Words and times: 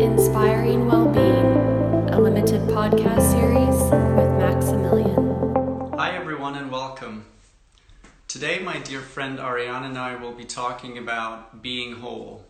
Inspiring 0.00 0.86
Wellbeing, 0.86 2.08
a 2.08 2.18
limited 2.18 2.62
podcast 2.68 3.32
series 3.32 3.76
with 4.16 4.30
Maximilian. 4.38 5.92
Hi, 5.98 6.16
everyone, 6.16 6.54
and 6.54 6.72
welcome. 6.72 7.26
Today, 8.26 8.60
my 8.60 8.78
dear 8.78 9.00
friend 9.00 9.38
Ariane 9.38 9.84
and 9.84 9.98
I 9.98 10.16
will 10.16 10.32
be 10.32 10.46
talking 10.46 10.96
about 10.96 11.60
being 11.60 11.96
whole. 11.96 12.46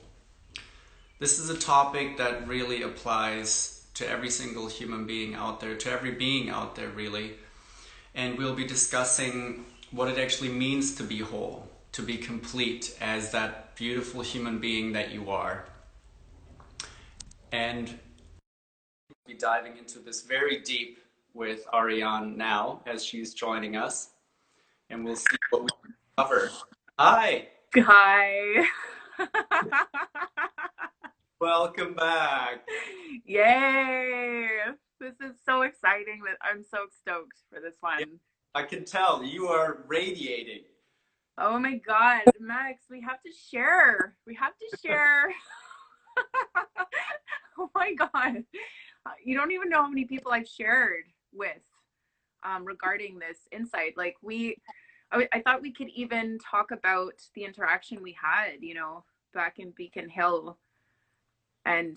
This 1.19 1.41
is 1.41 1.51
a 1.51 1.59
topic 1.59 2.19
that 2.19 2.47
really 2.47 2.83
applies 2.83 3.85
to 3.95 4.09
every 4.09 4.31
single 4.31 4.69
human 4.69 5.05
being 5.05 5.35
out 5.35 5.59
there, 5.59 5.75
to 5.75 5.91
every 5.91 6.13
being 6.13 6.51
out 6.51 6.77
there, 6.77 6.91
really. 6.91 7.33
And 8.15 8.39
we'll 8.39 8.55
be 8.55 8.65
discussing 8.65 9.65
what 9.91 10.07
it 10.07 10.19
actually 10.19 10.51
means 10.51 10.95
to 10.95 11.03
be 11.03 11.19
whole, 11.19 11.69
to 11.93 12.03
be 12.03 12.17
complete 12.17 12.97
as 13.01 13.33
that 13.33 13.75
beautiful 13.75 14.23
human 14.23 14.61
being 14.61 14.93
that 14.93 15.11
you 15.11 15.31
are. 15.31 15.65
And 17.53 17.89
we'll 17.89 19.27
be 19.27 19.35
diving 19.35 19.77
into 19.77 19.99
this 19.99 20.23
very 20.23 20.61
deep 20.61 20.99
with 21.35 21.67
Ariane 21.75 22.37
now 22.37 22.83
as 22.87 23.05
she's 23.05 23.35
joining 23.35 23.77
us. 23.77 24.11
And 24.89 25.05
we'll 25.05 25.17
see 25.17 25.37
what 25.51 25.63
we 25.63 25.69
can 25.83 25.95
cover. 26.17 26.51
Hi, 26.99 27.49
Hi. 27.77 28.67
welcome 31.41 31.95
back. 31.95 32.67
Yay. 33.25 34.49
This 34.99 35.15
is 35.21 35.37
so 35.47 35.63
exciting 35.63 36.23
that 36.27 36.37
I'm 36.43 36.65
so 36.65 36.87
stoked 37.01 37.39
for 37.49 37.61
this 37.61 37.77
one. 37.81 38.19
I 38.57 38.65
can 38.65 38.85
tell 38.85 39.23
you 39.23 39.47
are 39.47 39.85
radiating. 39.87 40.63
Oh 41.39 41.61
my 41.61 41.77
god, 41.77 42.23
Max, 42.41 42.87
we 42.91 43.01
have 43.03 43.23
to 43.23 43.31
share. 43.31 44.17
We 44.27 44.35
have 44.35 44.55
to 44.59 44.77
share. 44.79 45.33
oh 47.65 47.71
my 47.75 47.95
god. 47.95 48.45
You 49.25 49.37
don't 49.37 49.53
even 49.53 49.69
know 49.69 49.83
how 49.83 49.89
many 49.89 50.05
people 50.05 50.33
I've 50.33 50.49
shared 50.49 51.05
with 51.33 51.63
um, 52.43 52.65
regarding 52.65 53.19
this 53.19 53.39
insight. 53.53 53.97
Like 53.97 54.17
we 54.23 54.57
I, 55.13 55.29
I 55.33 55.41
thought 55.41 55.63
we 55.63 55.73
could 55.73 55.89
even 55.95 56.39
talk 56.39 56.71
about 56.71 57.15
the 57.35 57.45
interaction 57.45 58.03
we 58.03 58.17
had, 58.21 58.61
you 58.61 58.75
know, 58.75 59.05
back 59.35 59.59
in 59.59 59.73
Beacon 59.77 60.09
Hill. 60.09 60.59
And 61.65 61.97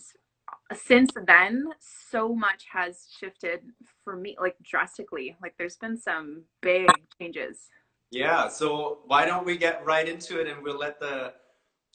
since 0.74 1.12
then, 1.26 1.70
so 1.80 2.34
much 2.34 2.66
has 2.72 3.08
shifted 3.20 3.62
for 4.04 4.16
me, 4.16 4.36
like 4.40 4.56
drastically. 4.64 5.36
Like 5.42 5.56
there's 5.58 5.78
been 5.78 5.98
some 5.98 6.44
big 6.62 6.90
changes. 7.20 7.70
Yeah, 8.12 8.48
so 8.48 9.00
why 9.06 9.26
don't 9.26 9.46
we 9.46 9.58
get 9.58 9.86
right 9.86 10.08
into 10.08 10.40
it 10.40 10.48
and 10.48 10.62
we'll 10.62 10.78
let 10.78 11.00
the 11.00 11.34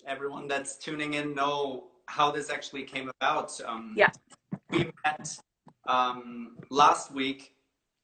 everyone 0.06 0.48
that's 0.48 0.76
tuning 0.76 1.14
in 1.14 1.34
know 1.34 1.88
how 2.08 2.30
this 2.30 2.50
actually 2.50 2.82
came 2.82 3.10
about. 3.20 3.52
Um, 3.64 3.92
Yeah. 3.96 4.10
We 4.70 4.90
met 5.04 5.38
um, 5.86 6.56
last 6.70 7.12
week. 7.12 7.54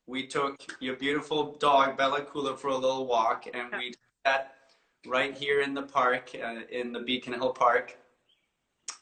We 0.07 0.27
took 0.27 0.61
your 0.81 0.97
beautiful 0.97 1.55
dog 1.55 1.97
Bella 1.97 2.21
Kula 2.21 2.59
for 2.59 2.69
a 2.69 2.77
little 2.77 3.07
walk, 3.07 3.47
and 3.53 3.73
we 3.73 3.91
did 3.91 3.99
that 4.25 4.55
right 5.07 5.35
here 5.37 5.63
in 5.63 5.73
the 5.75 5.83
park, 5.83 6.31
uh, 6.35 6.61
in 6.71 6.93
the 6.93 7.01
Beacon 7.01 7.33
Hill 7.33 7.53
Park. 7.53 7.97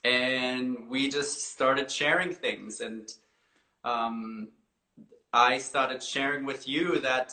And 0.05 0.89
we 0.89 1.09
just 1.09 1.53
started 1.53 1.91
sharing 1.91 2.33
things, 2.33 2.81
and 2.81 3.13
um, 3.85 4.49
I 5.33 5.59
started 5.59 6.03
sharing 6.03 6.45
with 6.45 6.69
you 6.69 7.01
that 7.01 7.33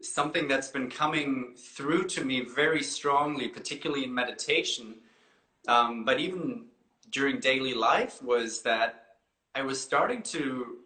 something 0.00 0.48
that's 0.48 0.68
been 0.68 0.90
coming 0.90 1.54
through 1.56 2.04
to 2.08 2.24
me 2.24 2.40
very 2.44 2.82
strongly, 2.82 3.48
particularly 3.48 4.04
in 4.04 4.14
meditation, 4.14 4.96
um, 5.68 6.04
but 6.04 6.18
even 6.20 6.66
during 7.10 7.40
daily 7.40 7.74
life, 7.74 8.22
was 8.22 8.62
that 8.62 9.04
I 9.54 9.62
was 9.62 9.80
starting 9.80 10.22
to 10.24 10.78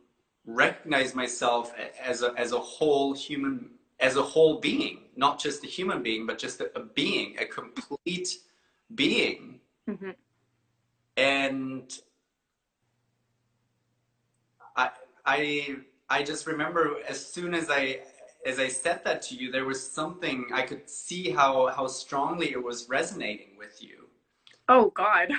recognize 0.45 1.15
myself 1.15 1.73
as 2.03 2.23
a, 2.23 2.33
as 2.37 2.53
a 2.53 2.59
whole 2.59 3.13
human, 3.15 3.71
as 4.01 4.17
a 4.17 4.23
whole 4.23 4.61
being, 4.61 5.05
not 5.17 5.39
just 5.41 5.65
a 5.65 5.67
human 5.67 6.03
being, 6.03 6.27
but 6.27 6.39
just 6.39 6.61
a, 6.61 6.70
a 6.79 6.83
being, 6.83 7.36
a 7.39 7.47
complete 7.47 8.39
being. 8.95 9.61
Mhm. 9.89 10.15
And 11.17 11.98
I, 14.77 14.91
I, 15.25 15.77
I 16.09 16.23
just 16.23 16.47
remember 16.47 16.97
as 17.09 17.25
soon 17.25 17.55
as 17.55 17.70
I 17.70 18.01
as 18.45 18.61
I 18.61 18.69
said 18.69 19.03
that 19.05 19.23
to 19.23 19.35
you, 19.35 19.51
there 19.51 19.65
was 19.65 19.83
something 19.91 20.47
I 20.53 20.63
could 20.63 20.89
see 20.89 21.31
how 21.31 21.69
how 21.69 21.86
strongly 21.89 22.53
it 22.53 22.63
was 22.63 22.89
resonating 22.89 23.57
with 23.59 23.83
you. 23.83 24.05
Oh 24.69 24.91
God. 24.91 25.31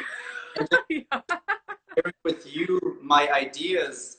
yeah. 0.90 1.04
Sharing 1.12 2.14
with 2.24 2.56
you 2.56 2.98
my 3.02 3.30
ideas 3.32 4.18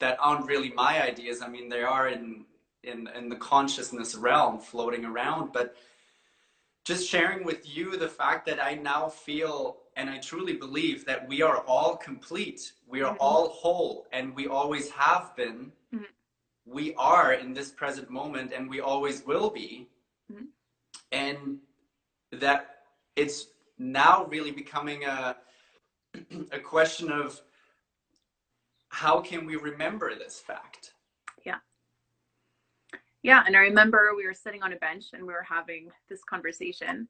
that 0.00 0.16
aren't 0.20 0.46
really 0.46 0.72
my 0.72 1.02
ideas. 1.02 1.42
I 1.42 1.48
mean, 1.48 1.68
they 1.68 1.82
are 1.82 2.08
in 2.08 2.44
in 2.84 3.08
in 3.16 3.28
the 3.28 3.36
consciousness 3.36 4.14
realm, 4.14 4.60
floating 4.60 5.04
around. 5.04 5.52
But 5.52 5.74
just 6.84 7.08
sharing 7.08 7.44
with 7.44 7.68
you 7.68 7.96
the 7.96 8.08
fact 8.08 8.46
that 8.46 8.62
I 8.62 8.74
now 8.74 9.08
feel 9.08 9.78
and 9.96 10.08
I 10.08 10.18
truly 10.18 10.52
believe 10.54 11.04
that 11.06 11.26
we 11.28 11.42
are 11.42 11.58
all 11.66 11.96
complete. 11.96 12.72
We 12.86 13.02
are 13.02 13.14
Mhm. 13.14 13.18
all 13.20 13.48
whole, 13.48 14.06
and 14.12 14.34
we 14.34 14.46
always 14.46 14.90
have 14.90 15.34
been. 15.34 15.72
Mhm. 15.92 16.06
We 16.64 16.94
are 16.94 17.32
in 17.32 17.52
this 17.52 17.72
present 17.72 18.08
moment, 18.10 18.52
and 18.52 18.70
we 18.70 18.80
always 18.80 19.24
will 19.24 19.50
be. 19.50 19.88
Mhm. 20.32 20.48
And 21.10 21.60
that 22.30 22.77
it's 23.18 23.48
now 23.78 24.24
really 24.26 24.52
becoming 24.52 25.04
a 25.04 25.36
a 26.52 26.58
question 26.58 27.10
of 27.10 27.40
how 28.88 29.20
can 29.20 29.44
we 29.44 29.56
remember 29.56 30.14
this 30.14 30.40
fact? 30.40 30.94
Yeah, 31.44 31.58
Yeah, 33.22 33.42
and 33.46 33.54
I 33.56 33.60
remember 33.60 34.12
we 34.16 34.26
were 34.26 34.34
sitting 34.34 34.62
on 34.62 34.72
a 34.72 34.76
bench 34.76 35.06
and 35.12 35.22
we 35.22 35.32
were 35.32 35.46
having 35.46 35.90
this 36.08 36.22
conversation, 36.24 37.08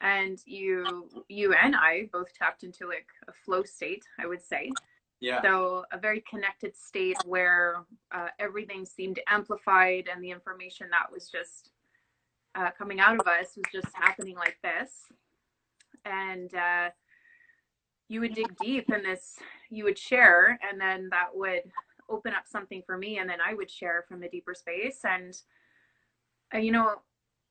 and 0.00 0.38
you, 0.44 1.24
you 1.28 1.54
and 1.54 1.74
I 1.74 2.10
both 2.12 2.34
tapped 2.34 2.64
into 2.64 2.86
like 2.86 3.06
a 3.28 3.32
flow 3.32 3.62
state, 3.62 4.04
I 4.18 4.26
would 4.26 4.42
say. 4.42 4.70
Yeah. 5.20 5.40
So 5.40 5.86
a 5.92 5.98
very 5.98 6.22
connected 6.28 6.76
state 6.76 7.16
where 7.24 7.84
uh, 8.12 8.28
everything 8.38 8.84
seemed 8.84 9.20
amplified, 9.26 10.08
and 10.12 10.22
the 10.22 10.30
information 10.30 10.88
that 10.90 11.10
was 11.10 11.30
just 11.30 11.70
uh, 12.54 12.70
coming 12.76 13.00
out 13.00 13.18
of 13.18 13.26
us 13.26 13.56
was 13.56 13.64
just 13.72 13.94
happening 13.94 14.36
like 14.36 14.58
this. 14.62 14.90
And 16.04 16.54
uh, 16.54 16.90
you 18.08 18.20
would 18.20 18.34
dig 18.34 18.56
deep 18.60 18.90
in 18.90 19.02
this, 19.02 19.36
you 19.70 19.84
would 19.84 19.98
share, 19.98 20.58
and 20.68 20.80
then 20.80 21.08
that 21.10 21.28
would 21.32 21.62
open 22.10 22.34
up 22.34 22.44
something 22.46 22.82
for 22.84 22.98
me, 22.98 23.18
and 23.18 23.28
then 23.28 23.38
I 23.44 23.54
would 23.54 23.70
share 23.70 24.04
from 24.08 24.22
a 24.22 24.28
deeper 24.28 24.54
space. 24.54 25.00
And 25.04 25.36
uh, 26.54 26.58
you 26.58 26.72
know, 26.72 26.96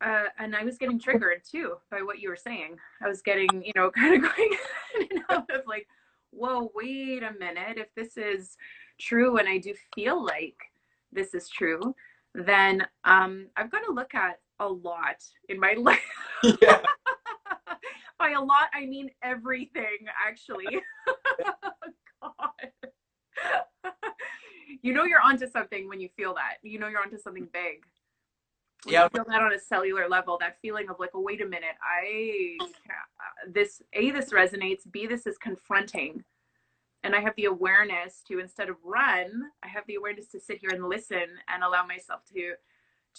uh, 0.03 0.25
and 0.37 0.55
I 0.55 0.63
was 0.63 0.77
getting 0.77 0.99
triggered 0.99 1.41
too 1.49 1.75
by 1.89 2.01
what 2.01 2.19
you 2.19 2.29
were 2.29 2.35
saying. 2.35 2.77
I 3.01 3.07
was 3.07 3.21
getting, 3.21 3.63
you 3.63 3.71
know, 3.75 3.89
kind 3.95 4.15
of 4.15 4.31
going 4.31 4.57
in 4.95 5.07
and 5.11 5.23
out 5.29 5.49
of 5.49 5.61
like, 5.67 5.87
whoa, 6.31 6.71
wait 6.75 7.23
a 7.23 7.33
minute. 7.39 7.77
If 7.77 7.93
this 7.95 8.17
is 8.17 8.57
true, 8.99 9.37
and 9.37 9.47
I 9.47 9.57
do 9.57 9.73
feel 9.95 10.23
like 10.23 10.57
this 11.11 11.33
is 11.33 11.49
true, 11.49 11.95
then 12.33 12.85
um, 13.05 13.47
I've 13.55 13.71
got 13.71 13.83
to 13.85 13.91
look 13.91 14.13
at 14.15 14.39
a 14.59 14.67
lot 14.67 15.23
in 15.49 15.59
my 15.59 15.73
life. 15.77 15.99
yeah. 16.61 16.81
By 18.19 18.31
a 18.31 18.41
lot, 18.41 18.69
I 18.73 18.85
mean 18.85 19.09
everything, 19.21 20.07
actually. 20.25 20.65
God. 22.21 22.49
you 24.81 24.93
know 24.93 25.03
you're 25.03 25.21
onto 25.21 25.49
something 25.49 25.89
when 25.89 25.99
you 25.99 26.09
feel 26.15 26.33
that. 26.35 26.57
You 26.61 26.79
know 26.79 26.87
you're 26.87 27.01
onto 27.01 27.17
something 27.17 27.47
big. 27.51 27.83
When 28.83 28.93
Yeah. 28.93 29.03
You 29.03 29.09
feel 29.09 29.25
that 29.29 29.41
on 29.41 29.53
a 29.53 29.59
cellular 29.59 30.07
level. 30.07 30.37
That 30.39 30.57
feeling 30.61 30.89
of 30.89 30.97
like, 30.99 31.11
oh, 31.13 31.21
wait 31.21 31.41
a 31.41 31.45
minute. 31.45 31.75
I 31.81 32.57
uh, 32.61 33.51
this 33.51 33.81
a 33.93 34.11
this 34.11 34.31
resonates. 34.31 34.89
B 34.89 35.07
this 35.07 35.25
is 35.25 35.37
confronting, 35.37 36.23
and 37.03 37.15
I 37.15 37.19
have 37.19 37.35
the 37.35 37.45
awareness 37.45 38.21
to 38.27 38.39
instead 38.39 38.69
of 38.69 38.75
run, 38.83 39.51
I 39.63 39.67
have 39.67 39.83
the 39.87 39.95
awareness 39.95 40.27
to 40.27 40.39
sit 40.39 40.59
here 40.59 40.71
and 40.71 40.87
listen 40.87 41.25
and 41.47 41.63
allow 41.63 41.85
myself 41.85 42.21
to 42.33 42.53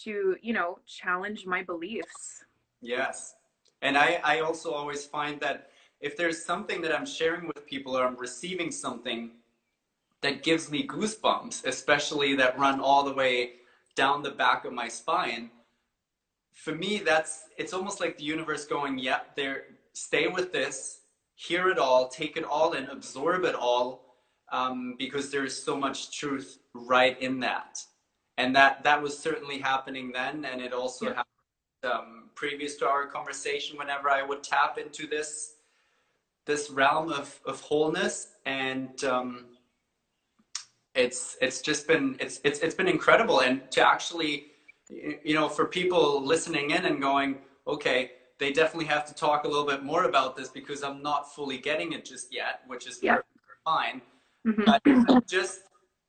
to 0.05 0.37
you 0.41 0.53
know 0.53 0.79
challenge 0.87 1.47
my 1.47 1.63
beliefs. 1.63 2.45
Yes. 2.81 3.35
And 3.83 3.97
I, 3.99 4.21
I 4.25 4.41
also 4.41 4.73
always 4.73 5.05
find 5.05 5.41
that 5.41 5.71
if 6.01 6.17
there's 6.17 6.45
something 6.45 6.81
that 6.83 6.95
I'm 6.95 7.07
sharing 7.07 7.47
with 7.47 7.67
people 7.67 7.97
or 7.97 8.07
I'm 8.07 8.17
receiving 8.17 8.71
something 8.71 9.31
that 10.23 10.43
gives 10.43 10.71
me 10.71 10.87
goosebumps, 10.87 11.65
especially 11.67 12.35
that 12.37 12.59
run 12.59 12.81
all 12.81 13.05
the 13.05 13.13
way 13.15 13.53
down 13.95 14.23
the 14.23 14.31
back 14.31 14.65
of 14.65 14.73
my 14.73 14.89
spine, 14.89 15.51
for 16.53 16.75
me, 16.75 16.99
that's 16.99 17.45
it's 17.59 17.73
almost 17.73 18.01
like 18.01 18.17
the 18.17 18.25
universe 18.25 18.65
going, 18.65 18.99
yep, 18.99 19.35
there, 19.37 19.65
stay 19.93 20.29
with 20.29 20.53
this, 20.53 21.01
hear 21.35 21.69
it 21.69 21.79
all, 21.79 22.09
take 22.09 22.37
it 22.37 22.45
all 22.45 22.73
in, 22.73 22.87
absorb 22.87 23.45
it 23.45 23.55
all, 23.55 24.17
um, 24.53 24.95
because 24.99 25.31
there's 25.31 25.61
so 25.61 25.77
much 25.77 26.17
truth 26.17 26.59
right 26.73 27.21
in 27.21 27.41
that. 27.41 27.79
And 28.39 28.55
that 28.57 28.83
that 28.85 29.03
was 29.03 29.19
certainly 29.19 29.59
happening 29.59 30.13
then, 30.13 30.45
and 30.45 30.61
it 30.61 30.73
also 30.73 31.07
Yeah. 31.07 31.15
happened 31.15 31.34
um, 31.85 32.31
previous 32.35 32.77
to 32.77 32.89
our 32.89 33.07
conversation, 33.07 33.79
whenever 33.79 34.11
I 34.11 34.23
would 34.23 34.43
tap 34.43 34.79
into 34.79 35.07
this 35.07 35.55
this 36.47 36.71
realm 36.71 37.11
of, 37.11 37.41
of 37.47 37.61
wholeness 37.61 38.33
and 38.45 39.03
um, 39.05 39.47
it's 40.95 41.37
it's 41.41 41.61
just 41.61 41.87
been 41.87 42.17
it's, 42.21 42.41
it's 42.45 42.61
it's 42.61 42.75
been 42.75 42.89
incredible 42.89 43.41
and 43.41 43.71
to 43.71 43.87
actually 43.87 44.47
you 44.91 45.35
know 45.35 45.49
for 45.49 45.65
people 45.67 46.25
listening 46.25 46.71
in 46.71 46.85
and 46.85 47.01
going 47.01 47.39
okay 47.67 48.13
they 48.39 48.53
definitely 48.53 48.85
have 48.85 49.07
to 49.07 49.15
talk 49.15 49.45
a 49.45 49.49
little 49.49 49.67
bit 49.67 49.83
more 49.83 50.05
about 50.05 50.37
this 50.37 50.49
because 50.49 50.83
i'm 50.83 51.03
not 51.03 51.35
fully 51.35 51.59
getting 51.59 51.93
it 51.93 52.05
just 52.05 52.33
yet 52.33 52.61
which 52.67 52.87
is 52.87 53.01
Yeah. 53.03 53.19
fine 53.65 54.03
Mhm. 54.47 54.65
but 54.67 55.27
just 55.27 55.61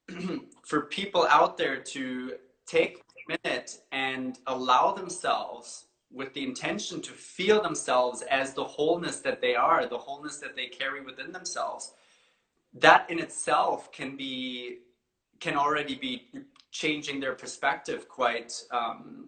for 0.63 0.81
people 0.81 1.25
out 1.29 1.57
there 1.57 1.77
to 1.81 2.33
take 2.67 3.04
minute 3.27 3.79
and 3.91 4.39
allow 4.47 4.91
themselves 4.91 5.85
with 6.11 6.33
the 6.33 6.43
intention 6.43 7.01
to 7.01 7.11
feel 7.11 7.61
themselves 7.61 8.21
as 8.23 8.53
the 8.53 8.63
wholeness 8.63 9.19
that 9.19 9.41
they 9.41 9.55
are, 9.55 9.85
the 9.85 9.97
wholeness 9.97 10.37
that 10.37 10.55
they 10.55 10.67
carry 10.67 11.01
within 11.01 11.31
themselves, 11.31 11.93
that 12.73 13.09
in 13.09 13.19
itself 13.19 13.91
can 13.91 14.15
be 14.15 14.79
can 15.41 15.57
already 15.57 15.95
be 15.95 16.27
changing 16.71 17.19
their 17.19 17.33
perspective 17.33 18.07
quite 18.07 18.53
um, 18.71 19.27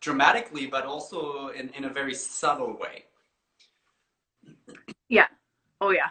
dramatically, 0.00 0.66
but 0.66 0.84
also 0.84 1.48
in, 1.48 1.68
in 1.70 1.84
a 1.84 1.88
very 1.88 2.14
subtle 2.14 2.76
way. 2.76 3.04
Yeah. 5.08 5.28
Oh 5.80 5.90
yeah. 5.90 6.10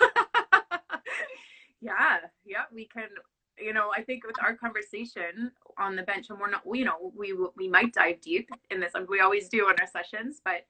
yeah, 1.80 2.18
yeah, 2.44 2.64
we 2.72 2.86
can 2.86 3.08
you 3.62 3.72
know, 3.72 3.90
I 3.96 4.02
think 4.02 4.26
with 4.26 4.36
our 4.42 4.54
conversation 4.54 5.50
on 5.78 5.96
the 5.96 6.02
bench 6.02 6.30
and 6.30 6.38
we're 6.38 6.50
not 6.50 6.62
you 6.70 6.84
know, 6.84 7.12
we 7.16 7.34
we 7.56 7.68
might 7.68 7.92
dive 7.92 8.20
deep 8.20 8.50
in 8.70 8.80
this 8.80 8.92
we 9.08 9.20
always 9.20 9.48
do 9.48 9.68
in 9.68 9.76
our 9.80 9.86
sessions, 9.86 10.40
but 10.44 10.66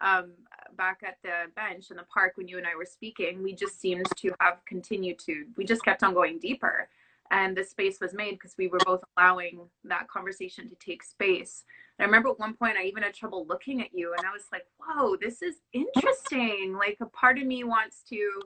um 0.00 0.32
back 0.76 1.02
at 1.06 1.18
the 1.22 1.50
bench 1.54 1.90
in 1.90 1.96
the 1.96 2.04
park 2.04 2.32
when 2.36 2.48
you 2.48 2.58
and 2.58 2.66
I 2.66 2.74
were 2.76 2.86
speaking, 2.86 3.42
we 3.42 3.54
just 3.54 3.80
seemed 3.80 4.06
to 4.16 4.32
have 4.40 4.64
continued 4.66 5.18
to 5.20 5.46
we 5.56 5.64
just 5.64 5.84
kept 5.84 6.02
on 6.02 6.14
going 6.14 6.38
deeper. 6.38 6.88
And 7.30 7.56
the 7.56 7.64
space 7.64 7.98
was 7.98 8.12
made 8.12 8.32
because 8.32 8.54
we 8.58 8.68
were 8.68 8.80
both 8.84 9.02
allowing 9.16 9.60
that 9.84 10.06
conversation 10.08 10.68
to 10.68 10.74
take 10.74 11.02
space. 11.02 11.64
And 11.98 12.04
I 12.04 12.06
remember 12.06 12.28
at 12.28 12.38
one 12.38 12.52
point 12.52 12.76
I 12.76 12.84
even 12.84 13.02
had 13.02 13.14
trouble 13.14 13.46
looking 13.46 13.80
at 13.80 13.94
you 13.94 14.12
and 14.16 14.26
I 14.26 14.32
was 14.32 14.44
like, 14.52 14.66
whoa, 14.78 15.16
this 15.16 15.40
is 15.40 15.56
interesting. 15.72 16.76
Like 16.76 16.98
a 17.00 17.06
part 17.06 17.38
of 17.38 17.46
me 17.46 17.64
wants 17.64 18.02
to 18.10 18.42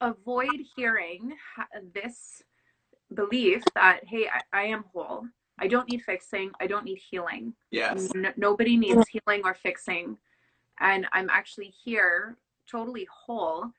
avoid 0.00 0.60
hearing 0.74 1.34
this 1.94 2.42
belief 3.14 3.62
that, 3.74 4.00
hey, 4.04 4.28
I, 4.28 4.62
I 4.62 4.64
am 4.66 4.84
whole. 4.92 5.26
I 5.58 5.68
don't 5.68 5.88
need 5.88 6.02
fixing. 6.02 6.50
I 6.60 6.66
don't 6.66 6.84
need 6.84 6.98
healing. 6.98 7.54
Yes. 7.70 8.10
N- 8.14 8.34
nobody 8.36 8.76
needs 8.76 9.08
healing 9.08 9.42
or 9.44 9.54
fixing. 9.54 10.18
And 10.80 11.06
I'm 11.12 11.30
actually 11.30 11.72
here 11.84 12.36
totally 12.70 13.06
whole. 13.10 13.70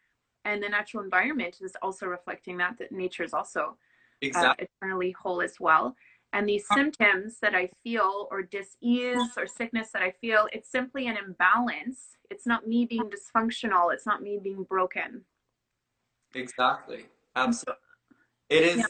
And 0.46 0.64
the 0.64 0.70
natural 0.70 1.04
environment 1.04 1.58
is 1.62 1.76
also 1.82 2.08
reflecting 2.08 2.58
that, 2.58 2.78
that 2.80 2.92
nature 2.92 3.24
is 3.24 3.34
also 3.34 3.62
uh, 3.62 3.74
Exactly. 4.22 4.68
eternally 4.82 5.12
whole 5.12 5.42
as 5.42 5.60
well. 5.60 5.96
And 6.34 6.48
these 6.48 6.68
symptoms 6.68 7.38
that 7.42 7.56
I 7.56 7.70
feel, 7.84 8.28
or 8.32 8.42
dis-ease 8.42 9.32
or 9.38 9.48
sickness 9.48 9.92
that 9.94 10.02
I 10.02 10.12
feel, 10.12 10.48
it's 10.52 10.70
simply 10.70 11.08
an 11.08 11.18
imbalance. 11.18 12.18
It's 12.30 12.46
not 12.46 12.68
me 12.68 12.86
being 12.86 13.10
dysfunctional. 13.10 13.94
It's 13.94 14.06
not 14.06 14.22
me 14.22 14.40
being 14.42 14.64
broken. 14.64 15.22
Exactly. 16.34 17.06
Absolutely. 17.36 17.82
It 18.50 18.64
is. 18.64 18.78
Yeah. 18.78 18.86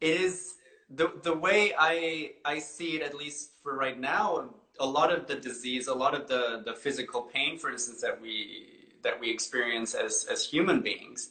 It 0.00 0.20
is 0.20 0.54
the 0.90 1.12
the 1.22 1.34
way 1.34 1.74
I 1.78 2.32
I 2.44 2.58
see 2.58 2.96
it, 2.96 3.02
at 3.02 3.14
least 3.14 3.52
for 3.62 3.76
right 3.76 3.98
now. 3.98 4.50
A 4.80 4.86
lot 4.86 5.12
of 5.12 5.26
the 5.26 5.34
disease, 5.34 5.88
a 5.88 5.94
lot 5.94 6.14
of 6.14 6.28
the 6.28 6.62
the 6.64 6.74
physical 6.74 7.22
pain, 7.22 7.58
for 7.58 7.70
instance, 7.70 8.00
that 8.00 8.20
we 8.20 8.66
that 9.02 9.18
we 9.18 9.30
experience 9.30 9.94
as 9.94 10.26
as 10.30 10.44
human 10.44 10.80
beings, 10.80 11.30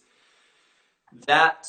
that 1.26 1.68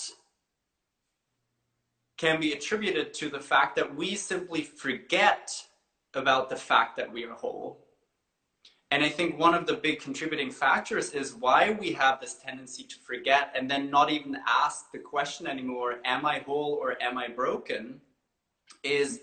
can 2.16 2.40
be 2.40 2.52
attributed 2.52 3.14
to 3.14 3.30
the 3.30 3.40
fact 3.40 3.76
that 3.76 3.94
we 3.94 4.16
simply 4.16 4.62
forget 4.62 5.50
about 6.14 6.50
the 6.50 6.56
fact 6.56 6.96
that 6.96 7.12
we 7.12 7.24
are 7.24 7.34
whole. 7.34 7.87
And 8.90 9.04
I 9.04 9.10
think 9.10 9.38
one 9.38 9.54
of 9.54 9.66
the 9.66 9.74
big 9.74 10.00
contributing 10.00 10.50
factors 10.50 11.10
is 11.10 11.34
why 11.34 11.76
we 11.78 11.92
have 11.92 12.20
this 12.20 12.34
tendency 12.34 12.84
to 12.84 12.96
forget 13.06 13.52
and 13.54 13.70
then 13.70 13.90
not 13.90 14.10
even 14.10 14.38
ask 14.46 14.90
the 14.92 14.98
question 14.98 15.46
anymore, 15.46 15.96
am 16.06 16.24
I 16.24 16.38
whole 16.38 16.78
or 16.80 17.00
am 17.02 17.18
I 17.18 17.28
broken? 17.28 18.00
Is 18.82 19.20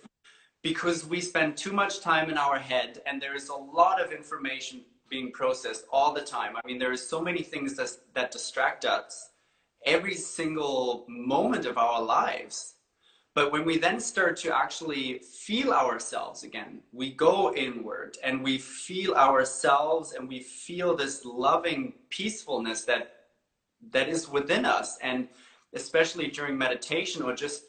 because 0.61 1.05
we 1.05 1.19
spend 1.19 1.57
too 1.57 1.71
much 1.73 2.01
time 2.01 2.29
in 2.29 2.37
our 2.37 2.59
head 2.59 3.01
and 3.07 3.19
there 3.19 3.35
is 3.35 3.49
a 3.49 3.55
lot 3.55 3.99
of 3.99 4.11
information 4.11 4.81
being 5.09 5.31
processed 5.31 5.85
all 5.91 6.13
the 6.13 6.21
time. 6.21 6.55
I 6.55 6.67
mean, 6.67 6.79
there 6.79 6.91
is 6.91 7.07
so 7.07 7.21
many 7.21 7.41
things 7.41 7.75
that, 7.75 7.91
that 8.13 8.31
distract 8.31 8.85
us 8.85 9.29
every 9.85 10.15
single 10.15 11.05
moment 11.07 11.65
of 11.65 11.77
our 11.77 12.01
lives. 12.01 12.75
But 13.35 13.51
when 13.51 13.65
we 13.65 13.77
then 13.77 13.99
start 13.99 14.37
to 14.37 14.57
actually 14.57 15.19
feel 15.19 15.73
ourselves 15.73 16.43
again, 16.43 16.79
we 16.93 17.11
go 17.11 17.53
inward 17.53 18.17
and 18.23 18.41
we 18.41 18.57
feel 18.57 19.13
ourselves 19.13 20.13
and 20.13 20.29
we 20.29 20.39
feel 20.39 20.95
this 20.95 21.25
loving 21.25 21.95
peacefulness 22.09 22.85
that 22.85 23.11
that 23.91 24.07
is 24.07 24.29
within 24.29 24.65
us. 24.65 24.97
And 25.01 25.27
especially 25.73 26.27
during 26.27 26.57
meditation 26.57 27.21
or 27.21 27.35
just 27.35 27.63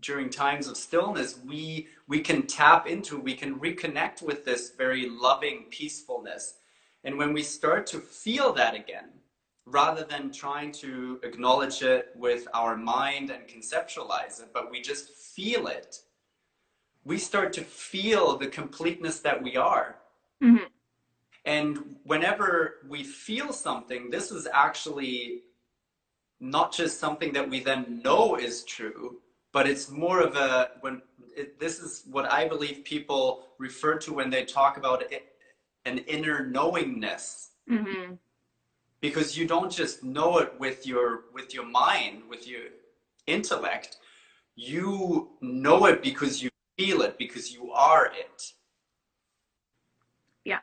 during 0.00 0.28
times 0.28 0.66
of 0.66 0.76
stillness, 0.76 1.38
we 1.46 1.86
we 2.08 2.18
can 2.18 2.48
tap 2.48 2.88
into, 2.88 3.16
we 3.16 3.34
can 3.34 3.60
reconnect 3.60 4.22
with 4.22 4.44
this 4.44 4.72
very 4.76 5.08
loving 5.08 5.66
peacefulness. 5.70 6.54
And 7.04 7.16
when 7.16 7.32
we 7.32 7.44
start 7.44 7.86
to 7.88 8.00
feel 8.00 8.52
that 8.54 8.74
again, 8.74 9.10
rather 9.66 10.04
than 10.04 10.32
trying 10.32 10.72
to 10.72 11.20
acknowledge 11.22 11.82
it 11.82 12.10
with 12.16 12.48
our 12.52 12.76
mind 12.76 13.30
and 13.30 13.46
conceptualize 13.46 14.40
it, 14.42 14.50
but 14.52 14.70
we 14.70 14.80
just 14.80 15.10
feel 15.10 15.66
it, 15.66 16.00
we 17.04 17.18
start 17.18 17.52
to 17.52 17.62
feel 17.62 18.36
the 18.36 18.46
completeness 18.46 19.20
that 19.20 19.42
we 19.42 19.56
are. 19.56 19.98
Mhm. 20.42 20.70
And 21.44 21.98
whenever 22.04 22.80
we 22.88 23.02
feel 23.02 23.52
something, 23.52 24.10
this 24.10 24.30
is 24.30 24.46
actually 24.52 25.44
not 26.40 26.72
just 26.72 26.98
something 26.98 27.32
that 27.32 27.48
we 27.48 27.60
then 27.60 28.00
know 28.02 28.36
is 28.36 28.64
true, 28.64 29.20
but 29.52 29.68
it's 29.68 29.88
more 29.90 30.20
of 30.20 30.36
a 30.36 30.72
when 30.80 31.02
it, 31.36 31.58
this 31.58 31.78
is 31.80 32.04
what 32.10 32.30
I 32.30 32.48
believe 32.48 32.84
people 32.84 33.54
refer 33.58 33.96
to 33.98 34.12
when 34.12 34.30
they 34.30 34.44
talk 34.44 34.76
about 34.76 35.12
it, 35.12 35.36
an 35.84 35.98
inner 35.98 36.46
knowingness 36.46 37.50
Mhm. 37.68 38.18
Because 39.02 39.36
you 39.36 39.46
don't 39.46 39.70
just 39.70 40.02
know 40.02 40.38
it 40.38 40.54
with 40.58 40.86
your 40.86 41.24
with 41.34 41.52
your 41.52 41.66
mind 41.66 42.22
with 42.30 42.48
your 42.48 42.62
intellect 43.26 43.98
you 44.56 45.30
know 45.42 45.84
it 45.86 46.02
because 46.02 46.42
you 46.42 46.48
feel 46.78 47.02
it 47.02 47.18
because 47.18 47.52
you 47.52 47.70
are 47.72 48.06
it 48.06 48.52
Yeah. 50.44 50.60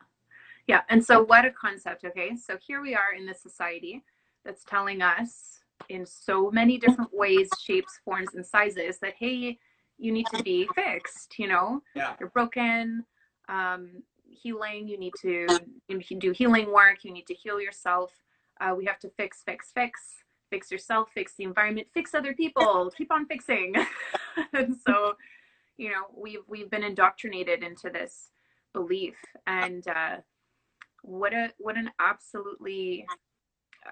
Yeah. 0.67 0.81
And 0.89 1.03
so, 1.03 1.23
what 1.23 1.45
a 1.45 1.51
concept. 1.51 2.03
Okay. 2.05 2.35
So, 2.35 2.57
here 2.65 2.81
we 2.81 2.95
are 2.95 3.13
in 3.17 3.25
this 3.25 3.41
society 3.41 4.03
that's 4.45 4.63
telling 4.63 5.01
us 5.01 5.59
in 5.89 6.05
so 6.05 6.51
many 6.51 6.77
different 6.77 7.11
ways, 7.13 7.49
shapes, 7.59 7.99
forms, 8.03 8.35
and 8.35 8.45
sizes 8.45 8.99
that, 8.99 9.13
hey, 9.17 9.57
you 9.97 10.11
need 10.11 10.27
to 10.33 10.43
be 10.43 10.67
fixed. 10.75 11.39
You 11.39 11.47
know, 11.47 11.81
yeah 11.95 12.13
you're 12.19 12.29
broken. 12.29 13.05
Um, 13.47 14.03
healing, 14.29 14.87
you 14.87 14.97
need 14.99 15.13
to 15.21 15.47
you 15.87 16.19
do 16.19 16.31
healing 16.31 16.71
work, 16.71 17.03
you 17.03 17.11
need 17.11 17.27
to 17.27 17.33
heal 17.33 17.59
yourself. 17.59 18.11
Uh, 18.59 18.73
we 18.75 18.85
have 18.85 18.99
to 18.99 19.09
fix, 19.09 19.41
fix, 19.45 19.71
fix, 19.73 20.01
fix 20.49 20.71
yourself, 20.71 21.09
fix 21.13 21.35
the 21.35 21.43
environment, 21.43 21.87
fix 21.93 22.13
other 22.13 22.33
people, 22.33 22.91
keep 22.97 23.11
on 23.11 23.25
fixing. 23.25 23.73
and 24.53 24.75
so, 24.85 25.13
you 25.77 25.89
know, 25.89 26.05
we've 26.15 26.43
we've 26.47 26.69
been 26.69 26.83
indoctrinated 26.83 27.63
into 27.63 27.89
this 27.89 28.31
belief. 28.73 29.15
And 29.47 29.87
uh, 29.87 30.17
what 31.03 31.33
a 31.33 31.51
what 31.57 31.77
an 31.77 31.89
absolutely 31.99 33.05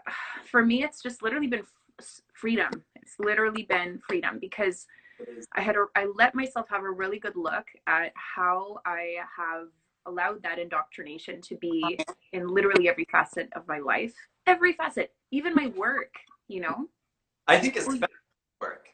for 0.45 0.65
me 0.65 0.83
it's 0.83 1.01
just 1.01 1.23
literally 1.23 1.47
been 1.47 1.63
f- 1.99 2.21
freedom. 2.33 2.69
It's 2.95 3.15
literally 3.19 3.63
been 3.63 3.99
freedom 4.07 4.37
because 4.39 4.85
i 5.55 5.61
had 5.61 5.75
a, 5.75 5.85
i 5.95 6.05
let 6.15 6.35
myself 6.35 6.67
have 6.69 6.83
a 6.83 6.89
really 6.89 7.19
good 7.19 7.35
look 7.35 7.67
at 7.87 8.11
how 8.15 8.77
i 8.85 9.15
have 9.35 9.67
allowed 10.07 10.41
that 10.43 10.57
indoctrination 10.57 11.41
to 11.41 11.55
be 11.57 11.99
in 12.33 12.47
literally 12.47 12.89
every 12.89 13.05
facet 13.11 13.49
of 13.55 13.67
my 13.67 13.79
life. 13.79 14.13
Every 14.47 14.73
facet. 14.73 15.13
Even 15.31 15.53
my 15.53 15.67
work 15.75 16.13
you 16.47 16.61
know? 16.61 16.87
I 17.47 17.57
think 17.59 17.75
especially 17.75 18.07
work. 18.61 18.87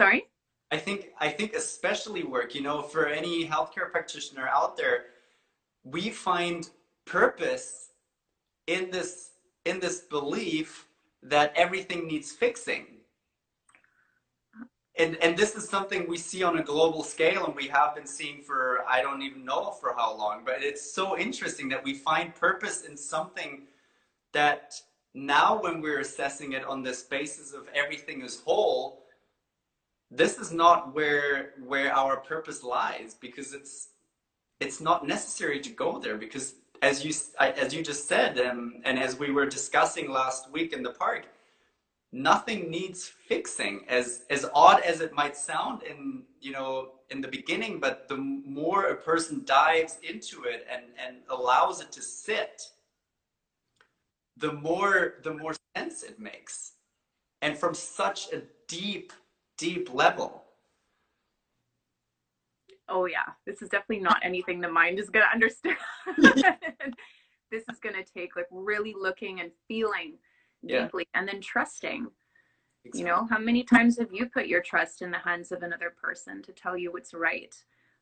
Sorry? 0.00 0.26
I 0.72 0.78
think 0.78 1.12
i 1.20 1.28
think 1.28 1.54
especially 1.54 2.24
work. 2.24 2.54
You 2.54 2.62
know 2.62 2.82
for 2.82 3.06
any 3.06 3.46
healthcare 3.46 3.90
practitioner 3.90 4.48
out 4.48 4.76
there 4.76 5.04
we 5.84 6.10
find 6.10 6.68
purpose 7.04 7.90
in 8.66 8.90
this 8.90 9.30
in 9.64 9.78
this 9.78 10.00
belief 10.00 10.88
that 11.22 11.52
everything 11.56 12.06
needs 12.06 12.32
fixing 12.32 12.86
and 14.98 15.16
and 15.16 15.36
this 15.36 15.54
is 15.54 15.68
something 15.68 16.08
we 16.08 16.16
see 16.16 16.42
on 16.42 16.58
a 16.58 16.62
global 16.62 17.02
scale 17.02 17.46
and 17.46 17.54
we 17.54 17.68
have 17.68 17.94
been 17.94 18.06
seeing 18.06 18.42
for 18.42 18.84
i 18.88 19.00
don't 19.02 19.22
even 19.22 19.44
know 19.44 19.70
for 19.80 19.94
how 19.96 20.16
long 20.16 20.42
but 20.44 20.62
it's 20.62 20.92
so 20.92 21.18
interesting 21.18 21.68
that 21.68 21.82
we 21.82 21.94
find 21.94 22.34
purpose 22.34 22.82
in 22.84 22.96
something 22.96 23.62
that 24.32 24.74
now 25.14 25.60
when 25.60 25.80
we're 25.80 26.00
assessing 26.00 26.52
it 26.52 26.64
on 26.64 26.82
this 26.82 27.02
basis 27.02 27.52
of 27.52 27.68
everything 27.74 28.22
is 28.22 28.40
whole 28.44 29.04
this 30.10 30.38
is 30.38 30.52
not 30.52 30.94
where 30.94 31.54
where 31.64 31.92
our 31.94 32.16
purpose 32.18 32.62
lies 32.62 33.14
because 33.20 33.52
it's 33.52 33.88
it's 34.60 34.80
not 34.80 35.06
necessary 35.06 35.60
to 35.60 35.70
go 35.70 35.98
there 35.98 36.16
because 36.16 36.54
as 36.82 37.04
you 37.04 37.12
as 37.38 37.74
you 37.74 37.82
just 37.82 38.06
said 38.06 38.38
um, 38.38 38.74
and 38.84 38.98
as 38.98 39.18
we 39.18 39.30
were 39.30 39.46
discussing 39.46 40.10
last 40.10 40.50
week 40.50 40.72
in 40.72 40.82
the 40.82 40.90
park 40.90 41.26
nothing 42.16 42.70
needs 42.70 43.06
fixing 43.06 43.84
as 43.88 44.24
as 44.30 44.46
odd 44.54 44.80
as 44.80 45.00
it 45.00 45.12
might 45.12 45.36
sound 45.36 45.82
in 45.82 46.22
you 46.40 46.52
know 46.52 46.92
in 47.10 47.20
the 47.20 47.28
beginning 47.28 47.78
but 47.78 48.08
the 48.08 48.16
more 48.16 48.86
a 48.86 48.96
person 48.96 49.42
dives 49.44 49.98
into 50.02 50.44
it 50.44 50.66
and 50.72 50.84
and 51.04 51.16
allows 51.28 51.80
it 51.80 51.92
to 51.92 52.02
sit 52.02 52.62
the 54.36 54.52
more 54.52 55.14
the 55.22 55.32
more 55.32 55.54
sense 55.76 56.02
it 56.02 56.18
makes. 56.18 56.72
And 57.42 57.56
from 57.56 57.74
such 57.74 58.32
a 58.32 58.42
deep 58.68 59.12
deep 59.58 59.92
level. 59.92 60.44
Oh 62.88 63.06
yeah. 63.06 63.32
This 63.46 63.62
is 63.62 63.68
definitely 63.68 64.02
not 64.02 64.18
anything 64.22 64.60
the 64.60 64.68
mind 64.68 64.98
is 64.98 65.10
going 65.10 65.24
to 65.24 65.32
understand. 65.32 65.76
This 67.48 67.62
is 67.70 67.78
going 67.78 67.94
to 67.94 68.02
take 68.02 68.34
like 68.34 68.48
really 68.50 68.92
looking 69.00 69.38
and 69.38 69.52
feeling 69.68 70.14
yeah. 70.66 70.82
deeply 70.82 71.06
and 71.14 71.28
then 71.28 71.40
trusting. 71.40 72.06
Exactly. 72.84 73.00
you 73.00 73.06
know 73.06 73.26
how 73.28 73.38
many 73.38 73.64
times 73.64 73.98
have 73.98 74.12
you 74.12 74.26
put 74.26 74.46
your 74.46 74.62
trust 74.62 75.02
in 75.02 75.10
the 75.10 75.18
hands 75.18 75.50
of 75.50 75.64
another 75.64 75.92
person 76.00 76.40
to 76.42 76.52
tell 76.52 76.76
you 76.76 76.92
what's 76.92 77.14
right? 77.14 77.54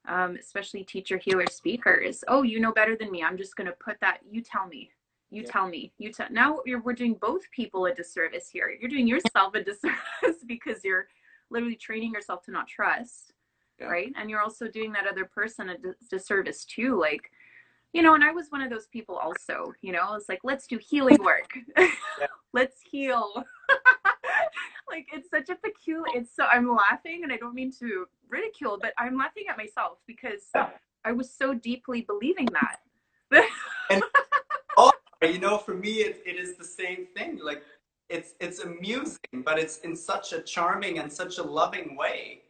Um, 0.06 0.36
especially 0.38 0.84
teacher 0.84 1.16
healer 1.16 1.46
speakers. 1.50 2.22
Oh 2.28 2.42
you 2.42 2.60
know 2.60 2.72
better 2.72 2.96
than 2.96 3.10
me. 3.10 3.22
I'm 3.22 3.38
just 3.38 3.56
going 3.56 3.66
to 3.66 3.76
put 3.82 3.98
that 4.00 4.18
you 4.28 4.42
tell 4.42 4.66
me. 4.66 4.90
You 5.30 5.42
yeah. 5.42 5.50
tell 5.50 5.68
me. 5.68 5.92
You 5.98 6.12
tell 6.12 6.26
now 6.30 6.60
you're, 6.66 6.82
we're 6.82 6.92
doing 6.92 7.14
both 7.14 7.50
people 7.50 7.86
a 7.86 7.94
disservice 7.94 8.50
here. 8.50 8.76
You're 8.78 8.90
doing 8.90 9.08
yourself 9.08 9.54
a 9.54 9.62
disservice 9.64 10.44
because 10.46 10.84
you're 10.84 11.06
literally 11.50 11.76
training 11.76 12.12
yourself 12.12 12.42
to 12.42 12.50
not 12.50 12.68
trust 12.68 13.32
yeah. 13.80 13.86
right? 13.86 14.12
And 14.16 14.30
you're 14.30 14.42
also 14.42 14.68
doing 14.68 14.92
that 14.92 15.06
other 15.06 15.24
person 15.24 15.70
a 15.70 15.76
disservice 16.10 16.64
too. 16.64 16.98
Like 16.98 17.30
you 17.94 18.02
know 18.02 18.14
and 18.14 18.22
i 18.22 18.30
was 18.30 18.48
one 18.50 18.60
of 18.60 18.68
those 18.68 18.86
people 18.88 19.16
also 19.16 19.72
you 19.80 19.92
know 19.92 20.14
it's 20.14 20.28
like 20.28 20.40
let's 20.44 20.66
do 20.66 20.78
healing 20.78 21.16
work 21.22 21.48
yeah. 21.78 21.88
let's 22.52 22.82
heal 22.82 23.32
like 24.90 25.06
it's 25.14 25.30
such 25.30 25.48
a 25.48 25.54
peculiar 25.54 26.04
it's 26.14 26.34
so 26.34 26.44
i'm 26.52 26.68
laughing 26.68 27.22
and 27.22 27.32
i 27.32 27.36
don't 27.36 27.54
mean 27.54 27.72
to 27.72 28.06
ridicule 28.28 28.78
but 28.80 28.92
i'm 28.98 29.16
laughing 29.16 29.44
at 29.48 29.56
myself 29.56 29.98
because 30.06 30.42
yeah. 30.54 30.68
i 31.04 31.12
was 31.12 31.32
so 31.32 31.54
deeply 31.54 32.02
believing 32.02 32.48
that 32.52 32.80
and 33.90 34.02
oh, 34.76 34.92
you 35.22 35.38
know 35.38 35.56
for 35.56 35.74
me 35.74 35.94
it, 36.00 36.22
it 36.26 36.36
is 36.36 36.56
the 36.56 36.64
same 36.64 37.06
thing 37.16 37.38
like 37.42 37.62
it's 38.10 38.34
it's 38.40 38.58
amusing 38.58 39.42
but 39.44 39.58
it's 39.58 39.78
in 39.78 39.96
such 39.96 40.32
a 40.32 40.42
charming 40.42 40.98
and 40.98 41.10
such 41.10 41.38
a 41.38 41.42
loving 41.42 41.96
way 41.96 42.42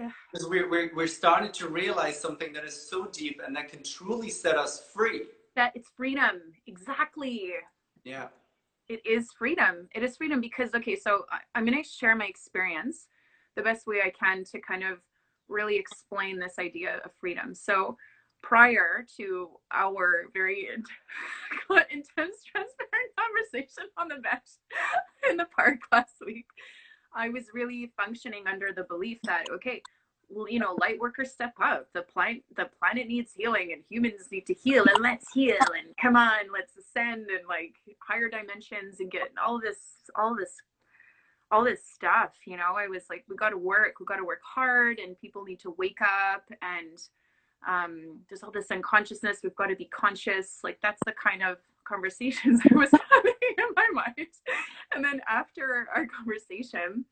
because 0.32 0.48
we're, 0.48 0.70
we're, 0.70 0.90
we're 0.94 1.06
starting 1.06 1.52
to 1.52 1.68
realize 1.68 2.18
something 2.20 2.52
that 2.52 2.64
is 2.64 2.88
so 2.88 3.06
deep 3.06 3.40
and 3.44 3.54
that 3.56 3.68
can 3.68 3.82
truly 3.82 4.30
set 4.30 4.56
us 4.56 4.90
free. 4.92 5.22
That 5.56 5.72
it's 5.74 5.90
freedom. 5.96 6.40
Exactly. 6.66 7.52
Yeah. 8.04 8.28
It 8.88 9.04
is 9.06 9.28
freedom. 9.38 9.88
It 9.94 10.02
is 10.02 10.16
freedom 10.16 10.40
because, 10.40 10.74
okay, 10.74 10.96
so 10.96 11.24
I'm 11.54 11.64
going 11.64 11.80
to 11.82 11.88
share 11.88 12.16
my 12.16 12.26
experience 12.26 13.06
the 13.56 13.62
best 13.62 13.86
way 13.86 14.00
I 14.04 14.10
can 14.10 14.44
to 14.52 14.60
kind 14.60 14.82
of 14.84 14.98
really 15.48 15.76
explain 15.76 16.38
this 16.38 16.54
idea 16.58 17.00
of 17.04 17.10
freedom. 17.20 17.54
So, 17.54 17.96
prior 18.42 19.04
to 19.18 19.48
our 19.70 20.24
very 20.32 20.68
intense, 21.70 22.06
transparent 22.52 23.10
conversation 23.16 23.84
on 23.98 24.08
the 24.08 24.16
bench 24.16 24.48
in 25.30 25.36
the 25.36 25.46
park 25.56 25.80
last 25.92 26.16
week, 26.24 26.46
I 27.14 27.28
was 27.28 27.44
really 27.52 27.92
functioning 27.96 28.44
under 28.46 28.72
the 28.72 28.84
belief 28.84 29.18
that 29.24 29.46
okay, 29.50 29.82
you 30.48 30.58
know, 30.58 30.76
light 30.80 30.98
workers 30.98 31.32
step 31.32 31.54
up. 31.60 31.88
The 31.92 32.02
planet 32.02 32.42
the 32.56 32.68
planet 32.78 33.08
needs 33.08 33.32
healing 33.36 33.72
and 33.72 33.82
humans 33.88 34.28
need 34.30 34.46
to 34.46 34.54
heal 34.54 34.84
and 34.86 35.02
let's 35.02 35.26
heal 35.32 35.56
and 35.76 35.96
come 36.00 36.16
on, 36.16 36.52
let's 36.52 36.76
ascend 36.76 37.30
and 37.30 37.46
like 37.48 37.74
higher 37.98 38.28
dimensions 38.28 39.00
and 39.00 39.10
get 39.10 39.32
all 39.44 39.60
this 39.60 39.78
all 40.14 40.36
this 40.36 40.56
all 41.50 41.64
this 41.64 41.82
stuff, 41.84 42.32
you 42.44 42.56
know. 42.56 42.74
I 42.76 42.86
was 42.86 43.02
like, 43.10 43.24
we 43.28 43.36
gotta 43.36 43.58
work, 43.58 43.98
we 43.98 44.06
gotta 44.06 44.24
work 44.24 44.42
hard 44.42 44.98
and 44.98 45.20
people 45.20 45.42
need 45.44 45.58
to 45.60 45.74
wake 45.78 45.98
up 46.00 46.44
and 46.62 46.98
um 47.68 48.20
there's 48.28 48.42
all 48.42 48.52
this 48.52 48.70
unconsciousness, 48.70 49.40
we've 49.42 49.56
got 49.56 49.66
to 49.66 49.76
be 49.76 49.86
conscious. 49.86 50.60
Like 50.62 50.78
that's 50.80 51.00
the 51.04 51.12
kind 51.12 51.42
of 51.42 51.58
conversations 51.90 52.60
I 52.70 52.74
was 52.74 52.90
having 52.90 53.34
in 53.58 53.64
my 53.76 53.86
mind. 53.92 54.28
And 54.94 55.04
then 55.04 55.20
after 55.28 55.88
our 55.94 56.06
conversation, 56.06 57.04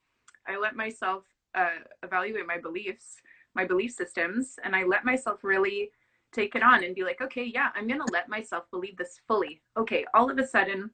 I 0.46 0.56
let 0.56 0.76
myself 0.76 1.24
uh, 1.54 1.80
evaluate 2.02 2.46
my 2.46 2.58
beliefs, 2.58 3.16
my 3.54 3.64
belief 3.64 3.92
systems, 3.92 4.58
and 4.64 4.74
I 4.74 4.84
let 4.84 5.04
myself 5.04 5.42
really 5.42 5.90
take 6.32 6.54
it 6.54 6.62
on 6.62 6.84
and 6.84 6.94
be 6.94 7.04
like, 7.04 7.20
okay, 7.20 7.44
yeah, 7.44 7.70
I'm 7.74 7.88
going 7.88 8.00
to 8.00 8.12
let 8.12 8.28
myself 8.28 8.64
believe 8.70 8.96
this 8.96 9.20
fully. 9.26 9.62
Okay, 9.76 10.04
all 10.14 10.30
of 10.30 10.38
a 10.38 10.46
sudden, 10.46 10.90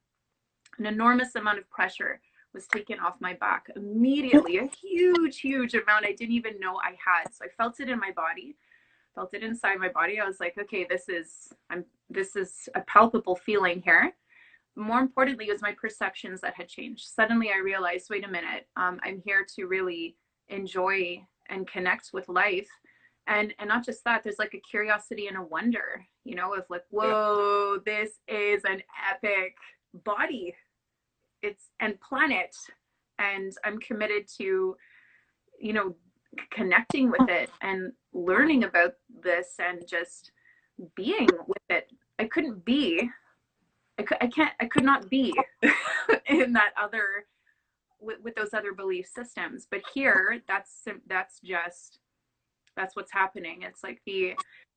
an 0.79 0.87
enormous 0.87 1.35
amount 1.35 1.59
of 1.59 1.69
pressure 1.71 2.21
was 2.53 2.67
taken 2.69 3.01
off 3.01 3.15
my 3.21 3.35
back 3.35 3.67
immediately, 3.75 4.59
a 4.59 4.69
huge, 4.81 5.41
huge 5.41 5.75
amount 5.75 6.07
I 6.07 6.13
didn't 6.13 6.35
even 6.35 6.61
know 6.61 6.77
I 6.77 6.91
had. 7.05 7.35
So 7.35 7.45
I 7.45 7.49
felt 7.59 7.81
it 7.81 7.89
in 7.89 7.99
my 7.99 8.13
body 8.13 8.57
felt 9.15 9.35
it 9.35 9.43
inside 9.43 9.79
my 9.79 9.89
body. 9.89 10.19
I 10.21 10.27
was 10.27 10.41
like, 10.41 10.59
okay, 10.59 10.87
this 10.89 11.09
is 11.09 11.53
I'm 11.71 11.85
this 12.11 12.37
is 12.37 12.69
a 12.75 12.81
palpable 12.83 13.37
feeling 13.37 13.83
here. 13.85 14.13
More 14.77 15.01
importantly, 15.01 15.47
it 15.49 15.53
was 15.53 15.63
my 15.63 15.73
perceptions 15.73 16.41
that 16.41 16.55
had 16.55 16.69
changed. 16.69 17.07
Suddenly 17.07 17.51
I 17.51 17.59
realized, 17.59 18.09
wait 18.11 18.25
a 18.25 18.31
minute, 18.31 18.67
um, 18.77 18.99
I'm 19.03 19.23
here 19.25 19.47
to 19.57 19.67
really 19.67 20.17
enjoy 20.49 21.25
and 21.49 21.67
connect 21.67 22.11
with 22.13 22.29
life. 22.29 22.69
And 23.27 23.55
and 23.59 23.69
not 23.69 23.85
just 23.85 24.05
that, 24.05 24.23
there's 24.23 24.39
like 24.39 24.55
a 24.55 24.61
curiosity 24.61 25.29
and 25.29 25.37
a 25.37 25.43
wonder, 25.43 26.05
you 26.25 26.35
know, 26.35 26.55
of 26.55 26.65
like, 26.69 26.85
whoa, 26.91 27.75
yeah. 27.75 27.81
this 27.87 28.11
is 28.29 28.65
an 28.65 28.83
epic 29.11 29.55
body. 30.05 30.55
It's 31.43 31.71
and 31.81 31.99
planet. 32.01 32.55
And 33.19 33.53
I'm 33.65 33.79
committed 33.79 34.27
to, 34.39 34.77
you 35.61 35.73
know, 35.73 35.95
connecting 36.51 37.11
with 37.11 37.29
it 37.29 37.49
and 37.63 37.93
learning 38.13 38.65
about 38.65 38.95
this 39.23 39.55
and 39.59 39.87
just 39.89 40.33
being 40.97 41.29
with 41.47 41.63
it. 41.71 41.91
I 42.19 42.25
couldn't 42.25 42.65
be, 42.65 43.09
I, 43.99 44.05
I 44.21 44.27
can't, 44.27 44.53
I 44.61 44.67
could 44.67 44.85
not 44.85 45.09
be 45.11 45.35
in 46.27 46.53
that 46.53 46.73
other, 46.81 47.27
with, 48.01 48.19
with 48.23 48.35
those 48.35 48.55
other 48.55 48.73
belief 48.73 49.07
systems. 49.07 49.67
But 49.71 49.83
here, 49.93 50.41
that's, 50.47 50.83
that's 51.07 51.41
just, 51.41 51.99
that's 52.77 52.97
what's 52.97 53.13
happening. 53.13 53.63
It's 53.63 53.83
like 53.83 54.01
the, 54.07 54.35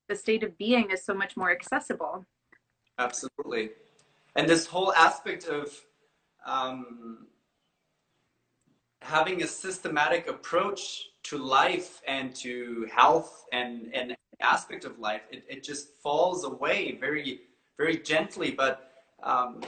the 0.07 0.15
state 0.15 0.43
of 0.43 0.57
being 0.57 0.91
is 0.91 1.03
so 1.03 1.13
much 1.13 1.35
more 1.35 1.51
accessible. 1.51 2.25
Absolutely. 2.99 3.71
And 4.35 4.47
this 4.47 4.65
whole 4.65 4.93
aspect 4.93 5.45
of, 5.45 5.73
um, 6.45 7.27
having 9.01 9.43
a 9.43 9.47
systematic 9.47 10.27
approach 10.27 11.09
to 11.29 11.37
life 11.37 12.01
and 12.07 12.33
to 12.35 12.87
health 12.93 13.45
and 13.51 13.89
and 13.93 14.15
aspect 14.41 14.85
of 14.85 14.99
life 14.99 15.21
it, 15.31 15.43
it 15.49 15.63
just 15.63 15.89
falls 16.03 16.43
away 16.43 16.97
very 16.99 17.41
very 17.77 17.97
gently 17.97 18.51
but 18.51 18.91
um, 19.23 19.61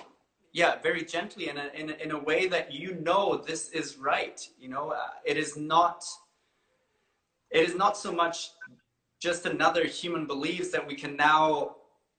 yeah 0.53 0.79
very 0.81 1.03
gently 1.03 1.49
in 1.49 1.57
a, 1.57 1.69
in, 1.73 1.89
a, 1.89 1.93
in 1.93 2.11
a 2.11 2.19
way 2.19 2.47
that 2.47 2.71
you 2.71 2.95
know 3.01 3.35
this 3.35 3.69
is 3.69 3.97
right 3.97 4.47
you 4.59 4.69
know? 4.69 4.91
Uh, 4.91 5.07
it 5.25 5.37
is 5.37 5.57
not 5.57 6.03
it 7.51 7.67
is 7.67 7.75
not 7.75 7.97
so 7.97 8.11
much 8.11 8.51
just 9.19 9.45
another 9.45 9.85
human 9.85 10.25
beliefs 10.25 10.69
that 10.71 10.85
we 10.85 10.95
can 10.95 11.15
now 11.15 11.75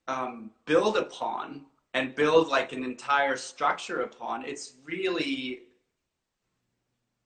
um, 0.09 0.51
build 0.67 0.97
upon 0.97 1.65
and 1.95 2.15
build 2.15 2.49
like 2.49 2.73
an 2.73 2.85
entire 2.85 3.37
structure 3.37 4.03
upon. 4.03 4.45
It's 4.45 4.75
really 4.85 5.61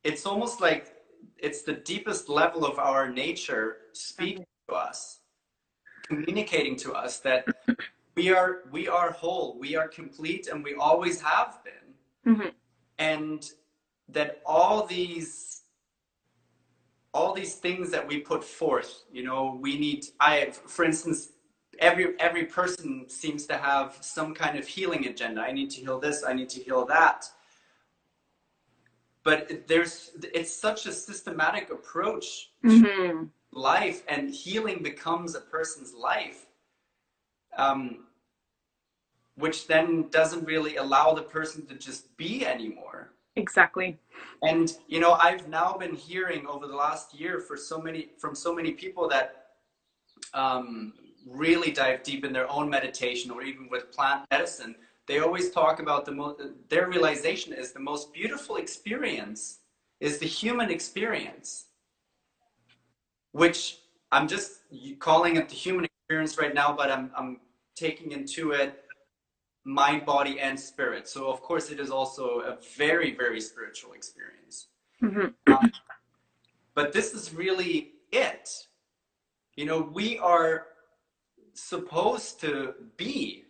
it's 0.04 0.26
almost 0.26 0.60
like 0.60 0.93
it's 1.38 1.62
the 1.62 1.72
deepest 1.72 2.28
level 2.28 2.64
of 2.64 2.78
our 2.78 3.10
nature 3.10 3.78
speaking 3.92 4.46
to 4.68 4.74
us 4.74 5.20
communicating 6.06 6.76
to 6.76 6.92
us 6.92 7.18
that 7.20 7.46
we 8.14 8.32
are 8.32 8.62
we 8.70 8.88
are 8.88 9.10
whole 9.12 9.56
we 9.58 9.76
are 9.76 9.88
complete 9.88 10.48
and 10.48 10.62
we 10.62 10.74
always 10.74 11.20
have 11.20 11.58
been. 11.64 12.34
Mm-hmm. 12.34 12.48
and 12.98 13.50
that 14.08 14.40
all 14.46 14.86
these 14.86 15.62
all 17.12 17.34
these 17.34 17.56
things 17.56 17.90
that 17.90 18.06
we 18.06 18.20
put 18.20 18.42
forth 18.42 19.04
you 19.12 19.22
know 19.22 19.58
we 19.60 19.78
need 19.78 20.06
i 20.20 20.50
for 20.66 20.84
instance 20.84 21.32
every 21.80 22.18
every 22.18 22.46
person 22.46 23.04
seems 23.08 23.46
to 23.46 23.58
have 23.58 23.98
some 24.00 24.32
kind 24.32 24.58
of 24.58 24.66
healing 24.66 25.06
agenda. 25.06 25.40
I 25.42 25.52
need 25.52 25.70
to 25.70 25.80
heal 25.82 25.98
this 25.98 26.24
i 26.26 26.32
need 26.32 26.48
to 26.50 26.60
heal 26.60 26.86
that 26.86 27.26
but 29.24 29.66
there's 29.66 30.12
it's 30.32 30.54
such 30.54 30.86
a 30.86 30.92
systematic 30.92 31.70
approach 31.70 32.50
mm-hmm. 32.64 33.24
life 33.52 34.02
and 34.08 34.30
healing 34.30 34.82
becomes 34.82 35.34
a 35.34 35.40
person's 35.40 35.94
life 35.94 36.46
um, 37.56 38.04
which 39.36 39.66
then 39.66 40.08
doesn't 40.10 40.44
really 40.44 40.76
allow 40.76 41.12
the 41.12 41.22
person 41.22 41.66
to 41.66 41.74
just 41.74 42.16
be 42.16 42.46
anymore. 42.46 43.10
Exactly. 43.36 43.98
And 44.42 44.72
you 44.86 45.00
know, 45.00 45.12
I've 45.14 45.48
now 45.48 45.76
been 45.76 45.94
hearing 45.94 46.46
over 46.46 46.66
the 46.66 46.76
last 46.76 47.14
year 47.14 47.40
for 47.40 47.56
so 47.56 47.80
many 47.80 48.10
from 48.18 48.34
so 48.34 48.54
many 48.54 48.72
people 48.72 49.08
that 49.08 49.46
um, 50.34 50.92
really 51.26 51.72
dive 51.72 52.02
deep 52.02 52.24
in 52.24 52.32
their 52.32 52.50
own 52.50 52.70
meditation 52.70 53.30
or 53.30 53.42
even 53.42 53.68
with 53.68 53.90
plant 53.90 54.22
medicine. 54.30 54.76
They 55.06 55.18
always 55.18 55.50
talk 55.50 55.80
about 55.80 56.04
the 56.04 56.12
most. 56.12 56.40
Their 56.68 56.88
realization 56.88 57.52
is 57.52 57.72
the 57.72 57.80
most 57.80 58.12
beautiful 58.12 58.56
experience 58.56 59.58
is 60.00 60.18
the 60.18 60.26
human 60.26 60.70
experience, 60.70 61.66
which 63.32 63.78
I'm 64.10 64.26
just 64.28 64.60
calling 64.98 65.36
it 65.36 65.48
the 65.48 65.54
human 65.54 65.84
experience 65.84 66.38
right 66.38 66.54
now, 66.54 66.72
but 66.72 66.90
I'm 66.90 67.10
I'm 67.16 67.40
taking 67.76 68.12
into 68.12 68.52
it 68.52 68.84
mind, 69.64 70.04
body, 70.04 70.40
and 70.40 70.58
spirit. 70.60 71.08
So, 71.08 71.30
of 71.30 71.40
course, 71.40 71.70
it 71.70 71.80
is 71.80 71.90
also 71.90 72.40
a 72.40 72.58
very, 72.76 73.14
very 73.14 73.40
spiritual 73.40 73.92
experience. 73.92 74.68
Mm-hmm. 75.02 75.52
Um, 75.52 75.72
but 76.74 76.92
this 76.92 77.14
is 77.14 77.32
really 77.34 77.92
it. 78.12 78.50
You 79.56 79.64
know, 79.64 79.80
we 79.80 80.18
are 80.18 80.66
supposed 81.54 82.40
to 82.40 82.74
be. 82.96 83.44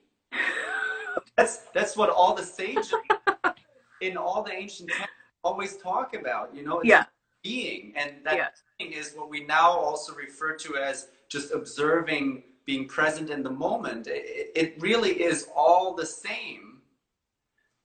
That's 1.36 1.58
that's 1.74 1.96
what 1.96 2.10
all 2.10 2.34
the 2.34 2.44
sages 2.44 2.92
in 4.00 4.16
all 4.16 4.42
the 4.42 4.52
ancient 4.52 4.90
always 5.42 5.76
talk 5.76 6.14
about. 6.14 6.54
You 6.54 6.64
know, 6.64 6.80
it's 6.80 6.88
yeah. 6.88 7.04
being, 7.42 7.92
and 7.96 8.12
that 8.24 8.36
yeah. 8.36 8.48
being 8.78 8.92
is 8.92 9.12
what 9.14 9.28
we 9.28 9.44
now 9.44 9.70
also 9.70 10.14
refer 10.14 10.54
to 10.56 10.76
as 10.76 11.08
just 11.28 11.52
observing 11.52 12.44
being 12.66 12.88
present 12.88 13.30
in 13.30 13.42
the 13.42 13.50
moment. 13.50 14.06
It, 14.06 14.50
it 14.54 14.74
really 14.80 15.22
is 15.22 15.48
all 15.54 15.94
the 15.94 16.06
same. 16.06 16.80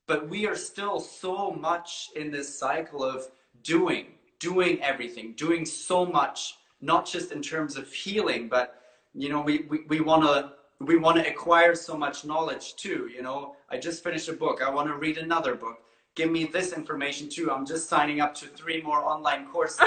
But 0.07 0.27
we 0.27 0.47
are 0.47 0.55
still 0.55 0.99
so 0.99 1.51
much 1.51 2.09
in 2.15 2.31
this 2.31 2.57
cycle 2.57 3.03
of 3.03 3.27
doing, 3.63 4.07
doing 4.39 4.81
everything, 4.81 5.33
doing 5.33 5.65
so 5.65 6.05
much, 6.05 6.55
not 6.81 7.05
just 7.05 7.31
in 7.31 7.41
terms 7.41 7.77
of 7.77 7.91
healing, 7.91 8.47
but 8.47 8.81
you 9.13 9.29
know, 9.29 9.41
we, 9.41 9.65
we, 9.69 9.79
we 9.87 9.99
want 9.99 10.23
to 10.23 10.53
we 10.79 10.97
want 10.97 11.17
to 11.17 11.29
acquire 11.29 11.75
so 11.75 11.97
much 11.97 12.25
knowledge 12.25 12.75
too. 12.75 13.09
You 13.13 13.21
know, 13.21 13.55
I 13.69 13.77
just 13.77 14.03
finished 14.03 14.29
a 14.29 14.33
book. 14.33 14.61
I 14.61 14.69
want 14.69 14.87
to 14.87 14.95
read 14.95 15.17
another 15.17 15.55
book. 15.55 15.79
Give 16.15 16.31
me 16.31 16.45
this 16.45 16.73
information 16.73 17.29
too. 17.29 17.51
I'm 17.51 17.65
just 17.65 17.89
signing 17.89 18.21
up 18.21 18.33
to 18.35 18.47
three 18.47 18.81
more 18.81 18.99
online 18.99 19.47
courses. 19.47 19.81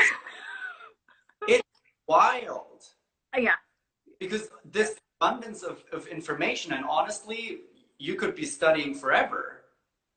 it's 1.49 1.69
wild. 2.07 2.85
Yeah 3.37 3.55
because 4.23 4.49
this 4.65 4.97
abundance 5.21 5.63
of, 5.63 5.85
of 5.93 6.07
information 6.07 6.73
and 6.73 6.85
honestly 6.85 7.61
you 7.99 8.15
could 8.15 8.35
be 8.35 8.47
studying 8.47 8.95
forever 8.95 9.65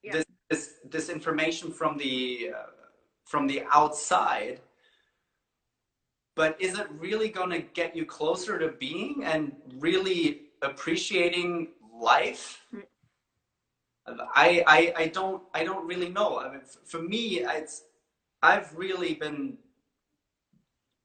yeah. 0.03 0.13
this, 0.13 0.25
this 0.49 0.73
this 0.89 1.09
information 1.09 1.71
from 1.71 1.97
the 1.97 2.51
uh, 2.55 2.69
from 3.25 3.47
the 3.47 3.63
outside 3.71 4.61
but 6.35 6.55
is 6.59 6.77
it 6.77 6.87
really 6.99 7.29
going 7.29 7.49
to 7.49 7.59
get 7.59 7.95
you 7.95 8.05
closer 8.05 8.59
to 8.59 8.69
being 8.69 9.23
and 9.23 9.55
really 9.79 10.41
appreciating 10.65 11.69
life? 11.99 12.61
Mm. 12.73 12.83
I, 14.07 14.63
I 14.67 14.93
i 15.03 15.07
don't 15.07 15.41
i 15.53 15.63
don't 15.63 15.85
really 15.87 16.09
know. 16.09 16.39
I 16.39 16.51
mean 16.51 16.61
for 16.85 17.01
me 17.01 17.39
it's 17.39 17.83
i've 18.43 18.71
really 18.75 19.15
been 19.15 19.57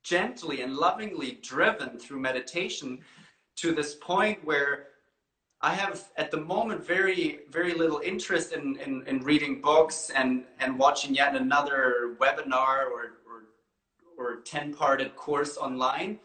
gently 0.02 0.62
and 0.62 0.76
lovingly 0.76 1.38
driven 1.42 1.98
through 1.98 2.20
meditation 2.20 2.98
to 3.56 3.72
this 3.72 3.94
point 3.94 4.42
where 4.44 4.86
I 5.62 5.74
have 5.74 6.08
at 6.16 6.30
the 6.30 6.40
moment 6.40 6.86
very 6.86 7.40
very 7.50 7.74
little 7.74 8.00
interest 8.02 8.52
in, 8.52 8.76
in, 8.76 9.06
in 9.06 9.20
reading 9.20 9.60
books 9.60 10.10
and, 10.14 10.44
and 10.58 10.78
watching 10.78 11.14
yet 11.14 11.36
another 11.36 12.16
webinar 12.18 12.86
or, 12.90 13.18
or, 13.28 13.38
or 14.18 14.40
10 14.42 14.74
parted 14.74 15.16
course 15.16 15.58
online 15.58 16.18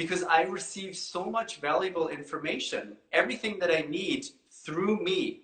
because 0.00 0.22
I 0.24 0.44
receive 0.44 0.96
so 0.96 1.26
much 1.26 1.60
valuable 1.60 2.08
information, 2.08 2.96
everything 3.12 3.58
that 3.58 3.70
I 3.70 3.82
need 3.82 4.24
through 4.50 4.98
me, 5.02 5.42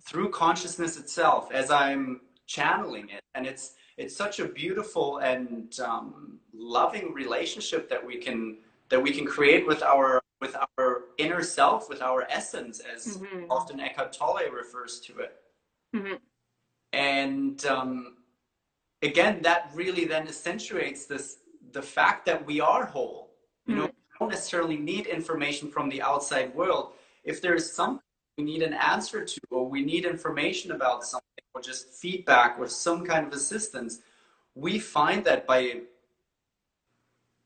through 0.00 0.30
consciousness 0.30 0.96
itself 0.96 1.52
as 1.52 1.70
I'm 1.70 2.22
channeling 2.48 3.10
it. 3.10 3.20
And 3.36 3.46
it's 3.46 3.74
it's 3.96 4.16
such 4.16 4.40
a 4.40 4.46
beautiful 4.46 5.18
and 5.18 5.78
um, 5.78 6.40
loving 6.52 7.14
relationship 7.14 7.88
that 7.90 8.04
we 8.04 8.16
can 8.16 8.56
that 8.88 9.00
we 9.00 9.12
can 9.12 9.24
create 9.24 9.68
with 9.68 9.84
our 9.84 10.20
with 10.40 10.56
our 10.56 11.02
inner 11.18 11.44
self, 11.44 11.88
with 11.88 12.02
our 12.02 12.26
essence, 12.28 12.80
as 12.80 13.18
mm-hmm. 13.18 13.44
often 13.48 13.78
Eckhart 13.78 14.12
Tolle 14.12 14.50
refers 14.52 14.98
to 15.06 15.12
it. 15.20 15.36
Mm-hmm. 15.94 16.14
And 16.92 17.64
um, 17.66 18.16
again, 19.00 19.42
that 19.42 19.70
really 19.74 20.06
then 20.06 20.26
accentuates 20.26 21.06
this 21.06 21.36
the 21.70 21.82
fact 21.82 22.26
that 22.26 22.44
we 22.44 22.60
are 22.60 22.84
whole. 22.84 23.22
You 23.66 23.76
know, 23.76 23.90
necessarily 24.32 24.76
need 24.76 25.06
information 25.06 25.68
from 25.68 25.88
the 25.88 26.00
outside 26.02 26.54
world. 26.54 26.94
If 27.22 27.40
there's 27.42 27.70
something 27.70 28.02
we 28.38 28.44
need 28.44 28.62
an 28.62 28.72
answer 28.72 29.24
to, 29.24 29.40
or 29.50 29.68
we 29.68 29.84
need 29.84 30.04
information 30.04 30.72
about 30.72 31.04
something, 31.04 31.28
or 31.54 31.60
just 31.60 31.88
feedback 31.88 32.58
or 32.58 32.66
some 32.66 33.04
kind 33.04 33.26
of 33.26 33.32
assistance, 33.34 34.00
we 34.54 34.78
find 34.78 35.24
that 35.24 35.46
by 35.46 35.82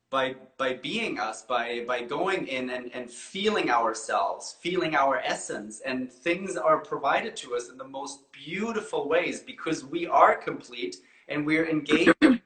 by 0.09 0.35
by 0.57 0.71
being 0.73 1.19
us 1.19 1.41
by 1.41 1.83
by 1.85 2.01
going 2.01 2.47
in 2.47 2.69
and, 2.69 2.89
and 2.93 3.11
feeling 3.11 3.69
ourselves 3.69 4.55
feeling 4.61 4.95
our 4.95 5.17
essence 5.17 5.81
and 5.85 6.09
things 6.09 6.55
are 6.55 6.79
provided 6.79 7.35
to 7.35 7.53
us 7.57 7.67
in 7.69 7.77
the 7.77 7.89
most 7.99 8.19
beautiful 8.31 9.09
ways 9.09 9.41
because 9.41 9.83
we 9.83 10.07
are 10.07 10.33
complete 10.33 10.95
and 11.27 11.45
we're 11.45 11.67
engaged 11.67 12.13
in 12.21 12.39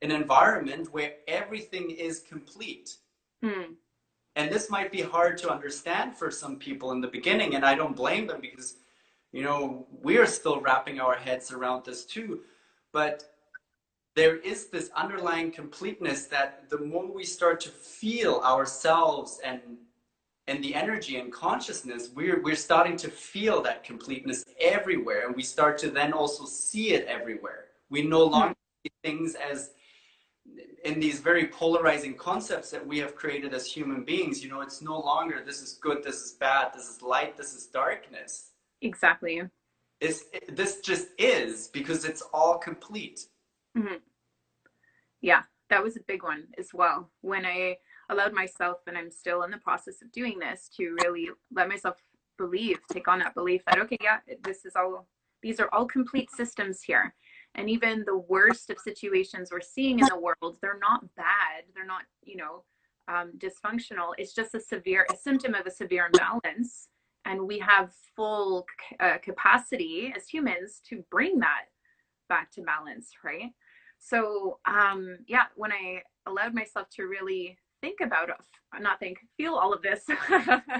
an 0.00 0.10
environment 0.10 0.90
where 0.90 1.12
everything 1.26 1.90
is 1.90 2.20
complete 2.20 2.96
hmm. 3.42 3.72
and 4.36 4.50
this 4.50 4.70
might 4.70 4.92
be 4.92 5.02
hard 5.02 5.38
to 5.38 5.50
understand 5.50 6.16
for 6.16 6.30
some 6.30 6.56
people 6.56 6.92
in 6.92 7.00
the 7.00 7.08
beginning 7.08 7.54
and 7.54 7.64
i 7.64 7.74
don't 7.74 7.96
blame 7.96 8.26
them 8.26 8.40
because 8.40 8.76
you 9.32 9.42
know 9.42 9.86
we're 9.90 10.26
still 10.26 10.60
wrapping 10.60 11.00
our 11.00 11.14
heads 11.14 11.52
around 11.52 11.84
this 11.84 12.04
too 12.04 12.40
but 12.92 13.24
there 14.14 14.38
is 14.38 14.66
this 14.66 14.90
underlying 14.96 15.50
completeness 15.50 16.24
that 16.26 16.68
the 16.70 16.78
more 16.78 17.06
we 17.06 17.24
start 17.24 17.60
to 17.60 17.68
feel 17.68 18.40
ourselves 18.44 19.40
and 19.44 19.60
and 20.48 20.64
the 20.64 20.74
energy 20.74 21.18
and 21.18 21.32
consciousness 21.32 22.10
we're 22.14 22.42
we're 22.42 22.56
starting 22.56 22.96
to 22.96 23.08
feel 23.08 23.62
that 23.62 23.84
completeness 23.84 24.44
everywhere 24.60 25.26
and 25.26 25.36
we 25.36 25.42
start 25.42 25.78
to 25.78 25.90
then 25.90 26.12
also 26.12 26.44
see 26.44 26.94
it 26.94 27.06
everywhere 27.06 27.66
we 27.90 28.02
no 28.02 28.26
hmm. 28.26 28.32
longer 28.32 28.54
see 28.84 28.92
things 29.04 29.36
as 29.36 29.70
in 30.84 31.00
these 31.00 31.20
very 31.20 31.46
polarizing 31.48 32.14
concepts 32.14 32.70
that 32.70 32.86
we 32.86 32.98
have 32.98 33.14
created 33.14 33.52
as 33.52 33.66
human 33.66 34.04
beings 34.04 34.42
you 34.42 34.50
know 34.50 34.60
it's 34.60 34.80
no 34.82 34.98
longer 34.98 35.42
this 35.44 35.60
is 35.60 35.74
good 35.74 36.02
this 36.02 36.16
is 36.16 36.32
bad 36.32 36.72
this 36.74 36.88
is 36.88 37.02
light 37.02 37.36
this 37.36 37.54
is 37.54 37.66
darkness 37.66 38.50
exactly 38.82 39.42
it's, 40.00 40.24
this 40.48 40.80
just 40.80 41.08
is 41.18 41.68
because 41.68 42.04
it's 42.04 42.22
all 42.32 42.58
complete 42.58 43.26
Mm-hmm. 43.78 43.94
Yeah, 45.20 45.42
that 45.70 45.82
was 45.82 45.96
a 45.96 46.00
big 46.06 46.22
one 46.22 46.44
as 46.58 46.68
well. 46.72 47.10
When 47.20 47.44
I 47.44 47.76
allowed 48.10 48.32
myself, 48.32 48.78
and 48.86 48.96
I'm 48.96 49.10
still 49.10 49.42
in 49.42 49.50
the 49.50 49.58
process 49.58 50.02
of 50.02 50.12
doing 50.12 50.38
this, 50.38 50.70
to 50.76 50.96
really 51.02 51.28
let 51.52 51.68
myself 51.68 51.96
believe, 52.38 52.78
take 52.92 53.08
on 53.08 53.18
that 53.20 53.34
belief 53.34 53.62
that, 53.66 53.78
okay, 53.78 53.98
yeah, 54.00 54.18
this 54.42 54.64
is 54.64 54.74
all, 54.76 55.06
these 55.42 55.60
are 55.60 55.68
all 55.72 55.86
complete 55.86 56.30
systems 56.30 56.82
here. 56.82 57.14
And 57.54 57.68
even 57.68 58.04
the 58.06 58.18
worst 58.18 58.70
of 58.70 58.78
situations 58.78 59.50
we're 59.50 59.60
seeing 59.60 59.98
in 59.98 60.06
the 60.06 60.18
world, 60.18 60.58
they're 60.60 60.78
not 60.80 61.04
bad. 61.16 61.64
They're 61.74 61.86
not, 61.86 62.02
you 62.22 62.36
know, 62.36 62.64
um, 63.08 63.32
dysfunctional. 63.38 64.12
It's 64.16 64.34
just 64.34 64.54
a 64.54 64.60
severe, 64.60 65.06
a 65.10 65.16
symptom 65.16 65.54
of 65.54 65.66
a 65.66 65.70
severe 65.70 66.06
imbalance. 66.06 66.88
And 67.24 67.46
we 67.46 67.58
have 67.58 67.92
full 68.14 68.66
uh, 69.00 69.18
capacity 69.18 70.12
as 70.16 70.28
humans 70.28 70.80
to 70.88 71.04
bring 71.10 71.40
that 71.40 71.64
back 72.28 72.50
to 72.52 72.62
balance, 72.62 73.10
right? 73.24 73.50
So, 73.98 74.60
um, 74.64 75.18
yeah, 75.26 75.44
when 75.56 75.72
I 75.72 76.02
allowed 76.26 76.54
myself 76.54 76.88
to 76.90 77.04
really 77.04 77.58
think 77.80 78.00
about, 78.00 78.30
not 78.80 79.00
think, 79.00 79.18
feel 79.36 79.54
all 79.54 79.72
of 79.72 79.82
this, 79.82 80.04
uh, 80.30 80.70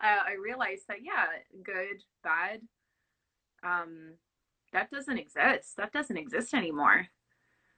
I 0.00 0.34
realized 0.42 0.84
that, 0.88 0.98
yeah, 1.02 1.26
good, 1.62 2.02
bad, 2.24 2.60
um, 3.64 4.14
that 4.72 4.90
doesn't 4.90 5.18
exist. 5.18 5.76
That 5.76 5.92
doesn't 5.92 6.16
exist 6.16 6.54
anymore. 6.54 7.06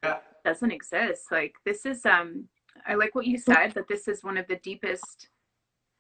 Yeah. 0.03 0.19
Doesn't 0.45 0.71
exist. 0.71 1.25
Like 1.31 1.55
this 1.65 1.87
is, 1.87 2.05
um, 2.07 2.49
I 2.87 2.95
like 2.95 3.15
what 3.15 3.27
you 3.27 3.39
said 3.39 3.73
that 3.75 3.89
this 3.89 4.09
is 4.09 4.23
one 4.25 4.37
of 4.37 4.47
the 4.47 4.57
deepest 4.57 5.29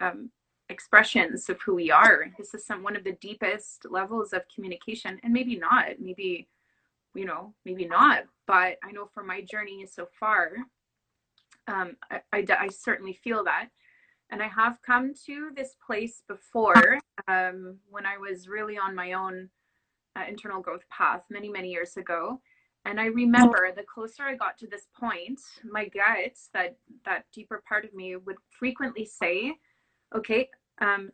um, 0.00 0.30
expressions 0.68 1.48
of 1.48 1.60
who 1.62 1.74
we 1.74 1.90
are. 1.90 2.26
This 2.38 2.54
is 2.54 2.66
some 2.66 2.82
one 2.82 2.96
of 2.96 3.04
the 3.04 3.16
deepest 3.20 3.86
levels 3.88 4.32
of 4.32 4.42
communication, 4.54 5.20
and 5.22 5.32
maybe 5.32 5.56
not. 5.56 6.00
Maybe 6.00 6.48
you 7.14 7.24
know, 7.24 7.54
maybe 7.64 7.86
not. 7.86 8.24
But 8.46 8.78
I 8.82 8.92
know 8.92 9.08
for 9.12 9.22
my 9.22 9.40
journey 9.40 9.86
so 9.86 10.08
far, 10.18 10.50
um, 11.68 11.96
I, 12.10 12.20
I, 12.32 12.44
I 12.58 12.68
certainly 12.68 13.12
feel 13.12 13.44
that. 13.44 13.68
And 14.30 14.42
I 14.42 14.48
have 14.48 14.78
come 14.84 15.12
to 15.26 15.50
this 15.54 15.76
place 15.84 16.22
before 16.26 16.98
um, 17.28 17.76
when 17.88 18.04
I 18.04 18.18
was 18.18 18.48
really 18.48 18.76
on 18.76 18.94
my 18.94 19.12
own 19.12 19.48
uh, 20.16 20.24
internal 20.28 20.60
growth 20.60 20.88
path 20.88 21.22
many, 21.30 21.48
many 21.48 21.70
years 21.70 21.96
ago. 21.96 22.40
And 22.86 23.00
I 23.00 23.06
remember 23.06 23.70
the 23.74 23.82
closer 23.82 24.24
I 24.24 24.34
got 24.34 24.58
to 24.58 24.66
this 24.66 24.88
point, 24.98 25.40
my 25.64 25.84
gut, 25.86 26.36
that 26.52 26.76
that 27.06 27.24
deeper 27.32 27.62
part 27.66 27.84
of 27.84 27.94
me, 27.94 28.16
would 28.16 28.36
frequently 28.50 29.06
say, 29.06 29.56
"Okay, 30.14 30.50
um, 30.82 31.10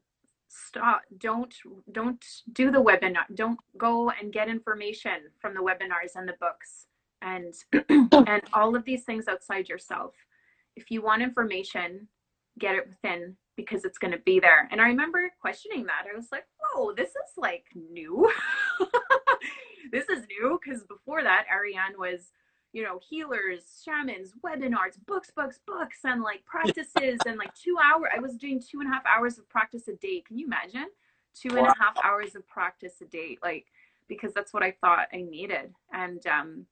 stop 0.49 1.03
don't 1.19 1.55
don't 1.93 2.25
do 2.55 2.73
the 2.73 2.83
webinar 2.83 3.25
don't 3.35 3.61
go 3.79 4.11
and 4.11 4.33
get 4.33 4.49
information 4.49 5.31
from 5.39 5.55
the 5.55 5.61
webinars 5.61 6.17
and 6.17 6.29
the 6.29 6.35
books 6.41 6.87
and 7.23 7.55
and 8.27 8.43
all 8.53 8.75
of 8.75 8.85
these 8.85 9.05
things 9.05 9.29
outside 9.29 9.69
yourself. 9.69 10.15
If 10.75 10.91
you 10.91 11.03
want 11.03 11.23
information 11.23 12.09
get 12.59 12.75
it 12.75 12.89
within 12.89 13.37
because 13.57 13.85
it's 13.85 13.99
going 13.99 14.13
to 14.13 14.19
be 14.19 14.41
there. 14.41 14.69
And 14.71 14.81
i 14.81 14.87
remember 14.87 15.31
questioning 15.41 15.85
that. 15.87 16.05
I 16.11 16.17
was 16.17 16.29
like 16.33 16.45
whoa 16.81 16.93
this 16.95 17.11
is 17.11 17.37
like 17.37 17.65
new 17.91 18.31
this 19.93 20.09
is 20.09 20.25
new 20.41 20.59
because 20.63 20.83
before 20.85 21.23
that 21.23 21.47
ariane 21.53 21.99
was 21.99 22.33
you 22.73 22.83
know, 22.85 23.01
healers, 23.09 23.83
shamans, 23.85 24.33
webinars, 24.45 24.95
books, 25.07 25.31
books, 25.35 25.59
books, 25.67 25.99
and 26.05 26.23
like 26.23 26.45
practices 26.45 27.19
and 27.27 27.37
like 27.37 27.53
two 27.55 27.77
hour. 27.83 28.09
I 28.15 28.21
was 28.21 28.37
doing 28.37 28.61
two 28.61 28.81
and 28.81 28.89
a 28.89 28.93
half 28.93 29.03
hours 29.07 29.39
of 29.39 29.49
practice 29.49 29.89
a 29.89 29.95
day. 29.95 30.23
Can 30.27 30.39
you 30.39 30.47
imagine? 30.47 30.87
Two 31.35 31.57
and 31.57 31.67
a 31.67 31.75
half 31.81 31.97
hours 32.05 32.37
of 32.37 32.47
practice 32.47 32.95
a 33.01 33.07
day, 33.07 33.39
like 33.43 33.67
because 34.09 34.33
that's 34.35 34.53
what 34.53 34.63
I 34.63 34.75
thought 34.81 35.09
I 35.13 35.23
needed. 35.23 35.73
And 35.93 36.25
um, 36.27 36.67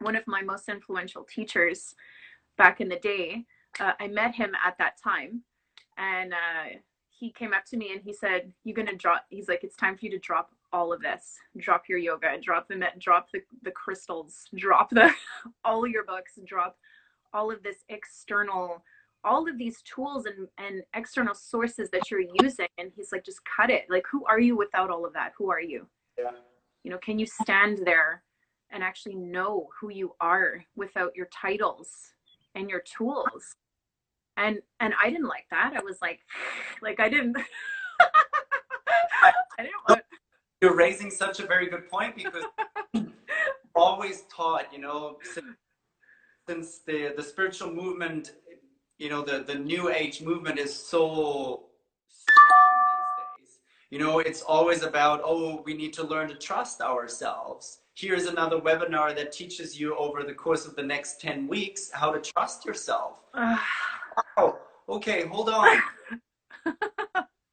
one 0.00 0.16
of 0.16 0.26
my 0.26 0.42
most 0.42 0.68
influential 0.68 1.24
teachers 1.24 1.94
back 2.56 2.80
in 2.80 2.88
the 2.88 2.98
day, 2.98 3.44
uh, 3.80 3.92
I 4.00 4.08
met 4.08 4.34
him 4.34 4.52
at 4.64 4.78
that 4.78 4.94
time, 5.02 5.42
and 5.98 6.32
uh, 6.32 6.78
he 7.18 7.32
came 7.32 7.54
up 7.54 7.64
to 7.66 7.76
me 7.76 7.92
and 7.92 8.02
he 8.02 8.12
said, 8.12 8.52
"You're 8.64 8.76
gonna 8.76 8.94
drop." 8.94 9.26
He's 9.30 9.48
like, 9.48 9.64
"It's 9.64 9.76
time 9.76 9.96
for 9.96 10.04
you 10.04 10.10
to 10.12 10.18
drop 10.18 10.50
all 10.72 10.92
of 10.92 11.00
this. 11.00 11.38
Drop 11.56 11.88
your 11.88 11.98
yoga 11.98 12.38
drop 12.40 12.68
the 12.68 12.76
met. 12.76 12.98
drop 12.98 13.28
the, 13.32 13.40
the 13.62 13.70
crystals 13.70 14.46
drop 14.56 14.90
the 14.90 15.10
all 15.64 15.86
your 15.86 16.04
books 16.04 16.38
drop 16.44 16.76
all 17.32 17.50
of 17.50 17.62
this 17.62 17.78
external 17.88 18.82
all 19.24 19.48
of 19.48 19.58
these 19.58 19.82
tools 19.82 20.26
and, 20.26 20.46
and 20.58 20.82
external 20.94 21.34
sources 21.34 21.90
that 21.90 22.10
you're 22.10 22.24
using. 22.40 22.68
And 22.78 22.92
he's 22.94 23.10
like 23.10 23.24
just 23.24 23.40
cut 23.44 23.70
it. 23.70 23.86
Like 23.90 24.04
who 24.10 24.24
are 24.26 24.38
you 24.38 24.56
without 24.56 24.88
all 24.88 25.04
of 25.04 25.12
that? 25.14 25.32
Who 25.36 25.50
are 25.50 25.60
you? 25.60 25.86
Yeah. 26.18 26.30
You 26.84 26.90
know 26.90 26.98
can 26.98 27.18
you 27.18 27.26
stand 27.26 27.80
there 27.84 28.22
and 28.70 28.82
actually 28.82 29.14
know 29.14 29.68
who 29.80 29.90
you 29.90 30.14
are 30.20 30.64
without 30.76 31.14
your 31.16 31.26
titles 31.26 32.12
and 32.54 32.68
your 32.68 32.80
tools 32.80 33.56
and 34.36 34.58
and 34.80 34.94
i 35.02 35.10
didn't 35.10 35.28
like 35.28 35.46
that 35.50 35.72
i 35.76 35.82
was 35.82 35.98
like 36.02 36.20
like 36.82 37.00
i 37.00 37.08
didn't 37.08 37.36
I 39.58 39.62
didn't 39.62 39.72
want 39.88 40.02
you're 40.60 40.74
raising 40.74 41.10
such 41.10 41.40
a 41.40 41.46
very 41.46 41.68
good 41.68 41.88
point 41.90 42.16
because 42.16 42.44
always 43.74 44.24
taught, 44.34 44.72
you 44.72 44.80
know, 44.80 45.18
since, 45.34 45.46
since, 46.48 46.78
the, 46.86 47.12
the 47.16 47.22
spiritual 47.22 47.70
movement, 47.70 48.32
you 48.98 49.10
know, 49.10 49.22
the, 49.22 49.44
the 49.46 49.54
new 49.54 49.90
age 49.90 50.22
movement 50.22 50.58
is 50.58 50.74
so 50.74 51.66
strong 52.08 52.72
these 53.38 53.48
days. 53.48 53.58
You 53.90 53.98
know, 53.98 54.20
it's 54.20 54.42
always 54.42 54.82
about, 54.82 55.20
oh, 55.24 55.62
we 55.64 55.74
need 55.74 55.92
to 55.94 56.04
learn 56.04 56.28
to 56.28 56.34
trust 56.34 56.80
ourselves. 56.80 57.80
Here's 57.94 58.26
another 58.26 58.58
webinar 58.58 59.14
that 59.16 59.32
teaches 59.32 59.78
you 59.78 59.96
over 59.96 60.22
the 60.22 60.34
course 60.34 60.66
of 60.66 60.74
the 60.74 60.82
next 60.82 61.20
10 61.20 61.46
weeks 61.48 61.90
how 61.92 62.12
to 62.12 62.20
trust 62.20 62.64
yourself. 62.64 63.20
oh, 64.36 64.58
okay, 64.88 65.26
hold 65.26 65.48
on. 65.48 65.78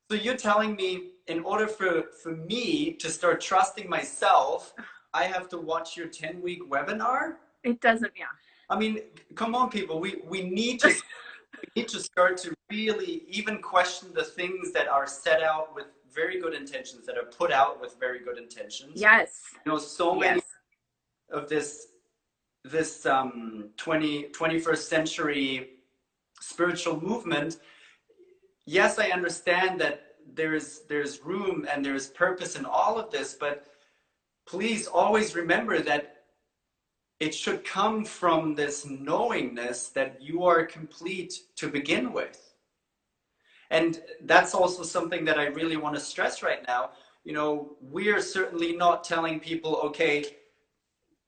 so 0.09 0.17
you're 0.17 0.37
telling 0.37 0.75
me 0.75 1.11
in 1.27 1.43
order 1.43 1.67
for, 1.67 2.03
for 2.21 2.35
me 2.35 2.93
to 2.93 3.09
start 3.09 3.41
trusting 3.41 3.89
myself, 3.89 4.73
I 5.13 5.25
have 5.25 5.47
to 5.49 5.57
watch 5.57 5.95
your 5.95 6.07
10 6.07 6.41
week 6.41 6.69
webinar? 6.69 7.35
It 7.63 7.79
doesn't, 7.81 8.11
yeah. 8.17 8.25
I 8.69 8.77
mean, 8.77 8.99
come 9.35 9.55
on, 9.55 9.69
people. 9.69 9.99
We, 9.99 10.21
we 10.25 10.49
need 10.49 10.79
to 10.81 10.87
we 11.61 11.81
need 11.81 11.87
to 11.89 11.99
start 11.99 12.37
to 12.37 12.53
really 12.71 13.23
even 13.27 13.61
question 13.61 14.09
the 14.13 14.23
things 14.23 14.71
that 14.73 14.87
are 14.87 15.05
set 15.05 15.41
out 15.41 15.75
with 15.75 15.85
very 16.13 16.39
good 16.39 16.53
intentions, 16.53 17.05
that 17.05 17.17
are 17.17 17.25
put 17.25 17.51
out 17.51 17.79
with 17.79 17.95
very 17.99 18.19
good 18.19 18.37
intentions. 18.37 18.93
Yes. 18.95 19.41
You 19.65 19.71
know, 19.71 19.77
so 19.77 20.15
many 20.15 20.37
yes. 20.37 20.45
of 21.29 21.49
this 21.49 21.87
this 22.65 23.05
um 23.05 23.69
20 23.75 24.29
21st 24.29 24.77
century 24.77 25.69
spiritual 26.43 27.01
movement. 27.01 27.57
Yes, 28.65 28.99
I 28.99 29.09
understand 29.09 29.79
that 29.81 30.13
there's 30.35 30.81
there's 30.87 31.21
room 31.23 31.67
and 31.71 31.85
there's 31.85 32.07
purpose 32.07 32.55
in 32.55 32.65
all 32.65 32.97
of 32.97 33.11
this 33.11 33.35
but 33.39 33.67
please 34.45 34.87
always 34.87 35.35
remember 35.35 35.79
that 35.79 36.17
it 37.19 37.33
should 37.33 37.63
come 37.63 38.03
from 38.03 38.55
this 38.55 38.85
knowingness 38.85 39.89
that 39.89 40.21
you 40.21 40.43
are 40.43 40.65
complete 40.65 41.33
to 41.55 41.67
begin 41.67 42.11
with 42.13 42.53
and 43.69 44.01
that's 44.25 44.53
also 44.53 44.83
something 44.83 45.25
that 45.25 45.39
i 45.39 45.45
really 45.45 45.77
want 45.77 45.95
to 45.95 46.01
stress 46.01 46.41
right 46.41 46.65
now 46.67 46.91
you 47.23 47.33
know 47.33 47.75
we're 47.81 48.21
certainly 48.21 48.75
not 48.75 49.03
telling 49.03 49.39
people 49.39 49.75
okay 49.83 50.25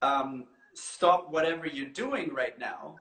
um, 0.02 0.46
stop 0.74 1.32
whatever 1.32 1.66
you're 1.66 1.90
doing 1.90 2.34
right 2.34 2.60
now 2.60 2.96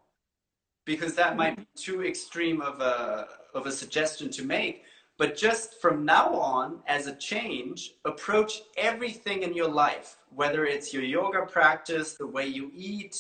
because 0.85 1.15
that 1.15 1.37
might 1.37 1.57
be 1.57 1.67
too 1.77 2.05
extreme 2.05 2.61
of 2.61 2.81
a 2.81 3.27
of 3.55 3.67
a 3.67 3.73
suggestion 3.73 4.31
to 4.31 4.45
make 4.45 4.85
but 5.17 5.37
just 5.37 5.81
from 5.81 6.05
now 6.05 6.35
on, 6.35 6.81
as 6.87 7.07
a 7.07 7.15
change, 7.15 7.95
approach 8.05 8.63
everything 8.77 9.43
in 9.45 9.55
your 9.55 9.69
life, 9.69 10.17
whether 10.35 10.65
it's 10.65 10.93
your 10.93 11.05
yoga 11.05 11.47
practice, 11.47 12.15
the 12.15 12.27
way 12.27 12.47
you 12.47 12.73
eat, 12.75 13.17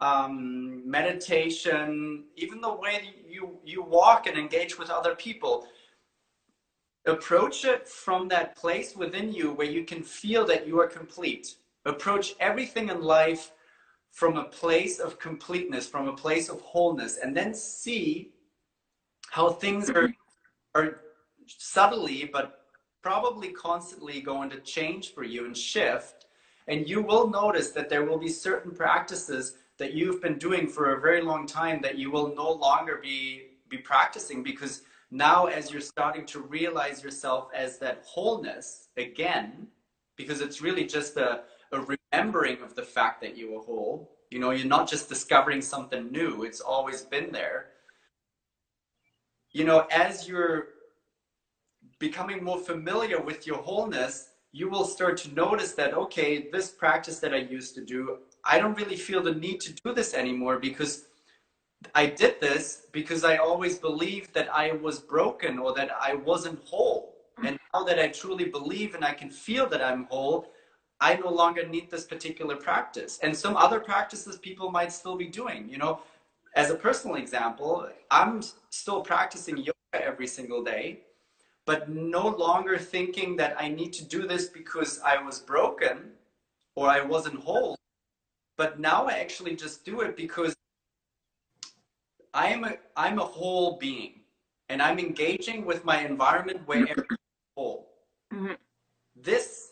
um, 0.00 0.88
meditation, 0.88 2.24
even 2.36 2.62
the 2.62 2.72
way 2.72 3.14
you, 3.28 3.58
you 3.62 3.82
walk 3.82 4.26
and 4.26 4.38
engage 4.38 4.78
with 4.78 4.88
other 4.88 5.14
people. 5.14 5.66
Approach 7.06 7.64
it 7.64 7.86
from 7.86 8.28
that 8.28 8.56
place 8.56 8.96
within 8.96 9.32
you 9.32 9.52
where 9.52 9.66
you 9.66 9.84
can 9.84 10.02
feel 10.02 10.46
that 10.46 10.66
you 10.66 10.80
are 10.80 10.86
complete. 10.86 11.56
Approach 11.84 12.34
everything 12.40 12.88
in 12.88 13.02
life 13.02 13.52
from 14.12 14.36
a 14.36 14.44
place 14.44 14.98
of 14.98 15.18
completeness, 15.18 15.86
from 15.86 16.08
a 16.08 16.12
place 16.12 16.48
of 16.48 16.60
wholeness, 16.60 17.18
and 17.18 17.36
then 17.36 17.54
see 17.54 18.32
how 19.30 19.50
things 19.50 19.90
are, 19.90 20.12
are 20.74 21.00
subtly, 21.46 22.28
but 22.32 22.64
probably 23.02 23.50
constantly 23.50 24.20
going 24.20 24.50
to 24.50 24.60
change 24.60 25.14
for 25.14 25.22
you 25.22 25.46
and 25.46 25.56
shift. 25.56 26.26
And 26.66 26.88
you 26.88 27.00
will 27.00 27.28
notice 27.28 27.70
that 27.70 27.88
there 27.88 28.04
will 28.04 28.18
be 28.18 28.28
certain 28.28 28.72
practices 28.72 29.56
that 29.78 29.94
you've 29.94 30.20
been 30.20 30.38
doing 30.38 30.68
for 30.68 30.94
a 30.94 31.00
very 31.00 31.22
long 31.22 31.46
time 31.46 31.80
that 31.82 31.96
you 31.96 32.10
will 32.10 32.34
no 32.34 32.50
longer 32.50 32.98
be, 33.02 33.52
be 33.68 33.78
practicing 33.78 34.42
because 34.42 34.82
now 35.10 35.46
as 35.46 35.70
you're 35.70 35.80
starting 35.80 36.26
to 36.26 36.40
realize 36.40 37.02
yourself 37.02 37.48
as 37.54 37.78
that 37.78 38.02
wholeness 38.04 38.88
again, 38.96 39.68
because 40.16 40.40
it's 40.40 40.60
really 40.60 40.84
just 40.84 41.16
a, 41.16 41.42
remembering 42.12 42.62
of 42.62 42.74
the 42.74 42.82
fact 42.82 43.20
that 43.22 43.36
you 43.36 43.56
are 43.56 43.62
whole. 43.62 44.10
You 44.30 44.38
know, 44.38 44.50
you're 44.50 44.66
not 44.66 44.88
just 44.88 45.08
discovering 45.08 45.62
something 45.62 46.10
new, 46.12 46.44
it's 46.44 46.60
always 46.60 47.02
been 47.02 47.32
there. 47.32 47.66
You 49.52 49.64
know, 49.64 49.86
as 49.90 50.28
you're 50.28 50.68
becoming 51.98 52.44
more 52.44 52.58
familiar 52.58 53.20
with 53.20 53.46
your 53.46 53.56
wholeness, 53.56 54.28
you 54.52 54.68
will 54.68 54.84
start 54.84 55.16
to 55.18 55.34
notice 55.34 55.72
that, 55.72 55.94
okay, 55.94 56.48
this 56.52 56.70
practice 56.70 57.18
that 57.20 57.34
I 57.34 57.38
used 57.38 57.74
to 57.76 57.84
do, 57.84 58.18
I 58.44 58.58
don't 58.58 58.76
really 58.76 58.96
feel 58.96 59.22
the 59.22 59.34
need 59.34 59.60
to 59.62 59.72
do 59.72 59.94
this 59.94 60.14
anymore 60.14 60.58
because 60.58 61.04
I 61.94 62.06
did 62.06 62.40
this 62.40 62.86
because 62.92 63.24
I 63.24 63.36
always 63.36 63.78
believed 63.78 64.34
that 64.34 64.48
I 64.52 64.72
was 64.72 64.98
broken 64.98 65.58
or 65.58 65.74
that 65.74 65.90
I 65.98 66.14
wasn't 66.14 66.60
whole. 66.64 67.14
And 67.42 67.58
now 67.72 67.84
that 67.84 67.98
I 67.98 68.08
truly 68.08 68.46
believe 68.46 68.94
and 68.94 69.04
I 69.04 69.12
can 69.12 69.30
feel 69.30 69.66
that 69.68 69.82
I'm 69.82 70.04
whole, 70.10 70.50
I 71.00 71.16
no 71.16 71.30
longer 71.30 71.66
need 71.66 71.90
this 71.90 72.04
particular 72.04 72.56
practice. 72.56 73.18
And 73.22 73.36
some 73.36 73.56
other 73.56 73.80
practices 73.80 74.36
people 74.36 74.70
might 74.70 74.92
still 74.92 75.16
be 75.16 75.26
doing. 75.26 75.68
You 75.68 75.78
know, 75.78 76.00
as 76.54 76.70
a 76.70 76.74
personal 76.74 77.16
example, 77.16 77.88
I'm 78.10 78.42
still 78.70 79.02
practicing 79.02 79.58
yoga 79.58 79.72
every 79.92 80.26
single 80.26 80.64
day 80.64 81.02
but 81.68 81.90
no 81.90 82.28
longer 82.28 82.78
thinking 82.78 83.36
that 83.36 83.54
I 83.60 83.68
need 83.68 83.92
to 83.92 84.02
do 84.02 84.26
this 84.26 84.48
because 84.48 85.00
I 85.04 85.22
was 85.22 85.38
broken 85.38 86.12
or 86.74 86.88
I 86.88 87.02
wasn't 87.02 87.40
whole. 87.40 87.76
But 88.56 88.80
now 88.80 89.04
I 89.04 89.18
actually 89.18 89.54
just 89.54 89.84
do 89.84 90.00
it 90.00 90.16
because 90.16 90.56
I 92.32 92.46
am 92.46 92.64
a 92.64 92.76
I'm 92.96 93.18
a 93.18 93.24
whole 93.36 93.76
being 93.76 94.20
and 94.70 94.80
I'm 94.80 94.98
engaging 94.98 95.66
with 95.66 95.84
my 95.84 96.06
environment 96.06 96.62
where 96.64 96.88
everything 96.88 97.18
whole. 97.54 97.90
Mm-hmm. 98.32 98.54
This 99.14 99.67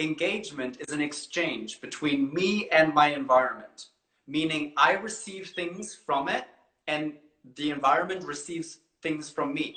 engagement 0.00 0.78
is 0.80 0.92
an 0.92 1.00
exchange 1.00 1.80
between 1.80 2.32
me 2.32 2.68
and 2.70 2.94
my 2.94 3.08
environment, 3.08 3.86
meaning 4.26 4.72
I 4.76 4.92
receive 4.92 5.50
things 5.50 5.94
from 5.94 6.28
it 6.28 6.44
and 6.88 7.12
the 7.56 7.70
environment 7.70 8.24
receives 8.24 8.78
things 9.02 9.30
from 9.30 9.54
me. 9.54 9.76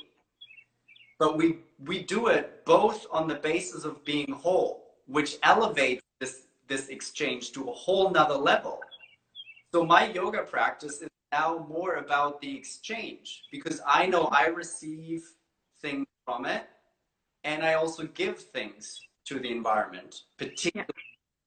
But 1.20 1.38
we 1.38 1.60
we 1.86 2.04
do 2.04 2.28
it 2.28 2.66
both 2.66 3.06
on 3.12 3.28
the 3.28 3.36
basis 3.36 3.86
of 3.86 4.04
being 4.04 4.32
whole, 4.32 4.96
which 5.08 5.38
elevates 5.44 6.02
this 6.20 6.48
this 6.68 6.88
exchange 6.88 7.52
to 7.52 7.70
a 7.70 7.74
whole 7.74 8.10
nother 8.10 8.36
level. 8.36 8.80
So 9.74 9.86
my 9.86 10.12
yoga 10.12 10.44
practice 10.44 11.02
is 11.02 11.10
now 11.32 11.66
more 11.68 11.96
about 11.96 12.40
the 12.42 12.56
exchange 12.56 13.44
because 13.52 13.82
I 13.88 14.06
know 14.06 14.26
I 14.32 14.48
receive 14.48 15.24
things 15.82 16.06
from 16.26 16.46
it 16.46 16.68
and 17.44 17.64
I 17.64 17.74
also 17.74 18.04
give 18.08 18.38
things 18.38 19.02
to 19.26 19.40
the 19.40 19.52
environment, 19.52 20.22
particularly 20.38 20.90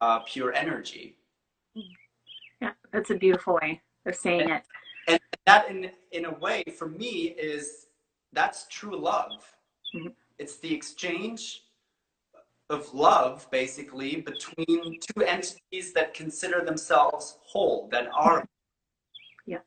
yeah. 0.01 0.07
uh, 0.07 0.19
pure 0.21 0.53
energy. 0.53 1.17
Yeah, 2.61 2.73
that's 2.93 3.11
a 3.11 3.15
beautiful 3.15 3.59
way 3.61 3.83
of 4.07 4.15
saying 4.15 4.43
and, 4.43 4.53
it. 4.53 4.63
And 5.09 5.21
that, 5.47 5.71
in 5.71 5.91
in 6.13 6.25
a 6.25 6.35
way, 6.39 6.65
for 6.79 6.89
me, 6.89 7.35
is 7.39 7.87
that's 8.33 8.67
true 8.69 8.97
love. 8.99 9.55
Mm-hmm. 9.95 10.09
It's 10.39 10.57
the 10.57 10.73
exchange 10.75 11.63
of 12.69 12.93
love, 12.93 13.47
basically, 13.51 14.17
between 14.17 14.99
two 15.01 15.23
entities 15.23 15.93
that 15.93 16.15
consider 16.15 16.65
themselves 16.65 17.39
whole, 17.43 17.89
that 17.93 18.09
are. 18.13 18.47
Yeah. 19.47 19.59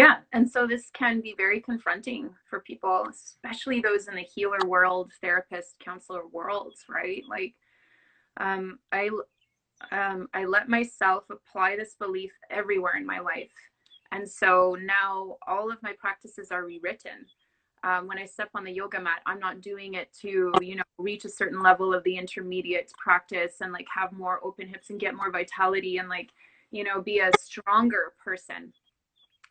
Yeah. 0.00 0.16
And 0.32 0.50
so 0.50 0.66
this 0.66 0.90
can 0.94 1.20
be 1.20 1.34
very 1.36 1.60
confronting 1.60 2.30
for 2.48 2.60
people, 2.60 3.06
especially 3.10 3.80
those 3.80 4.08
in 4.08 4.14
the 4.14 4.22
healer 4.22 4.58
world, 4.66 5.12
therapist, 5.20 5.76
counselor 5.78 6.26
worlds, 6.26 6.84
right? 6.88 7.22
Like, 7.28 7.54
um, 8.38 8.78
I, 8.92 9.10
um, 9.92 10.28
I 10.32 10.46
let 10.46 10.70
myself 10.70 11.24
apply 11.30 11.76
this 11.76 11.96
belief 11.98 12.32
everywhere 12.50 12.96
in 12.96 13.04
my 13.04 13.18
life. 13.18 13.52
And 14.10 14.28
so 14.28 14.76
now 14.80 15.36
all 15.46 15.70
of 15.70 15.82
my 15.82 15.92
practices 15.98 16.50
are 16.50 16.64
rewritten. 16.64 17.26
Um, 17.84 18.06
when 18.06 18.18
I 18.18 18.24
step 18.24 18.48
on 18.54 18.64
the 18.64 18.72
yoga 18.72 19.00
mat, 19.00 19.20
I'm 19.26 19.38
not 19.38 19.60
doing 19.60 19.94
it 19.94 20.08
to, 20.22 20.52
you 20.62 20.76
know, 20.76 20.82
reach 20.98 21.26
a 21.26 21.30
certain 21.30 21.62
level 21.62 21.92
of 21.92 22.02
the 22.04 22.16
intermediate 22.16 22.90
practice 22.98 23.56
and 23.60 23.72
like 23.72 23.86
have 23.94 24.12
more 24.12 24.40
open 24.42 24.66
hips 24.66 24.90
and 24.90 24.98
get 25.00 25.14
more 25.14 25.30
vitality 25.30 25.98
and 25.98 26.08
like, 26.08 26.30
you 26.70 26.84
know, 26.84 27.02
be 27.02 27.18
a 27.18 27.30
stronger 27.38 28.14
person 28.22 28.72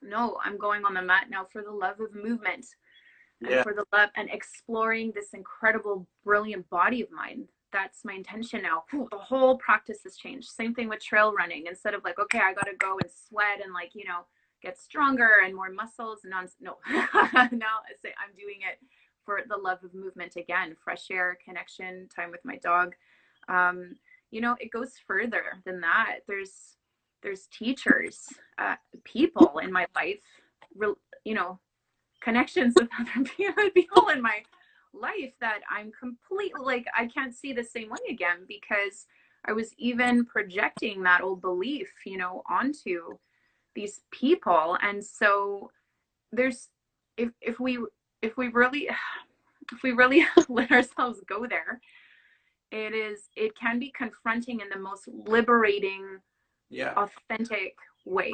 no 0.01 0.37
i'm 0.43 0.57
going 0.57 0.85
on 0.85 0.93
the 0.93 1.01
mat 1.01 1.27
now 1.29 1.45
for 1.51 1.61
the 1.61 1.71
love 1.71 1.99
of 1.99 2.13
movement 2.15 2.65
yeah. 3.41 3.57
and 3.57 3.63
for 3.63 3.73
the 3.73 3.85
love 3.93 4.09
and 4.15 4.29
exploring 4.29 5.11
this 5.13 5.33
incredible 5.33 6.07
brilliant 6.23 6.69
body 6.69 7.01
of 7.01 7.11
mine. 7.11 7.45
That's 7.71 8.03
my 8.03 8.13
intention 8.13 8.63
now. 8.63 8.83
The 8.91 9.17
whole 9.17 9.57
practice 9.57 9.99
has 10.03 10.17
changed. 10.17 10.49
Same 10.49 10.73
thing 10.73 10.89
with 10.89 11.03
trail 11.03 11.33
running. 11.33 11.67
Instead 11.67 11.93
of 11.93 12.03
like 12.03 12.19
okay 12.19 12.39
i 12.39 12.53
gotta 12.53 12.75
go 12.77 12.97
and 13.01 13.11
sweat 13.11 13.63
and 13.63 13.73
like 13.73 13.91
you 13.93 14.05
know 14.05 14.21
get 14.61 14.77
stronger 14.77 15.29
and 15.45 15.55
more 15.55 15.71
muscles 15.71 16.21
and 16.25 16.33
on 16.33 16.47
no 16.59 16.77
now 16.89 17.79
i 17.87 17.93
say 18.01 18.13
i'm 18.19 18.35
doing 18.35 18.59
it 18.69 18.79
for 19.23 19.41
the 19.47 19.55
love 19.55 19.83
of 19.83 19.93
movement 19.93 20.35
again. 20.35 20.75
Fresh 20.83 21.11
air 21.11 21.37
connection 21.45 22.09
time 22.13 22.31
with 22.31 22.43
my 22.43 22.57
dog. 22.57 22.95
Um, 23.47 23.95
you 24.31 24.41
know 24.41 24.55
it 24.59 24.71
goes 24.71 24.93
further 25.05 25.61
than 25.65 25.79
that. 25.81 26.19
There's 26.27 26.77
there's 27.21 27.47
teachers, 27.47 28.27
uh, 28.57 28.75
people 29.03 29.59
in 29.59 29.71
my 29.71 29.85
life, 29.95 30.19
you 31.23 31.33
know, 31.33 31.59
connections 32.21 32.73
with 32.77 32.89
other 32.99 33.69
people 33.73 34.09
in 34.09 34.21
my 34.21 34.43
life 34.93 35.33
that 35.39 35.59
I'm 35.69 35.91
completely 35.97 36.61
like 36.61 36.85
I 36.97 37.07
can't 37.07 37.35
see 37.35 37.53
the 37.53 37.63
same 37.63 37.89
way 37.89 37.97
again 38.09 38.45
because 38.47 39.05
I 39.45 39.53
was 39.53 39.73
even 39.77 40.25
projecting 40.25 41.03
that 41.03 41.21
old 41.21 41.41
belief, 41.41 41.89
you 42.05 42.17
know, 42.17 42.43
onto 42.49 43.17
these 43.75 44.01
people. 44.11 44.77
And 44.81 45.03
so 45.03 45.71
there's 46.31 46.69
if 47.17 47.29
if 47.41 47.59
we 47.59 47.79
if 48.21 48.37
we 48.37 48.49
really 48.49 48.89
if 49.71 49.83
we 49.83 49.91
really 49.91 50.25
let 50.49 50.71
ourselves 50.71 51.19
go 51.27 51.45
there, 51.45 51.79
it 52.71 52.93
is 52.93 53.29
it 53.35 53.53
can 53.57 53.79
be 53.79 53.91
confronting 53.91 54.59
in 54.59 54.69
the 54.69 54.79
most 54.79 55.07
liberating 55.07 56.19
yeah. 56.69 56.93
authentic 56.95 57.75
way. 58.05 58.31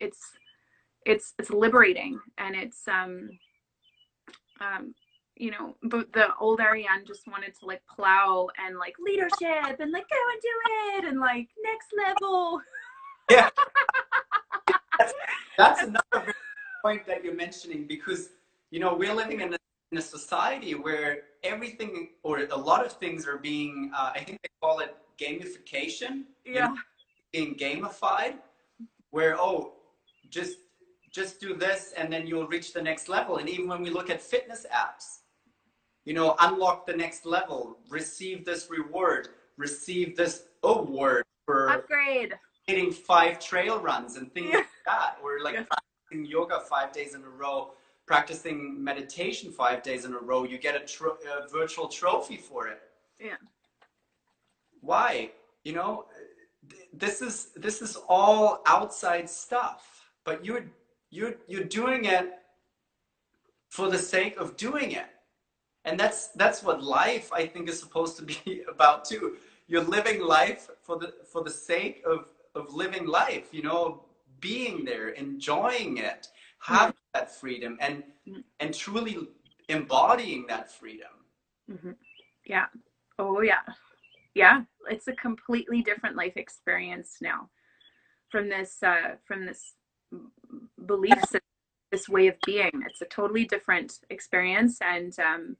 It's 0.00 0.20
it's 1.04 1.34
it's 1.38 1.50
liberating 1.50 2.20
and 2.38 2.54
it's 2.54 2.86
um 2.86 3.28
um 4.60 4.94
you 5.36 5.50
know 5.50 5.76
the, 5.82 6.06
the 6.12 6.28
old 6.38 6.60
Ariane 6.60 7.04
just 7.06 7.26
wanted 7.26 7.54
to 7.58 7.66
like 7.66 7.82
plow 7.94 8.48
and 8.64 8.78
like 8.78 8.94
leadership 9.00 9.80
and 9.80 9.92
like 9.92 10.08
go 10.08 10.22
and 10.32 10.42
do 10.42 10.98
it 10.98 11.04
and 11.08 11.20
like 11.20 11.48
next 11.64 11.88
level. 11.96 12.60
Yeah. 13.30 13.48
that's, 14.98 15.14
that's 15.56 15.82
another 15.82 16.34
point 16.84 17.06
that 17.06 17.24
you're 17.24 17.34
mentioning 17.34 17.86
because 17.86 18.30
you 18.70 18.80
know 18.80 18.94
we're 18.94 19.14
living 19.14 19.40
in 19.40 19.54
a, 19.54 19.58
in 19.90 19.98
a 19.98 20.02
society 20.02 20.74
where 20.74 21.22
everything 21.42 22.10
or 22.22 22.46
a 22.50 22.56
lot 22.56 22.84
of 22.84 22.92
things 22.92 23.26
are 23.26 23.38
being 23.38 23.90
uh, 23.96 24.12
I 24.14 24.20
think 24.20 24.38
they 24.42 24.50
call 24.60 24.80
it 24.80 24.94
gamification. 25.18 26.24
Yeah. 26.44 26.52
You 26.52 26.60
know, 26.60 26.76
being 27.32 27.54
gamified 27.54 28.34
where 29.10 29.38
oh 29.38 29.72
just 30.30 30.58
just 31.12 31.40
do 31.40 31.54
this 31.54 31.92
and 31.96 32.10
then 32.12 32.26
you'll 32.26 32.46
reach 32.46 32.72
the 32.72 32.80
next 32.80 33.08
level. 33.08 33.36
And 33.36 33.48
even 33.48 33.68
when 33.68 33.82
we 33.82 33.90
look 33.90 34.08
at 34.10 34.20
fitness 34.20 34.66
apps 34.74 35.18
you 36.04 36.14
know 36.14 36.34
unlock 36.40 36.86
the 36.86 36.96
next 36.96 37.24
level 37.26 37.78
receive 37.88 38.44
this 38.44 38.68
reward 38.70 39.28
receive 39.56 40.16
this 40.16 40.44
award 40.64 41.24
for 41.44 41.70
upgrade. 41.70 42.34
hitting 42.66 42.90
five 42.90 43.38
trail 43.38 43.78
runs 43.80 44.16
and 44.16 44.32
things 44.32 44.48
yeah. 44.50 44.56
like 44.58 44.66
that. 44.86 45.16
Or 45.22 45.40
like 45.42 45.54
yeah. 45.54 45.64
practicing 45.64 46.26
yoga 46.30 46.60
five 46.68 46.92
days 46.92 47.14
in 47.14 47.22
a 47.22 47.28
row 47.28 47.72
practicing 48.06 48.82
meditation 48.82 49.52
five 49.52 49.82
days 49.82 50.04
in 50.04 50.12
a 50.12 50.18
row 50.18 50.44
you 50.44 50.58
get 50.58 50.74
a, 50.74 50.84
tro- 50.84 51.16
a 51.30 51.48
virtual 51.48 51.88
trophy 51.88 52.36
for 52.36 52.68
it. 52.68 52.80
Yeah. 53.20 53.36
Why? 54.80 55.30
You 55.64 55.74
know 55.74 56.06
this 56.92 57.22
is 57.22 57.50
this 57.56 57.82
is 57.82 57.96
all 58.08 58.62
outside 58.66 59.28
stuff 59.28 60.10
but 60.24 60.44
you're 60.44 60.64
you're 61.10 61.34
you're 61.46 61.64
doing 61.64 62.04
it 62.04 62.30
for 63.68 63.90
the 63.90 63.98
sake 63.98 64.36
of 64.36 64.56
doing 64.56 64.92
it 64.92 65.06
and 65.84 65.98
that's 65.98 66.28
that's 66.28 66.62
what 66.62 66.82
life 66.82 67.32
i 67.32 67.46
think 67.46 67.68
is 67.68 67.78
supposed 67.78 68.16
to 68.16 68.22
be 68.22 68.62
about 68.68 69.04
too 69.04 69.36
you're 69.66 69.84
living 69.84 70.20
life 70.20 70.68
for 70.82 70.98
the 70.98 71.14
for 71.30 71.42
the 71.42 71.50
sake 71.50 72.02
of 72.06 72.32
of 72.54 72.72
living 72.72 73.06
life 73.06 73.48
you 73.52 73.62
know 73.62 74.04
being 74.40 74.84
there 74.84 75.10
enjoying 75.10 75.98
it 75.98 76.28
having 76.58 76.92
mm-hmm. 76.92 77.18
that 77.18 77.34
freedom 77.34 77.76
and 77.80 78.02
mm-hmm. 78.28 78.40
and 78.60 78.74
truly 78.74 79.16
embodying 79.68 80.44
that 80.46 80.70
freedom 80.70 81.14
mm-hmm. 81.70 81.92
yeah 82.46 82.66
oh 83.18 83.40
yeah 83.40 83.62
yeah 84.34 84.62
it's 84.88 85.08
a 85.08 85.12
completely 85.12 85.82
different 85.82 86.16
life 86.16 86.36
experience 86.36 87.16
now 87.20 87.48
from 88.32 88.48
this 88.48 88.82
uh, 88.82 89.16
from 89.26 89.46
this 89.46 89.74
belief 90.86 91.18
system, 91.20 91.40
this 91.92 92.08
way 92.08 92.26
of 92.26 92.34
being. 92.46 92.70
It's 92.86 93.02
a 93.02 93.06
totally 93.06 93.44
different 93.44 94.00
experience 94.10 94.78
and 94.80 95.16
um, 95.18 95.56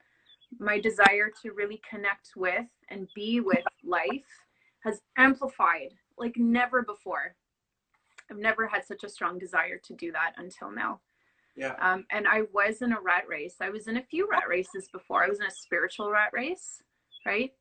my 0.59 0.81
desire 0.81 1.31
to 1.43 1.53
really 1.53 1.81
connect 1.89 2.31
with 2.37 2.67
and 2.89 3.09
be 3.15 3.41
with 3.41 3.65
life 3.85 4.27
has 4.85 5.01
amplified 5.17 5.93
like 6.19 6.37
never 6.37 6.83
before. 6.83 7.37
I've 8.31 8.39
never 8.39 8.67
had 8.67 8.85
such 8.85 9.05
a 9.05 9.09
strong 9.09 9.39
desire 9.39 9.79
to 9.85 9.95
do 9.95 10.11
that 10.13 10.33
until 10.39 10.71
now. 10.71 11.01
Yeah. 11.55 11.75
Um, 11.81 12.07
and 12.11 12.27
i 12.27 12.45
was 12.55 12.81
in 12.81 12.93
a 12.93 13.01
rat 13.01 13.25
race. 13.29 13.57
I 13.61 13.69
was 13.69 13.87
in 13.87 13.99
a 13.99 14.03
few 14.03 14.27
rat 14.31 14.45
races 14.49 14.89
before. 14.91 15.23
I 15.23 15.29
was 15.29 15.41
in 15.41 15.47
a 15.47 15.51
spiritual 15.51 16.11
rat 16.11 16.31
race 16.33 16.83
right 17.27 17.53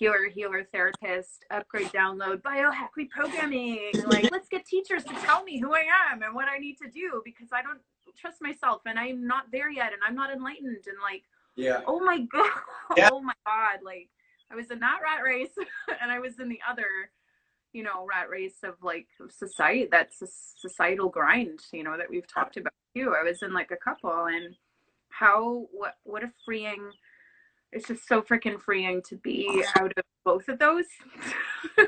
healer, 0.00 0.30
healer, 0.34 0.66
therapist, 0.72 1.44
upgrade, 1.50 1.88
download, 1.88 2.40
biohack, 2.40 2.88
reprogramming. 2.98 4.04
Like, 4.06 4.30
let's 4.32 4.48
get 4.48 4.64
teachers 4.64 5.04
to 5.04 5.12
tell 5.26 5.44
me 5.44 5.60
who 5.60 5.74
I 5.74 5.84
am 6.10 6.22
and 6.22 6.34
what 6.34 6.48
I 6.48 6.58
need 6.58 6.78
to 6.78 6.90
do 6.90 7.20
because 7.22 7.48
I 7.52 7.60
don't 7.60 7.80
trust 8.18 8.38
myself 8.40 8.80
and 8.86 8.98
I'm 8.98 9.26
not 9.26 9.44
there 9.52 9.70
yet 9.70 9.92
and 9.92 10.00
I'm 10.04 10.14
not 10.14 10.32
enlightened. 10.32 10.84
And 10.86 10.96
like, 11.02 11.22
yeah. 11.54 11.82
Oh 11.86 12.00
my 12.00 12.18
God. 12.32 12.50
Yeah. 12.96 13.10
Oh 13.12 13.20
my 13.20 13.34
God. 13.46 13.80
Like, 13.84 14.08
I 14.50 14.56
was 14.56 14.70
in 14.70 14.80
that 14.80 15.00
rat 15.04 15.22
race 15.22 15.54
and 16.02 16.10
I 16.10 16.18
was 16.18 16.40
in 16.40 16.48
the 16.48 16.60
other, 16.68 17.10
you 17.74 17.82
know, 17.82 18.06
rat 18.08 18.30
race 18.30 18.56
of 18.64 18.76
like 18.82 19.06
society, 19.28 19.86
that's 19.90 20.22
a 20.22 20.28
societal 20.56 21.10
grind, 21.10 21.60
you 21.74 21.84
know, 21.84 21.98
that 21.98 22.08
we've 22.08 22.26
talked 22.26 22.56
about 22.56 22.72
too. 22.96 23.14
I 23.14 23.22
was 23.22 23.42
in 23.42 23.52
like 23.52 23.70
a 23.70 23.76
couple 23.76 24.28
and 24.28 24.56
how, 25.10 25.66
what, 25.72 25.96
what 26.04 26.24
a 26.24 26.32
freeing, 26.46 26.90
it's 27.72 27.88
just 27.88 28.06
so 28.06 28.22
freaking 28.22 28.60
freeing 28.60 29.02
to 29.08 29.16
be 29.16 29.64
out 29.78 29.92
of 29.96 30.04
both 30.24 30.48
of 30.48 30.58
those. 30.58 30.86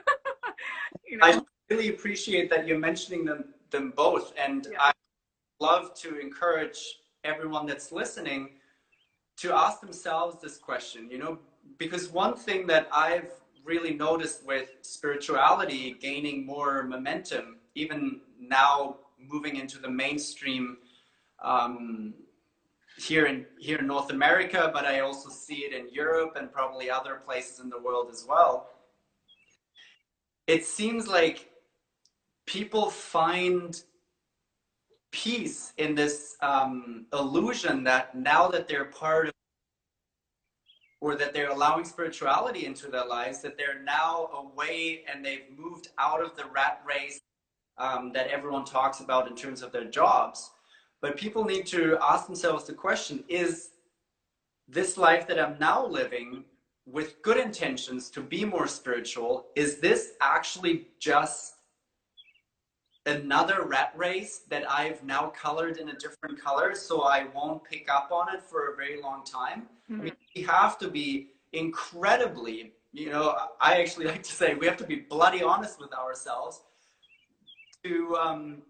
you 1.07 1.17
know? 1.19 1.27
I 1.27 1.41
really 1.71 1.89
appreciate 1.89 2.51
that 2.51 2.67
you're 2.67 2.79
mentioning 2.79 3.25
them 3.25 3.55
them 3.71 3.93
both, 3.97 4.33
and 4.39 4.69
yeah. 4.71 4.79
I 4.81 4.93
love 5.61 5.95
to 6.01 6.19
encourage 6.19 6.99
everyone 7.25 7.67
that's 7.67 7.91
listening 7.91 8.51
to 9.39 9.55
ask 9.55 9.81
themselves 9.81 10.41
this 10.41 10.59
question. 10.59 11.11
You 11.11 11.19
know, 11.19 11.39
because 11.79 12.11
one 12.11 12.35
thing 12.37 12.67
that 12.69 12.89
I've 12.93 13.31
really 13.65 13.95
noticed 13.95 14.45
with 14.45 14.69
spirituality 14.83 15.97
gaining 16.01 16.45
more 16.45 16.83
momentum, 16.83 17.59
even 17.75 18.21
now 18.41 18.97
moving 19.19 19.57
into 19.57 19.79
the 19.79 19.89
mainstream 19.89 20.79
um, 21.43 22.15
here 22.99 23.27
in 23.27 23.47
here 23.59 23.79
in 23.79 23.87
North 23.87 24.11
America, 24.11 24.71
but 24.73 24.85
I 24.85 25.01
also 25.01 25.31
see 25.31 25.65
it 25.67 25.73
in 25.73 25.93
Europe 25.93 26.37
and 26.37 26.53
probably 26.53 26.91
other 26.91 27.23
places 27.25 27.61
in 27.61 27.69
the 27.69 27.81
world 27.81 28.09
as 28.11 28.25
well. 28.29 28.69
It 30.47 30.65
seems 30.65 31.07
like 31.07 31.51
people 32.47 32.91
find 32.91 33.81
peace 35.13 35.73
in 35.77 35.95
this 35.95 36.37
um, 36.41 37.07
illusion 37.13 37.85
that 37.85 38.15
now 38.15 38.49
that 38.49 38.67
they're 38.67 38.87
part 38.87 39.29
of 39.29 39.33
or 41.01 41.17
that 41.17 41.35
they're 41.35 41.51
allowing 41.51 41.85
spirituality 41.85 42.65
into 42.65 42.89
their 42.89 43.05
lives, 43.05 43.41
that 43.41 43.59
they're 43.59 43.83
now 43.83 44.31
away 44.35 45.05
and 45.13 45.25
they've 45.25 45.47
moved 45.57 45.89
out 45.99 46.23
of 46.23 46.37
the 46.37 46.45
rat 46.55 46.81
race 46.87 47.21
um, 47.77 48.13
that 48.13 48.29
everyone 48.29 48.65
talks 48.65 49.01
about 49.01 49.27
in 49.29 49.35
terms 49.35 49.63
of 49.63 49.73
their 49.73 49.85
jobs. 49.85 50.51
But 51.03 51.17
people 51.17 51.45
need 51.45 51.67
to 51.67 51.99
ask 52.01 52.27
themselves 52.27 52.65
the 52.65 52.73
question 52.73 53.25
is 53.29 53.71
this 54.69 54.97
life 54.97 55.27
that 55.27 55.39
I'm 55.39 55.59
now 55.59 55.85
living 55.85 56.45
with 56.87 57.21
good 57.23 57.37
intentions 57.37 58.09
to 58.11 58.21
be 58.21 58.45
more 58.45 58.67
spiritual, 58.67 59.47
is 59.57 59.79
this 59.79 60.13
actually 60.21 60.87
just 60.99 61.55
another 63.07 63.65
rat 63.65 63.93
race 63.97 64.43
that 64.49 64.69
I've 64.71 65.03
now 65.03 65.33
colored 65.37 65.79
in 65.79 65.89
a 65.89 65.95
different 65.95 66.41
color 66.41 66.75
so 66.75 67.03
I 67.03 67.27
won't 67.35 67.65
pick 67.65 67.89
up 67.91 68.11
on 68.13 68.33
it 68.33 68.43
for 68.43 68.73
a 68.73 68.77
very 68.77 69.03
long 69.03 69.25
time? 69.25 69.69
Mm-hmm. 69.91 70.01
I 70.01 70.05
mean, 70.05 70.17
we 70.37 70.43
have 70.43 70.79
to 70.79 70.89
be 70.89 71.31
incredibly, 71.53 72.73
you 72.93 73.11
know, 73.11 73.37
I 73.61 73.81
actually 73.81 74.07
like 74.07 74.23
to 74.23 74.33
say 74.33 74.55
we 74.55 74.67
have 74.67 74.77
to 74.79 74.87
be 74.87 74.97
bloody 74.97 75.43
honest 75.43 75.81
with 75.81 75.93
ourselves 75.93 76.63
to 77.85 78.17
um, 78.17 78.63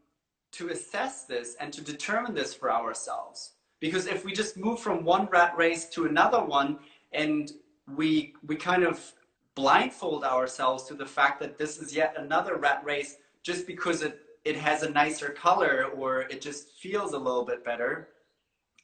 to 0.53 0.69
assess 0.69 1.25
this 1.25 1.57
and 1.61 1.73
to 1.73 1.81
determine 1.81 2.35
this 2.35 2.55
for 2.55 2.71
ourselves. 2.71 3.53
Because 3.81 4.07
if 4.07 4.25
we 4.25 4.33
just 4.33 4.57
move 4.57 4.79
from 4.79 5.05
one 5.05 5.27
rat 5.27 5.57
race 5.57 5.87
to 5.91 6.07
another 6.07 6.43
one 6.43 6.79
and 7.13 7.53
we 7.97 8.35
we 8.47 8.55
kind 8.55 8.85
of 8.85 9.13
blindfold 9.55 10.25
ourselves 10.25 10.85
to 10.85 10.95
the 10.95 11.05
fact 11.05 11.41
that 11.41 11.59
this 11.59 11.79
is 11.79 11.95
yet 11.95 12.15
another 12.17 12.57
rat 12.57 12.83
race 12.85 13.17
just 13.43 13.67
because 13.67 14.03
it 14.03 14.21
it 14.45 14.57
has 14.57 14.83
a 14.83 14.91
nicer 14.91 15.31
color 15.31 15.87
or 15.97 16.23
it 16.23 16.41
just 16.41 16.71
feels 16.79 17.13
a 17.13 17.19
little 17.19 17.45
bit 17.45 17.65
better 17.65 18.09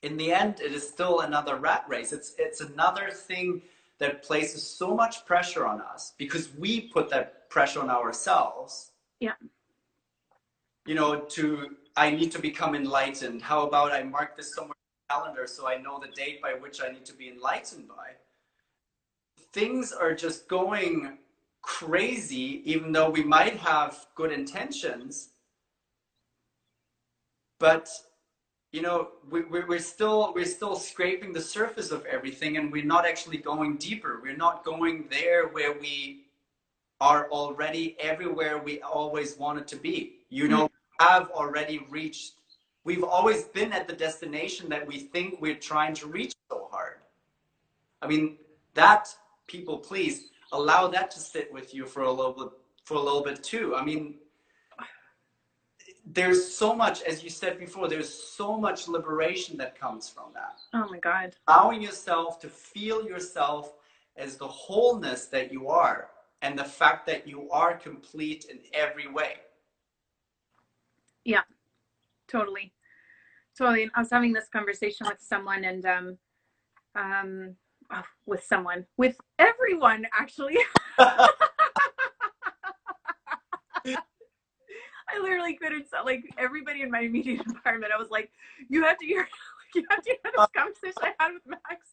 in 0.03 0.17
the 0.17 0.33
end 0.33 0.61
it 0.61 0.73
is 0.73 0.89
still 0.89 1.21
another 1.21 1.57
rat 1.57 1.85
race. 1.89 2.13
It's 2.13 2.35
it's 2.39 2.61
another 2.61 3.11
thing 3.11 3.63
that 3.99 4.23
places 4.23 4.65
so 4.65 4.95
much 4.95 5.27
pressure 5.27 5.67
on 5.67 5.81
us 5.81 6.15
because 6.19 6.55
we 6.55 6.83
put 6.83 7.09
that 7.11 7.51
pressure 7.51 7.81
on 7.81 7.91
ourselves. 7.91 8.93
Yeah 9.21 9.35
you 10.89 10.95
know, 10.95 11.21
to 11.21 11.77
I 11.99 12.11
need 12.11 12.33
to 12.33 12.39
become 12.39 12.75
enlightened. 12.75 13.43
How 13.43 13.67
about 13.67 13.93
I 13.93 14.03
mark 14.05 14.39
this 14.39 14.55
somewhere 14.55 14.75
in 14.75 14.95
the 15.07 15.15
calendar 15.15 15.47
so 15.47 15.69
I 15.69 15.77
know 15.77 16.01
the 16.01 16.09
date 16.09 16.41
by 16.41 16.55
which 16.55 16.81
I 16.83 16.89
need 16.89 17.05
to 17.05 17.13
be 17.13 17.29
enlightened 17.29 17.87
by? 17.87 18.13
Things 19.53 19.93
are 19.93 20.15
just 20.15 20.49
going 20.49 21.19
crazy, 21.61 22.63
even 22.65 22.93
though 22.93 23.11
we 23.11 23.23
might 23.23 23.57
have 23.57 24.07
good 24.15 24.33
intentions. 24.33 25.29
But 27.61 27.91
you 28.73 28.81
know, 28.81 29.09
we, 29.31 29.43
we're 29.43 29.79
still 29.81 30.33
we're 30.35 30.47
still 30.47 30.75
scraping 30.75 31.35
the 31.35 31.43
surface 31.43 31.91
of 31.91 32.07
everything, 32.07 32.57
and 32.57 32.73
we're 32.73 32.93
not 32.97 33.05
actually 33.05 33.37
going 33.37 33.77
deeper. 33.77 34.21
We're 34.23 34.39
not 34.39 34.65
going 34.65 35.05
there 35.11 35.49
where 35.49 35.79
we 35.79 36.23
are 36.99 37.29
already 37.31 37.95
everywhere 38.01 38.57
we 38.57 38.81
always 38.81 39.37
wanted 39.37 39.69
to 39.69 39.77
be. 39.77 40.15
You 40.31 40.49
know, 40.49 40.69
have 40.99 41.31
already 41.31 41.87
reached, 41.91 42.35
we've 42.85 43.05
always 43.05 43.45
been 43.45 43.73
at 43.73 43.87
the 43.87 43.93
destination 43.93 44.69
that 44.71 44.87
we 44.87 44.99
think 44.99 45.41
we're 45.41 45.55
trying 45.55 45.95
to 45.95 46.07
reach 46.07 46.35
so 46.51 46.69
hard. 46.71 46.99
I 48.03 48.07
mean, 48.07 48.39
that 48.75 49.09
people, 49.47 49.79
please 49.79 50.31
allow 50.53 50.89
that 50.89 51.11
to 51.13 51.19
sit 51.19 51.53
with 51.53 51.75
you 51.75 51.87
for 51.87 52.03
a 52.03 52.11
little 52.11 52.33
bit, 52.33 52.49
for 52.85 52.95
a 52.95 53.01
little 53.01 53.23
bit 53.23 53.43
too. 53.43 53.75
I 53.77 53.85
mean, 53.85 54.15
there's 56.07 56.57
so 56.57 56.75
much, 56.75 57.03
as 57.03 57.23
you 57.23 57.29
said 57.29 57.59
before, 57.59 57.89
there's 57.89 58.13
so 58.13 58.57
much 58.57 58.89
liberation 58.89 59.59
that 59.59 59.79
comes 59.79 60.09
from 60.09 60.33
that. 60.35 60.61
Oh 60.73 60.89
my 60.91 60.99
God. 60.99 61.35
Allowing 61.47 61.83
yourself 61.83 62.41
to 62.41 62.49
feel 62.49 63.05
yourself 63.05 63.75
as 64.17 64.37
the 64.37 64.49
wholeness 64.49 65.27
that 65.27 65.53
you 65.53 65.69
are 65.69 66.09
and 66.41 66.59
the 66.59 66.65
fact 66.65 67.07
that 67.07 67.27
you 67.29 67.51
are 67.51 67.77
complete 67.77 68.47
in 68.47 68.59
every 68.73 69.07
way. 69.07 69.35
Yeah, 71.29 71.43
totally. 72.27 72.73
Totally. 73.59 73.91
I 73.95 74.01
was 74.01 74.09
having 74.11 74.33
this 74.33 74.49
conversation 74.51 75.07
with 75.07 75.21
someone 75.21 75.63
and 75.63 75.85
um 75.85 76.19
um 76.95 77.55
oh, 77.93 78.03
with 78.25 78.43
someone, 78.43 78.87
with 78.97 79.15
everyone 79.39 80.07
actually. 80.19 80.57
I 80.99 81.29
literally 85.21 85.55
couldn't 85.57 85.89
like 86.07 86.23
everybody 86.39 86.81
in 86.81 86.91
my 86.91 87.01
immediate 87.01 87.43
environment. 87.47 87.93
I 87.95 87.99
was 87.99 88.09
like, 88.09 88.31
you 88.71 88.85
have 88.85 88.97
to 88.97 89.05
hear 89.05 89.29
you 89.75 89.85
have 89.91 90.03
to 90.03 90.11
hear 90.11 90.33
this 90.35 90.47
conversation 90.57 90.95
I 91.03 91.13
had 91.21 91.35
with 91.35 91.47
Max. 91.47 91.93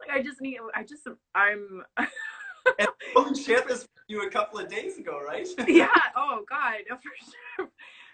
Like 0.00 0.18
I 0.18 0.20
just 0.20 0.40
need 0.40 0.58
I 0.74 0.82
just 0.82 1.06
I'm 1.36 1.84
and 1.96 3.38
shared 3.38 3.68
this 3.68 3.82
with 3.82 4.04
you 4.08 4.26
a 4.26 4.30
couple 4.30 4.58
of 4.58 4.68
days 4.68 4.98
ago, 4.98 5.20
right? 5.24 5.46
yeah. 5.68 5.86
Oh 6.16 6.42
God, 6.48 6.78
for 6.88 7.12
sure 7.56 7.70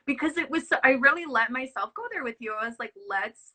because 0.07 0.37
it 0.37 0.51
was 0.51 0.65
i 0.85 0.91
really 0.93 1.25
let 1.27 1.51
myself 1.51 1.93
go 1.95 2.03
there 2.13 2.25
with 2.25 2.37
you. 2.41 2.55
I 2.61 2.67
was 2.67 2.77
like 2.79 2.93
let's 3.09 3.53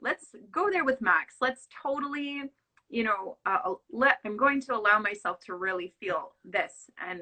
let's 0.00 0.34
go 0.50 0.70
there 0.70 0.84
with 0.84 1.00
max. 1.00 1.36
Let's 1.40 1.68
totally 1.82 2.42
you 2.90 3.02
know 3.02 3.38
uh, 3.46 3.74
let 3.90 4.18
i'm 4.24 4.36
going 4.36 4.60
to 4.60 4.74
allow 4.74 4.98
myself 4.98 5.40
to 5.40 5.54
really 5.54 5.94
feel 5.98 6.32
this 6.44 6.90
and 7.00 7.20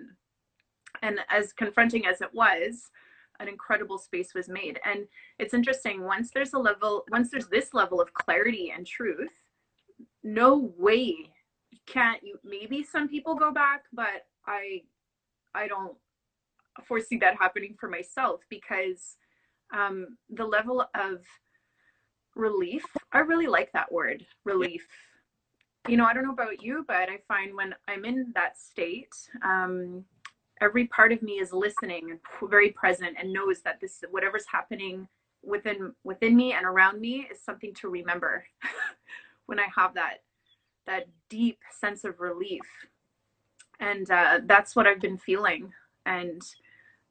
and 1.02 1.20
as 1.30 1.52
confronting 1.52 2.04
as 2.04 2.20
it 2.20 2.34
was 2.34 2.90
an 3.40 3.48
incredible 3.48 3.98
space 3.98 4.34
was 4.34 4.48
made. 4.48 4.78
And 4.84 5.06
it's 5.38 5.54
interesting 5.54 6.04
once 6.04 6.30
there's 6.32 6.54
a 6.54 6.58
level 6.58 7.04
once 7.10 7.30
there's 7.30 7.48
this 7.48 7.74
level 7.74 8.00
of 8.00 8.12
clarity 8.14 8.72
and 8.74 8.86
truth 8.86 9.32
no 10.22 10.72
way 10.78 11.16
can't 11.86 12.22
you 12.22 12.38
maybe 12.44 12.82
some 12.82 13.08
people 13.08 13.34
go 13.34 13.52
back 13.52 13.82
but 13.92 14.26
i 14.46 14.80
i 15.54 15.66
don't 15.66 15.96
foresee 16.86 17.18
that 17.18 17.36
happening 17.38 17.76
for 17.78 17.88
myself 17.88 18.40
because 18.48 19.16
um, 19.74 20.16
the 20.30 20.44
level 20.44 20.84
of 20.94 21.20
relief, 22.34 22.84
I 23.12 23.20
really 23.20 23.46
like 23.46 23.72
that 23.72 23.92
word, 23.92 24.24
relief. 24.44 24.86
You 25.88 25.96
know, 25.96 26.04
I 26.06 26.14
don't 26.14 26.24
know 26.24 26.32
about 26.32 26.62
you, 26.62 26.84
but 26.86 27.08
I 27.08 27.18
find 27.28 27.54
when 27.54 27.74
I'm 27.88 28.04
in 28.04 28.32
that 28.34 28.58
state, 28.58 29.14
um, 29.44 30.04
every 30.60 30.86
part 30.86 31.12
of 31.12 31.22
me 31.22 31.34
is 31.34 31.52
listening 31.52 32.10
and 32.10 32.20
very 32.50 32.70
present 32.70 33.16
and 33.18 33.32
knows 33.32 33.62
that 33.62 33.80
this 33.80 34.02
whatever's 34.10 34.46
happening 34.46 35.08
within 35.42 35.92
within 36.04 36.36
me 36.36 36.52
and 36.52 36.64
around 36.64 37.00
me 37.00 37.26
is 37.32 37.40
something 37.42 37.74
to 37.74 37.88
remember 37.88 38.44
when 39.46 39.58
I 39.58 39.66
have 39.76 39.94
that 39.94 40.18
that 40.86 41.08
deep 41.28 41.58
sense 41.80 42.04
of 42.04 42.20
relief. 42.20 42.62
And 43.80 44.08
uh, 44.10 44.40
that's 44.46 44.76
what 44.76 44.86
I've 44.86 45.00
been 45.00 45.18
feeling 45.18 45.72
and 46.06 46.42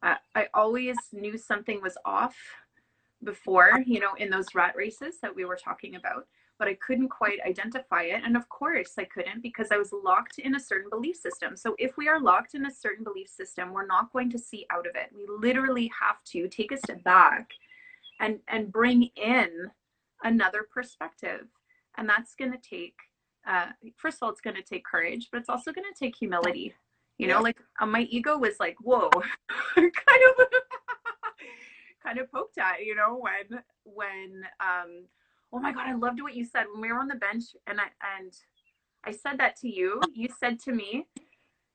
uh, 0.04 0.16
I 0.36 0.48
always 0.54 0.98
knew 1.12 1.38
something 1.38 1.82
was 1.82 1.98
off 2.06 2.36
before, 3.24 3.84
you 3.86 4.00
know, 4.00 4.14
in 4.18 4.30
those 4.30 4.56
rat 4.56 4.76
races 4.76 5.20
that 5.22 5.36
we 5.36 5.46
were 5.46 5.56
talking 5.56 5.96
about, 5.96 6.28
but 6.58 6.68
I 6.68 6.74
couldn't 6.76 7.10
quite 7.10 7.40
identify 7.46 8.04
it. 8.04 8.22
And 8.26 8.36
of 8.36 8.50
course, 8.50 8.94
I 8.98 9.04
couldn't 9.04 9.42
because 9.42 9.68
I 9.72 9.78
was 9.78 9.94
locked 10.04 10.40
in 10.40 10.56
a 10.56 10.60
certain 10.60 10.90
belief 10.90 11.18
system. 11.18 11.56
So 11.56 11.76
if 11.78 11.98
we 11.98 12.08
are 12.08 12.20
locked 12.20 12.56
in 12.56 12.66
a 12.66 12.74
certain 12.74 13.04
belief 13.04 13.30
system, 13.30 13.72
we're 13.72 13.86
not 13.86 14.12
going 14.12 14.32
to 14.32 14.40
see 14.40 14.66
out 14.72 14.88
of 14.88 14.96
it. 14.96 15.12
We 15.16 15.26
literally 15.28 15.92
have 16.00 16.24
to 16.26 16.48
take 16.48 16.72
a 16.72 16.78
step 16.78 17.04
back 17.04 17.52
and 18.20 18.40
and 18.48 18.72
bring 18.72 19.10
in 19.16 19.72
another 20.24 20.68
perspective, 20.72 21.48
and 21.98 22.08
that's 22.08 22.36
going 22.36 22.52
to 22.52 22.60
take. 22.60 22.96
Uh, 23.48 23.68
first 23.98 24.18
of 24.18 24.24
all, 24.24 24.30
it's 24.30 24.42
going 24.42 24.56
to 24.56 24.62
take 24.62 24.86
courage, 24.86 25.30
but 25.32 25.40
it's 25.40 25.50
also 25.50 25.72
going 25.72 25.88
to 25.92 26.00
take 26.00 26.16
humility 26.16 26.76
you 27.22 27.28
know 27.28 27.40
like 27.40 27.58
uh, 27.80 27.86
my 27.86 28.02
ego 28.10 28.38
was 28.38 28.56
like 28.60 28.76
whoa. 28.82 29.10
Kind 29.76 29.92
of 30.28 30.46
kind 32.04 32.18
of 32.18 32.32
poked 32.32 32.58
at 32.58 32.84
you 32.84 32.96
know 32.96 33.16
when 33.22 33.62
when 33.84 34.44
um 34.60 35.06
oh 35.54 35.60
my 35.60 35.72
god 35.72 35.88
i 35.88 35.94
loved 35.94 36.20
what 36.22 36.34
you 36.34 36.44
said. 36.44 36.66
When 36.72 36.82
we 36.82 36.92
were 36.92 37.00
on 37.00 37.08
the 37.08 37.16
bench 37.16 37.44
and 37.68 37.80
i 37.80 37.86
and 38.18 38.34
i 39.06 39.12
said 39.12 39.38
that 39.38 39.56
to 39.58 39.70
you 39.70 40.02
you 40.14 40.28
said 40.40 40.60
to 40.62 40.72
me 40.72 41.06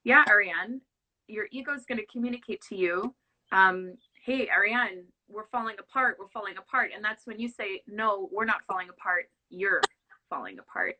yeah 0.02 0.24
ariane 0.28 0.80
your 1.28 1.46
ego 1.52 1.72
is 1.72 1.84
going 1.86 1.98
to 1.98 2.06
communicate 2.06 2.60
to 2.68 2.76
you 2.76 3.14
um 3.52 3.94
hey 4.24 4.48
ariane 4.50 5.04
we're 5.28 5.46
falling 5.52 5.76
apart 5.78 6.16
we're 6.18 6.28
falling 6.28 6.56
apart. 6.58 6.90
And 6.94 7.04
that's 7.04 7.24
when 7.24 7.38
you 7.38 7.48
say 7.48 7.82
no 7.86 8.28
we're 8.32 8.44
not 8.44 8.62
falling 8.66 8.88
apart 8.88 9.26
you're 9.50 9.80
falling 10.28 10.58
apart. 10.58 10.96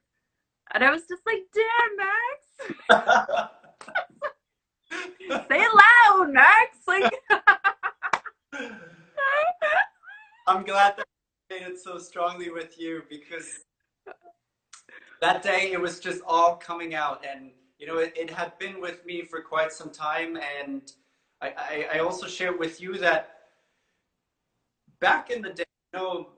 And 0.73 0.85
i 0.85 0.91
was 0.91 1.03
just 1.09 1.23
like 1.27 1.43
damn 1.53 1.97
max 1.97 3.51
Say 5.29 5.63
it 5.63 5.71
loud, 5.75 6.33
Max. 6.33 6.79
Like 6.87 7.13
I'm 10.47 10.65
glad 10.65 10.97
that 10.97 11.07
it 11.51 11.63
it 11.63 11.81
so 11.81 11.99
strongly 11.99 12.51
with 12.51 12.79
you 12.79 13.03
because 13.09 13.61
that 15.21 15.43
day 15.43 15.73
it 15.73 15.81
was 15.81 16.01
just 16.01 16.23
all 16.27 16.57
coming 16.57 16.95
out 16.95 17.25
and 17.29 17.51
you 17.79 17.87
know 17.87 17.99
it, 17.99 18.13
it 18.17 18.31
had 18.31 18.57
been 18.59 18.81
with 18.81 19.05
me 19.05 19.23
for 19.23 19.41
quite 19.41 19.73
some 19.73 19.91
time 19.91 20.39
and 20.59 20.93
I, 21.41 21.49
I, 21.57 21.89
I 21.95 21.99
also 22.01 22.27
shared 22.27 22.59
with 22.59 22.81
you 22.81 22.99
that 22.99 23.37
back 25.01 25.31
in 25.31 25.43
the 25.43 25.51
day 25.51 25.65
you 25.93 25.99
know 25.99 26.29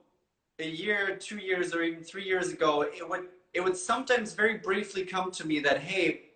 a 0.59 0.67
year 0.67 1.15
two 1.15 1.37
years 1.37 1.73
or 1.73 1.83
even 1.83 2.03
three 2.03 2.25
years 2.25 2.49
ago 2.51 2.81
it 2.81 3.07
would 3.07 3.27
it 3.53 3.61
would 3.61 3.77
sometimes 3.77 4.33
very 4.33 4.57
briefly 4.57 5.03
come 5.05 5.31
to 5.31 5.45
me 5.45 5.59
that 5.59 5.79
hey 5.79 6.28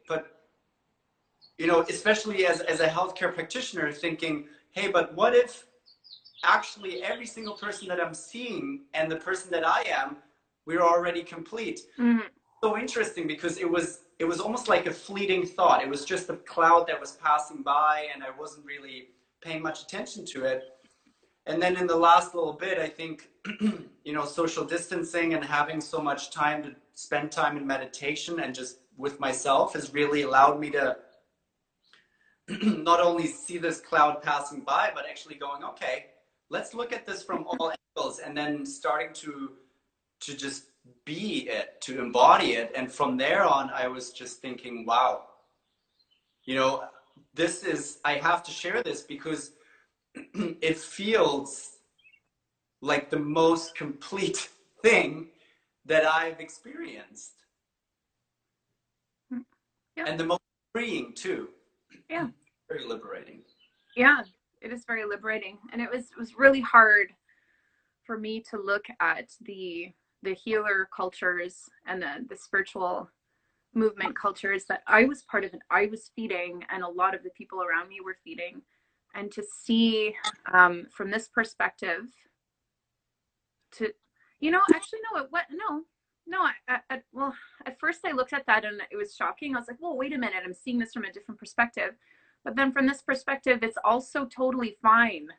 you 1.58 1.68
know 1.68 1.82
especially 1.90 2.46
as, 2.46 2.62
as 2.62 2.80
a 2.80 2.88
healthcare 2.88 3.34
practitioner 3.34 3.92
thinking 3.92 4.46
hey 4.72 4.90
but 4.90 5.14
what 5.16 5.36
if 5.36 5.66
actually 6.44 7.04
every 7.04 7.26
single 7.26 7.54
person 7.54 7.88
that 7.88 8.00
i'm 8.02 8.14
seeing 8.14 8.82
and 8.94 9.12
the 9.12 9.16
person 9.16 9.52
that 9.52 9.66
i 9.68 9.82
am 9.88 10.18
we're 10.66 10.82
already 10.82 11.24
complete? 11.24 11.82
Mhm. 12.00 12.24
so 12.64 12.78
interesting 12.78 13.28
because 13.28 13.58
it 13.58 13.70
was 13.70 14.02
it 14.20 14.26
was 14.26 14.40
almost 14.40 14.70
like 14.70 14.86
a 14.86 14.94
fleeting 14.94 15.46
thought. 15.46 15.84
It 15.84 15.90
was 15.90 16.06
just 16.06 16.30
a 16.30 16.38
cloud 16.38 16.88
that 16.88 16.98
was 17.00 17.14
passing 17.14 17.62
by 17.62 18.08
and 18.14 18.24
i 18.24 18.30
wasn't 18.30 18.66
really 18.66 19.10
paying 19.42 19.62
much 19.62 19.84
attention 19.84 20.26
to 20.28 20.46
it. 20.46 20.64
And 21.46 21.62
then 21.62 21.76
in 21.76 21.88
the 21.88 21.96
last 21.98 22.34
little 22.36 22.54
bit 22.54 22.78
i 22.80 22.88
think 22.88 23.30
you 24.08 24.14
know 24.14 24.26
social 24.26 24.64
distancing 24.64 25.34
and 25.34 25.44
having 25.44 25.82
so 25.82 26.00
much 26.00 26.32
time 26.32 26.64
to 26.64 26.76
spend 26.94 27.32
time 27.32 27.58
in 27.58 27.68
meditation 27.68 28.40
and 28.40 28.56
just 28.56 28.78
with 28.96 29.20
myself 29.20 29.74
has 29.74 29.94
really 29.94 30.22
allowed 30.22 30.60
me 30.60 30.70
to 30.70 30.96
not 32.62 33.00
only 33.00 33.28
see 33.28 33.58
this 33.58 33.80
cloud 33.80 34.22
passing 34.22 34.62
by 34.62 34.92
but 34.94 35.06
actually 35.10 35.36
going 35.36 35.64
okay 35.64 36.08
let's 36.50 36.74
look 36.74 36.92
at 36.94 37.06
this 37.06 37.24
from 37.24 37.46
all 37.48 37.72
angles 37.96 38.20
and 38.20 38.36
then 38.36 38.66
starting 38.66 39.14
to 39.14 39.52
to 40.20 40.36
just 40.36 40.66
be 41.06 41.48
it 41.50 41.80
to 41.82 42.02
embody 42.02 42.54
it 42.54 42.72
and 42.76 42.92
from 42.92 43.18
there 43.18 43.44
on 43.46 43.70
i 43.70 43.88
was 43.88 44.12
just 44.12 44.42
thinking 44.42 44.86
wow 44.86 45.24
you 46.46 46.56
know 46.56 46.84
this 47.34 47.64
is 47.64 48.00
i 48.04 48.14
have 48.16 48.44
to 48.44 48.52
share 48.52 48.84
this 48.84 49.02
because 49.02 49.52
it 50.16 50.78
feels 50.78 51.78
like 52.84 53.10
the 53.10 53.20
most 53.20 53.76
complete 53.76 54.50
thing 54.84 55.28
that 55.86 56.06
I've 56.06 56.40
experienced. 56.40 57.34
Hmm. 59.32 59.40
Yeah. 59.98 60.06
And 60.08 60.20
the 60.20 60.26
most 60.26 60.42
freeing 60.74 61.14
too. 61.14 61.50
Yeah. 62.14 62.28
Very 62.70 62.86
liberating. 62.86 63.42
yeah 63.96 64.22
it 64.62 64.72
is 64.72 64.86
very 64.86 65.04
liberating 65.06 65.58
and 65.72 65.82
it 65.82 65.90
was 65.92 66.06
it 66.12 66.18
was 66.18 66.38
really 66.38 66.62
hard 66.62 67.08
for 68.06 68.18
me 68.18 68.40
to 68.50 68.58
look 68.58 68.86
at 69.00 69.32
the 69.42 69.92
the 70.22 70.34
healer 70.34 70.88
cultures 70.96 71.70
and 71.86 72.02
the 72.02 72.26
the 72.30 72.36
spiritual 72.38 73.10
movement 73.74 74.16
cultures 74.16 74.66
that 74.66 74.82
i 74.88 75.04
was 75.04 75.24
part 75.24 75.44
of 75.44 75.52
and 75.54 75.62
i 75.70 75.86
was 75.88 76.12
feeding 76.16 76.64
and 76.70 76.84
a 76.84 76.88
lot 76.88 77.14
of 77.16 77.24
the 77.24 77.30
people 77.32 77.62
around 77.62 77.90
me 77.90 78.00
were 78.04 78.18
feeding 78.24 78.62
and 79.16 79.32
to 79.32 79.44
see 79.64 80.16
um, 80.54 80.86
from 80.92 81.12
this 81.12 81.28
perspective 81.28 82.06
to 83.72 83.92
you 84.40 84.52
know 84.52 84.62
actually 84.74 85.00
no 85.12 85.22
it 85.22 85.28
what 85.32 85.46
no 85.52 85.84
no 86.28 86.42
I, 86.68 86.80
I, 86.90 87.02
well 87.12 87.34
at 87.66 87.80
first 87.80 88.02
i 88.06 88.12
looked 88.12 88.34
at 88.34 88.46
that 88.46 88.66
and 88.66 88.82
it 88.92 88.96
was 88.96 89.16
shocking 89.16 89.56
i 89.56 89.60
was 89.60 89.68
like 89.68 89.82
well 89.82 89.98
wait 89.98 90.14
a 90.14 90.18
minute 90.18 90.44
i'm 90.46 90.54
seeing 90.54 90.80
this 90.80 90.94
from 90.94 91.04
a 91.04 91.12
different 91.12 91.40
perspective 91.40 91.96
but 92.44 92.56
then 92.56 92.72
from 92.72 92.88
this 92.88 93.02
perspective, 93.02 93.60
it's 93.62 93.78
also 93.84 94.26
totally 94.26 94.78
fine. 94.82 95.28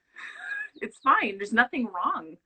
It's 0.82 0.98
fine. 0.98 1.38
There's 1.38 1.52
nothing 1.52 1.86
wrong. 1.86 2.36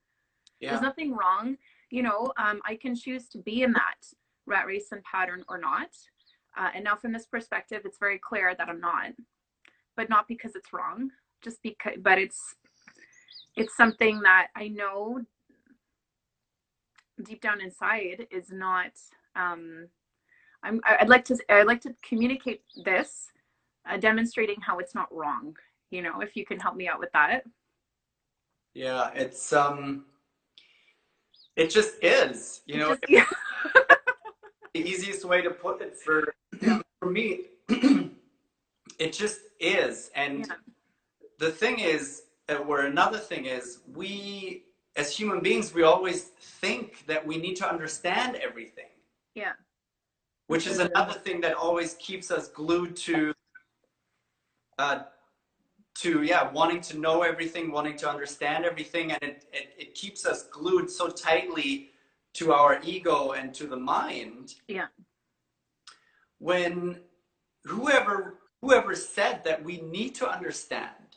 Yeah. 0.59 0.69
There's 0.69 0.83
nothing 0.83 1.15
wrong. 1.15 1.57
You 1.89 2.03
know, 2.03 2.31
um, 2.37 2.61
I 2.63 2.75
can 2.75 2.95
choose 2.95 3.27
to 3.29 3.39
be 3.39 3.63
in 3.63 3.73
that 3.73 4.05
rat 4.45 4.67
race 4.67 4.91
and 4.91 5.03
pattern 5.03 5.43
or 5.49 5.57
not. 5.57 5.89
Uh, 6.55 6.69
and 6.75 6.83
now 6.83 6.95
from 6.95 7.11
this 7.11 7.25
perspective, 7.25 7.81
it's 7.85 7.97
very 7.97 8.19
clear 8.19 8.53
that 8.55 8.69
I'm 8.69 8.79
not, 8.79 9.13
but 9.97 10.09
not 10.09 10.27
because 10.27 10.55
it's 10.55 10.71
wrong, 10.71 11.09
just 11.43 11.57
because, 11.63 11.93
but 12.01 12.19
it's, 12.19 12.53
it's 13.55 13.75
something 13.75 14.21
that 14.21 14.49
I 14.55 14.67
know 14.67 15.21
deep 17.23 17.41
down 17.41 17.61
inside 17.61 18.27
is 18.31 18.51
not, 18.51 18.91
um, 19.35 19.87
I'm, 20.63 20.81
I'd 20.85 21.09
like 21.09 21.25
to, 21.25 21.37
I'd 21.49 21.67
like 21.67 21.81
to 21.81 21.95
communicate 22.07 22.63
this 22.83 23.31
uh, 23.89 23.97
demonstrating 23.97 24.59
how 24.61 24.79
it's 24.79 24.93
not 24.93 25.07
wrong 25.13 25.55
you 25.89 26.01
know 26.03 26.21
if 26.21 26.35
you 26.35 26.45
can 26.45 26.59
help 26.59 26.75
me 26.75 26.87
out 26.87 26.99
with 26.99 27.11
that 27.13 27.43
Yeah. 28.73 29.09
It's 29.15 29.51
um 29.53 30.05
it 31.55 31.69
just 31.69 31.95
is, 32.01 32.61
you 32.65 32.77
know, 32.77 32.89
Just- 32.89 33.09
yeah. 33.09 33.25
the 34.73 34.79
easiest 34.79 35.25
way 35.25 35.41
to 35.41 35.49
put 35.49 35.81
it 35.81 35.95
for 35.97 36.33
for 36.99 37.09
me 37.09 37.41
it 38.99 39.11
just 39.13 39.39
is. 39.59 40.11
And 40.15 40.45
Yeah. 40.47 40.55
the 41.39 41.51
thing 41.51 41.79
is, 41.79 42.23
uh, 42.49 42.55
or 42.69 42.81
another 42.81 43.17
thing 43.17 43.45
is, 43.45 43.79
we 43.93 44.63
as 44.99 45.15
human 45.15 45.39
beings, 45.39 45.73
we 45.73 45.83
always 45.83 46.23
think 46.61 47.05
that 47.07 47.25
we 47.25 47.37
need 47.37 47.55
to 47.55 47.67
understand 47.69 48.35
everything, 48.35 48.91
yeah 49.35 49.53
which 50.49 50.65
is 50.65 50.79
another 50.79 51.13
thing 51.13 51.39
that 51.39 51.53
always 51.53 51.93
keeps 51.99 52.31
us 52.31 52.47
glued 52.47 52.95
to, 52.95 53.31
uh, 54.79 55.01
to 55.93 56.23
yeah, 56.23 56.51
wanting 56.51 56.81
to 56.81 56.97
know 56.97 57.21
everything, 57.21 57.71
wanting 57.71 57.95
to 57.97 58.09
understand 58.09 58.65
everything, 58.65 59.11
and 59.11 59.21
it, 59.21 59.45
it, 59.53 59.73
it 59.77 59.93
keeps 59.93 60.25
us 60.25 60.47
glued 60.47 60.89
so 60.89 61.07
tightly 61.07 61.91
to 62.33 62.51
our 62.51 62.79
ego 62.83 63.33
and 63.33 63.53
to 63.53 63.67
the 63.67 63.77
mind. 63.77 64.55
Yeah. 64.67 64.87
When 66.39 67.01
whoever 67.65 68.39
whoever 68.63 68.95
said 68.95 69.43
that 69.43 69.63
we 69.63 69.81
need 69.81 70.15
to 70.15 70.27
understand 70.27 71.09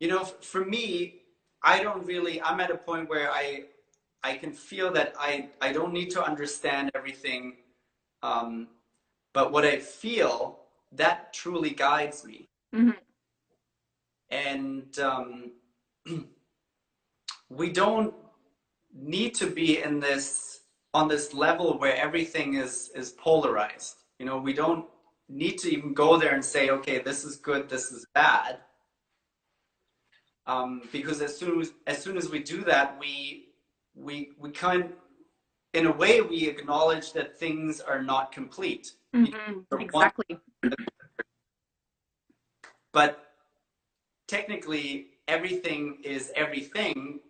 you 0.00 0.08
know 0.08 0.24
for 0.24 0.64
me 0.64 1.19
i 1.64 1.82
don't 1.82 2.04
really 2.06 2.40
i'm 2.42 2.60
at 2.60 2.70
a 2.70 2.76
point 2.76 3.08
where 3.08 3.30
i 3.30 3.64
i 4.22 4.36
can 4.36 4.52
feel 4.52 4.92
that 4.92 5.14
i 5.18 5.48
i 5.60 5.72
don't 5.72 5.92
need 5.92 6.10
to 6.10 6.22
understand 6.22 6.90
everything 6.94 7.56
um 8.22 8.68
but 9.32 9.52
what 9.52 9.64
i 9.64 9.78
feel 9.78 10.58
that 10.92 11.32
truly 11.32 11.70
guides 11.70 12.24
me. 12.24 12.48
Mhm. 12.74 12.96
and 14.30 14.98
um 14.98 15.52
we 17.48 17.70
don't 17.70 18.14
need 18.94 19.34
to 19.34 19.46
be 19.46 19.82
in 19.82 20.00
this 20.00 20.60
on 20.94 21.08
this 21.08 21.32
level 21.34 21.78
where 21.78 21.96
everything 21.96 22.54
is 22.54 22.90
is 22.94 23.12
polarized. 23.12 23.96
You 24.18 24.26
know 24.26 24.38
we 24.38 24.52
don't 24.52 24.86
need 25.28 25.58
to 25.58 25.70
even 25.70 25.94
go 25.94 26.16
there 26.16 26.34
and 26.34 26.44
say 26.44 26.70
okay 26.70 26.98
this 26.98 27.24
is 27.24 27.36
good 27.36 27.68
this 27.68 27.92
is 27.92 28.06
bad 28.14 28.58
um, 30.50 30.82
because 30.92 31.20
as 31.20 31.36
soon 31.36 31.60
as 31.60 31.72
as 31.86 32.02
soon 32.02 32.16
as 32.16 32.28
we 32.28 32.40
do 32.40 32.62
that 32.64 32.98
we 32.98 33.48
we 33.94 34.30
we 34.38 34.50
kind 34.50 34.92
in 35.74 35.86
a 35.86 35.92
way 35.92 36.20
we 36.20 36.48
acknowledge 36.48 37.12
that 37.12 37.38
things 37.38 37.80
are 37.80 38.02
not 38.02 38.32
complete. 38.32 38.92
Mhm. 39.14 39.64
Exactly. 39.78 40.38
But 42.92 43.10
technically 44.26 44.86
everything 45.28 45.98
is 46.02 46.32
everything. 46.34 47.20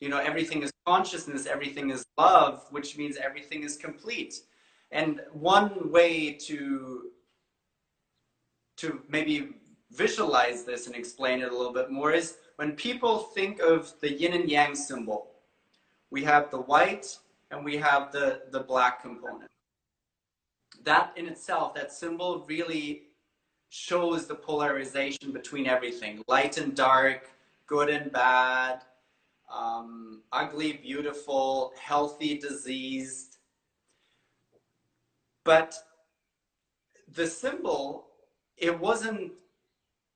You 0.00 0.08
know 0.08 0.18
everything 0.18 0.62
is 0.62 0.72
consciousness 0.86 1.46
everything 1.46 1.90
is 1.90 2.04
love 2.18 2.66
which 2.70 2.96
means 2.96 3.16
everything 3.16 3.62
is 3.64 3.76
complete. 3.76 4.34
And 4.90 5.20
one 5.32 5.90
way 5.90 6.32
to 6.48 7.10
to 8.78 9.02
maybe 9.08 9.54
visualize 9.94 10.64
this 10.64 10.86
and 10.86 10.96
explain 10.96 11.40
it 11.40 11.52
a 11.52 11.56
little 11.56 11.72
bit 11.72 11.90
more 11.90 12.12
is 12.12 12.38
when 12.56 12.72
people 12.72 13.18
think 13.18 13.60
of 13.60 13.92
the 14.00 14.12
yin 14.12 14.32
and 14.32 14.50
yang 14.50 14.74
symbol 14.74 15.28
we 16.10 16.24
have 16.24 16.50
the 16.50 16.60
white 16.60 17.18
and 17.50 17.64
we 17.64 17.76
have 17.76 18.12
the 18.12 18.42
the 18.50 18.60
black 18.60 19.02
component 19.02 19.50
that 20.84 21.12
in 21.16 21.26
itself 21.26 21.74
that 21.74 21.92
symbol 21.92 22.44
really 22.48 23.02
shows 23.74 24.26
the 24.26 24.34
polarization 24.34 25.32
between 25.32 25.66
everything 25.66 26.22
light 26.28 26.58
and 26.58 26.76
dark, 26.76 27.30
good 27.66 27.88
and 27.88 28.12
bad, 28.12 28.82
um, 29.50 30.20
ugly, 30.30 30.74
beautiful, 30.74 31.72
healthy, 31.80 32.36
diseased. 32.36 33.38
But 35.42 35.74
the 37.14 37.26
symbol, 37.26 38.08
it 38.58 38.78
wasn't 38.78 39.32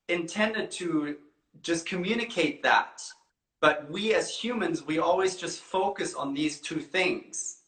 intended 0.09 0.71
to 0.73 1.17
just 1.63 1.87
communicate 1.87 2.63
that. 2.63 3.03
But 3.61 3.91
we 3.91 4.15
as 4.15 4.31
humans, 4.31 4.87
we 4.87 4.99
always 4.99 5.37
just 5.37 5.63
focus 5.63 6.15
on 6.15 6.35
these 6.35 6.61
two 6.61 6.81
things. 6.81 7.59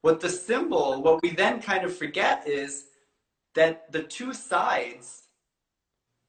What 0.00 0.20
the 0.20 0.28
symbol, 0.28 1.02
what 1.02 1.22
we 1.22 1.30
then 1.30 1.60
kind 1.62 1.84
of 1.84 1.96
forget 1.96 2.46
is 2.46 2.86
that 3.54 3.90
the 3.92 4.02
two 4.02 4.34
sides 4.34 5.22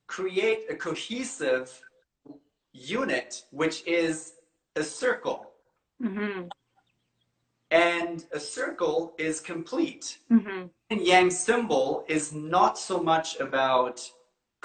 create 0.08 0.66
a 0.70 0.76
cohesive 0.76 1.82
unit, 2.72 3.44
which 3.52 3.86
is 3.88 4.34
a 4.76 4.84
circle. 4.84 5.52
Mm-hmm. 6.02 6.48
And 7.72 8.26
a 8.32 8.40
circle 8.40 9.14
is 9.18 9.40
complete. 9.40 10.20
Mm-hmm. 10.32 10.68
And 10.90 11.02
yang 11.02 11.32
symbol 11.32 12.06
is 12.08 12.32
not 12.34 12.78
so 12.78 13.02
much 13.02 13.40
about 13.40 14.08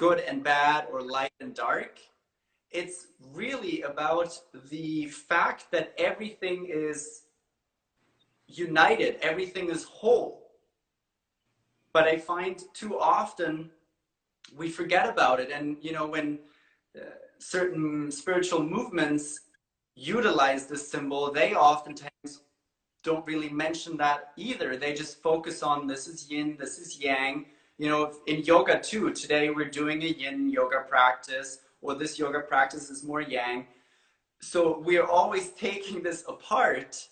good 0.01 0.19
and 0.29 0.43
bad 0.43 0.87
or 0.91 0.99
light 1.17 1.35
and 1.41 1.53
dark. 1.53 1.99
It's 2.71 2.99
really 3.35 3.83
about 3.83 4.31
the 4.71 5.05
fact 5.05 5.61
that 5.73 5.93
everything 6.09 6.59
is 6.67 6.99
united, 8.47 9.11
everything 9.21 9.69
is 9.69 9.83
whole. 9.83 10.33
But 11.93 12.05
I 12.07 12.17
find 12.17 12.55
too 12.73 12.99
often 12.99 13.69
we 14.57 14.69
forget 14.69 15.07
about 15.07 15.39
it. 15.39 15.51
And, 15.51 15.77
you 15.81 15.91
know, 15.91 16.07
when 16.07 16.39
uh, 16.97 17.01
certain 17.37 18.11
spiritual 18.11 18.63
movements 18.63 19.41
utilize 19.95 20.65
this 20.65 20.89
symbol, 20.89 21.31
they 21.31 21.53
oftentimes 21.53 22.31
don't 23.03 23.25
really 23.27 23.49
mention 23.49 23.97
that 23.97 24.31
either. 24.35 24.77
They 24.77 24.93
just 24.93 25.21
focus 25.21 25.61
on 25.61 25.85
this 25.85 26.07
is 26.07 26.19
yin, 26.31 26.57
this 26.59 26.79
is 26.79 26.99
yang. 26.99 27.45
You 27.81 27.89
know, 27.89 28.13
in 28.27 28.43
yoga 28.43 28.79
too, 28.79 29.11
today 29.11 29.49
we're 29.49 29.71
doing 29.71 30.03
a 30.03 30.05
yin 30.05 30.51
yoga 30.51 30.81
practice, 30.87 31.61
or 31.81 31.95
this 31.95 32.19
yoga 32.19 32.41
practice 32.41 32.91
is 32.91 33.03
more 33.03 33.21
yang. 33.21 33.65
So 34.39 34.77
we 34.77 34.99
are 34.99 35.07
always 35.07 35.49
taking 35.67 36.03
this 36.03 36.23
apart 36.27 37.07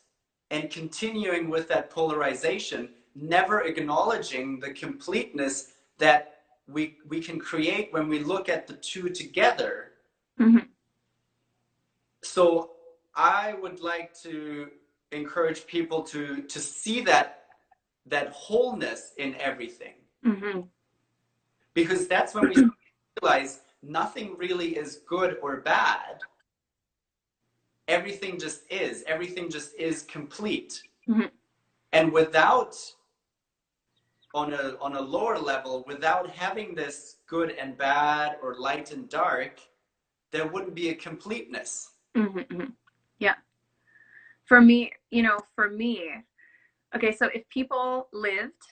and 0.52 0.70
continuing 0.70 1.50
with 1.50 1.68
that 1.70 1.90
polarization, 1.90 2.90
never 3.16 3.62
acknowledging 3.62 4.60
the 4.60 4.72
completeness 4.72 5.72
that 5.98 6.42
we, 6.68 6.98
we 7.08 7.20
can 7.20 7.40
create 7.40 7.92
when 7.92 8.08
we 8.08 8.20
look 8.20 8.48
at 8.48 8.68
the 8.68 8.76
two 8.76 9.10
together. 9.10 9.94
Mm-hmm. 10.40 10.68
So 12.24 12.74
I 13.16 13.56
would 13.60 13.80
like 13.80 14.14
to 14.22 14.68
encourage 15.12 15.66
people 15.66 16.04
to 16.04 16.44
to 16.44 16.60
see 16.60 17.02
that 17.06 17.46
that 18.06 18.30
wholeness 18.30 19.14
in 19.18 19.34
everything 19.40 19.96
Mm-hmm. 20.26 20.62
because 21.74 22.08
that's 22.08 22.34
when 22.36 22.50
we 22.50 22.70
realize 23.22 23.62
nothing 23.82 24.36
really 24.38 24.76
is 24.78 25.02
good 25.08 25.38
or 25.42 25.58
bad 25.62 26.20
everything 27.88 28.38
just 28.38 28.62
is 28.70 29.04
everything 29.08 29.50
just 29.50 29.74
is 29.76 30.04
complete 30.04 30.84
Mhm. 31.08 31.32
and 31.94 32.12
without 32.12 32.76
on 34.34 34.54
a 34.54 34.78
on 34.82 34.96
a 34.96 35.02
lower 35.02 35.40
level 35.40 35.84
without 35.88 36.30
having 36.30 36.76
this 36.76 37.18
good 37.26 37.52
and 37.52 37.78
bad 37.78 38.38
or 38.44 38.56
light 38.56 38.92
and 38.92 39.10
dark 39.10 39.60
there 40.32 40.48
wouldn't 40.48 40.76
be 40.76 40.90
a 40.90 40.96
completeness 40.96 41.92
Mm-hmm. 42.18 42.40
mm-hmm. 42.40 42.72
Yeah. 43.20 43.36
For 44.46 44.60
me, 44.62 44.92
you 45.12 45.22
know, 45.22 45.38
for 45.56 45.70
me, 45.70 46.10
okay, 46.96 47.12
so 47.16 47.28
if 47.34 47.48
people 47.50 48.08
lived 48.12 48.64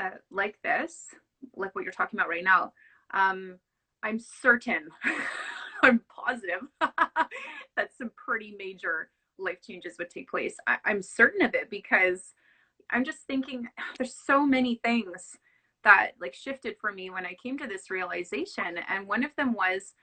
uh, 0.00 0.10
like 0.30 0.58
this, 0.62 1.06
like 1.56 1.74
what 1.74 1.84
you're 1.84 1.92
talking 1.92 2.18
about 2.18 2.28
right 2.28 2.44
now, 2.44 2.72
um, 3.12 3.58
I'm 4.02 4.18
certain, 4.18 4.88
I'm 5.82 6.00
positive 6.08 6.62
that 6.80 7.90
some 7.96 8.10
pretty 8.16 8.54
major 8.58 9.10
life 9.38 9.60
changes 9.66 9.96
would 9.98 10.10
take 10.10 10.30
place. 10.30 10.56
I- 10.66 10.78
I'm 10.84 11.02
certain 11.02 11.42
of 11.42 11.54
it 11.54 11.70
because 11.70 12.34
I'm 12.90 13.04
just 13.04 13.20
thinking 13.26 13.68
there's 13.98 14.14
so 14.14 14.46
many 14.46 14.80
things 14.84 15.36
that 15.84 16.12
like 16.20 16.34
shifted 16.34 16.76
for 16.80 16.92
me 16.92 17.10
when 17.10 17.24
I 17.26 17.36
came 17.42 17.58
to 17.58 17.66
this 17.66 17.90
realization. 17.90 18.78
And 18.88 19.06
one 19.06 19.24
of 19.24 19.34
them 19.36 19.54
was 19.54 19.94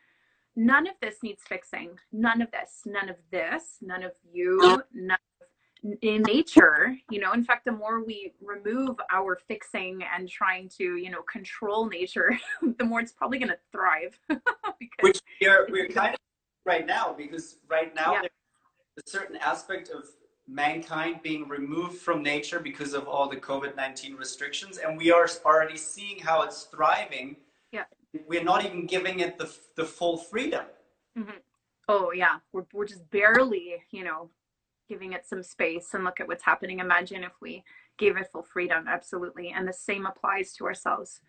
none 0.56 0.88
of 0.88 0.96
this 1.02 1.18
needs 1.24 1.44
fixing. 1.48 2.00
None 2.12 2.42
of 2.42 2.50
this, 2.52 2.82
none 2.86 3.10
of 3.10 3.18
this, 3.32 3.78
none 3.82 4.04
of 4.04 4.14
you, 4.32 4.60
none 4.94 5.18
in 6.02 6.22
nature, 6.24 6.96
you 7.10 7.20
know, 7.20 7.34
in 7.34 7.44
fact, 7.44 7.66
the 7.66 7.72
more 7.72 8.04
we 8.04 8.34
remove 8.42 8.96
our 9.12 9.38
fixing 9.48 10.02
and 10.16 10.30
trying 10.30 10.70
to, 10.78 10.98
you 10.98 11.10
know, 11.10 11.22
control 11.24 11.88
nature, 11.88 12.38
the 12.78 12.84
more 12.84 13.00
it's 13.00 13.12
probably 13.12 13.40
going 13.40 13.50
to 13.50 13.58
thrive. 13.72 14.20
because 14.28 14.42
which 15.02 15.20
we 15.42 15.48
are 15.48 15.68
we're 15.70 15.88
kind 15.88 16.14
of 16.14 16.20
right 16.66 16.86
now 16.86 17.14
because 17.18 17.58
right 17.70 17.96
now 17.96 18.14
Yeah. 18.14 18.22
there's 18.22 19.06
a 19.06 19.10
certain 19.10 19.38
aspect 19.38 19.90
of 19.90 20.06
mankind 20.48 21.22
being 21.24 21.48
removed 21.48 21.98
from 21.98 22.24
nature 22.24 22.60
because 22.60 22.94
of 22.94 23.06
all 23.08 23.28
the 23.28 23.36
covid-19 23.36 24.18
restrictions 24.18 24.78
and 24.78 24.98
we 24.98 25.12
are 25.12 25.28
already 25.46 25.76
seeing 25.76 26.20
how 26.20 26.42
it's 26.44 26.64
thriving 26.64 27.36
Yeah. 27.74 27.84
we're 28.28 28.44
not 28.44 28.64
even 28.66 28.86
giving 28.86 29.20
it 29.20 29.38
the, 29.38 29.54
the 29.76 29.84
full 29.84 30.18
freedom 30.18 30.66
mm-hmm. 31.18 31.38
oh 31.90 32.12
yeah, 32.14 32.38
we're 32.54 32.66
we're 32.74 32.86
just 32.86 33.10
barely, 33.12 33.76
you 33.92 34.04
know, 34.04 34.30
giving 34.88 35.14
it 35.14 35.28
some 35.28 35.44
space 35.44 35.94
and 35.94 36.04
look 36.04 36.20
at 36.20 36.28
what's 36.28 36.44
happening. 36.44 36.80
Imagine 36.80 37.24
if 37.24 37.34
we 37.42 37.64
gave 37.98 38.18
it 38.18 38.30
full 38.32 38.44
freedom, 38.44 38.86
absolutely. 38.88 39.54
And 39.56 39.68
the 39.68 39.74
same 39.74 40.06
applies 40.06 40.54
to 40.54 40.66
ourselves 40.66 41.22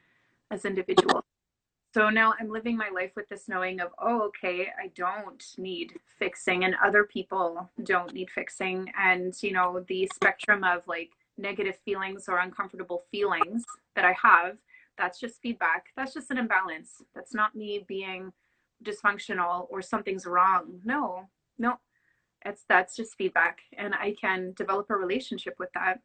as 0.50 0.64
individuals. 0.64 1.24
So 1.94 2.10
now 2.10 2.34
I'm 2.38 2.50
living 2.50 2.76
my 2.76 2.90
life 2.90 3.12
with 3.16 3.28
this 3.28 3.48
knowing 3.48 3.80
of, 3.80 3.88
oh, 3.98 4.22
okay, 4.28 4.68
I 4.78 4.88
don't 4.94 5.42
need 5.56 5.94
fixing 6.18 6.64
and 6.64 6.74
other 6.84 7.04
people 7.04 7.70
don't 7.82 8.12
need 8.12 8.30
fixing. 8.30 8.92
And, 8.98 9.34
you 9.42 9.52
know, 9.52 9.84
the 9.88 10.08
spectrum 10.14 10.64
of 10.64 10.86
like 10.86 11.10
negative 11.38 11.78
feelings 11.84 12.26
or 12.28 12.38
uncomfortable 12.38 13.04
feelings 13.10 13.64
that 13.96 14.04
I 14.04 14.14
have, 14.22 14.58
that's 14.98 15.18
just 15.18 15.40
feedback. 15.40 15.86
That's 15.96 16.12
just 16.12 16.30
an 16.30 16.38
imbalance. 16.38 17.02
That's 17.14 17.34
not 17.34 17.54
me 17.54 17.84
being 17.88 18.32
dysfunctional 18.84 19.66
or 19.70 19.80
something's 19.80 20.26
wrong. 20.26 20.80
No, 20.84 21.28
no, 21.58 21.78
it's 22.44 22.64
that's 22.68 22.96
just 22.96 23.16
feedback. 23.16 23.60
And 23.76 23.94
I 23.94 24.14
can 24.20 24.52
develop 24.56 24.86
a 24.90 24.96
relationship 24.96 25.54
with 25.58 25.70
that. 25.74 26.00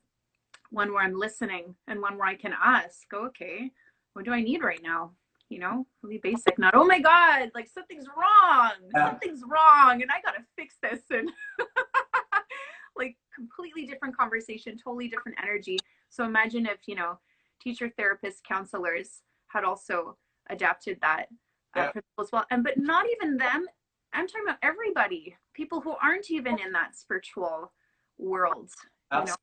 One 0.72 0.92
where 0.92 1.04
I'm 1.04 1.18
listening 1.18 1.76
and 1.88 2.02
one 2.02 2.18
where 2.18 2.28
I 2.28 2.36
can 2.36 2.54
ask, 2.62 3.14
okay, 3.14 3.72
what 4.14 4.26
do 4.26 4.32
I 4.32 4.42
need 4.42 4.64
right 4.64 4.82
now? 4.82 5.12
You 5.50 5.60
know, 5.60 5.86
really 6.02 6.18
basic, 6.18 6.58
not, 6.58 6.74
oh 6.74 6.84
my 6.86 7.00
God, 7.00 7.52
like 7.54 7.68
something's 7.68 8.08
wrong. 8.08 8.72
Yeah. 8.96 9.10
Something's 9.12 9.44
wrong 9.48 10.02
and 10.02 10.10
I 10.10 10.20
gotta 10.26 10.44
fix 10.56 10.78
this. 10.82 11.02
And 11.12 11.30
like 12.96 13.18
completely 13.36 13.86
different 13.86 14.18
conversation, 14.18 14.78
totally 14.78 15.08
different 15.08 15.38
energy. 15.42 15.78
So 16.10 16.24
imagine 16.26 16.66
if, 16.66 16.80
you 16.88 16.96
know, 16.96 17.20
teacher, 17.62 17.92
therapists, 18.00 18.42
counselors 18.48 19.22
had 19.48 19.64
also 19.64 20.18
adapted 20.50 20.98
that 21.02 21.28
uh, 21.76 21.82
Yeah. 21.82 21.92
principle 21.92 22.24
as 22.24 22.32
well. 22.32 22.46
And 22.52 22.64
but 22.64 22.78
not 22.78 23.06
even 23.12 23.38
them. 23.38 23.68
I'm 24.14 24.28
talking 24.28 24.44
about 24.46 24.60
everybody, 24.62 25.36
people 25.54 25.82
who 25.82 25.96
aren't 26.02 26.30
even 26.32 26.60
in 26.60 26.72
that 26.72 26.96
spiritual 26.96 27.72
world. 28.18 28.70
You 29.12 29.26
know, 29.26 29.36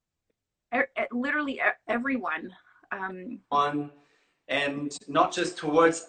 e- 0.74 1.00
e- 1.00 1.06
literally 1.12 1.60
everyone. 1.88 2.50
Um, 2.92 3.38
on 3.52 3.90
and 4.48 4.98
not 5.06 5.32
just 5.32 5.56
towards 5.56 6.06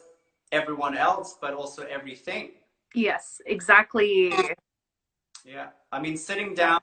everyone 0.52 0.98
else 0.98 1.38
but 1.40 1.54
also 1.54 1.84
everything 1.84 2.54
yes, 2.94 3.42
exactly. 3.46 4.34
Yeah, 5.44 5.70
I 5.92 6.00
mean, 6.00 6.18
sitting 6.18 6.54
down, 6.54 6.80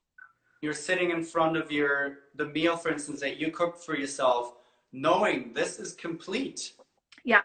you're 0.63 0.75
sitting 0.75 1.11
in 1.11 1.23
front 1.23 1.57
of 1.57 1.71
your 1.71 2.19
the 2.35 2.47
meal, 2.47 2.77
for 2.77 2.91
instance, 2.91 3.21
that 3.21 3.39
you 3.39 3.51
cook 3.51 3.79
for 3.79 3.97
yourself, 3.97 4.55
knowing 4.93 5.53
this 5.55 5.79
is 5.79 5.95
complete. 5.95 6.73
Yeah. 7.25 7.43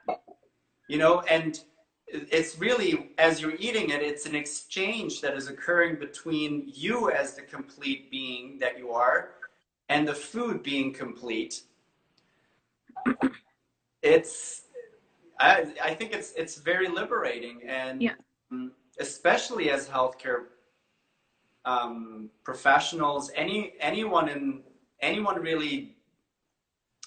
You 0.89 0.97
know, 0.97 1.21
and 1.21 1.59
it's 2.13 2.59
really 2.59 3.09
as 3.17 3.41
you're 3.41 3.55
eating 3.55 3.89
it, 3.89 4.01
it's 4.01 4.25
an 4.25 4.35
exchange 4.35 5.21
that 5.21 5.35
is 5.35 5.47
occurring 5.47 5.95
between 5.95 6.71
you 6.73 7.09
as 7.11 7.35
the 7.35 7.41
complete 7.41 8.11
being 8.11 8.59
that 8.59 8.77
you 8.77 8.91
are, 8.91 9.31
and 9.89 10.07
the 10.07 10.13
food 10.13 10.61
being 10.61 10.93
complete. 10.93 11.63
It's, 14.01 14.63
I, 15.39 15.73
I 15.83 15.93
think 15.95 16.13
it's 16.13 16.33
it's 16.33 16.57
very 16.57 16.87
liberating, 16.87 17.61
and 17.67 18.01
Yeah. 18.01 18.15
especially 18.99 19.71
as 19.71 19.87
healthcare 19.87 20.45
um, 21.65 22.29
professionals, 22.43 23.31
any 23.35 23.73
anyone 23.79 24.29
in 24.29 24.61
anyone 25.01 25.41
really 25.41 25.95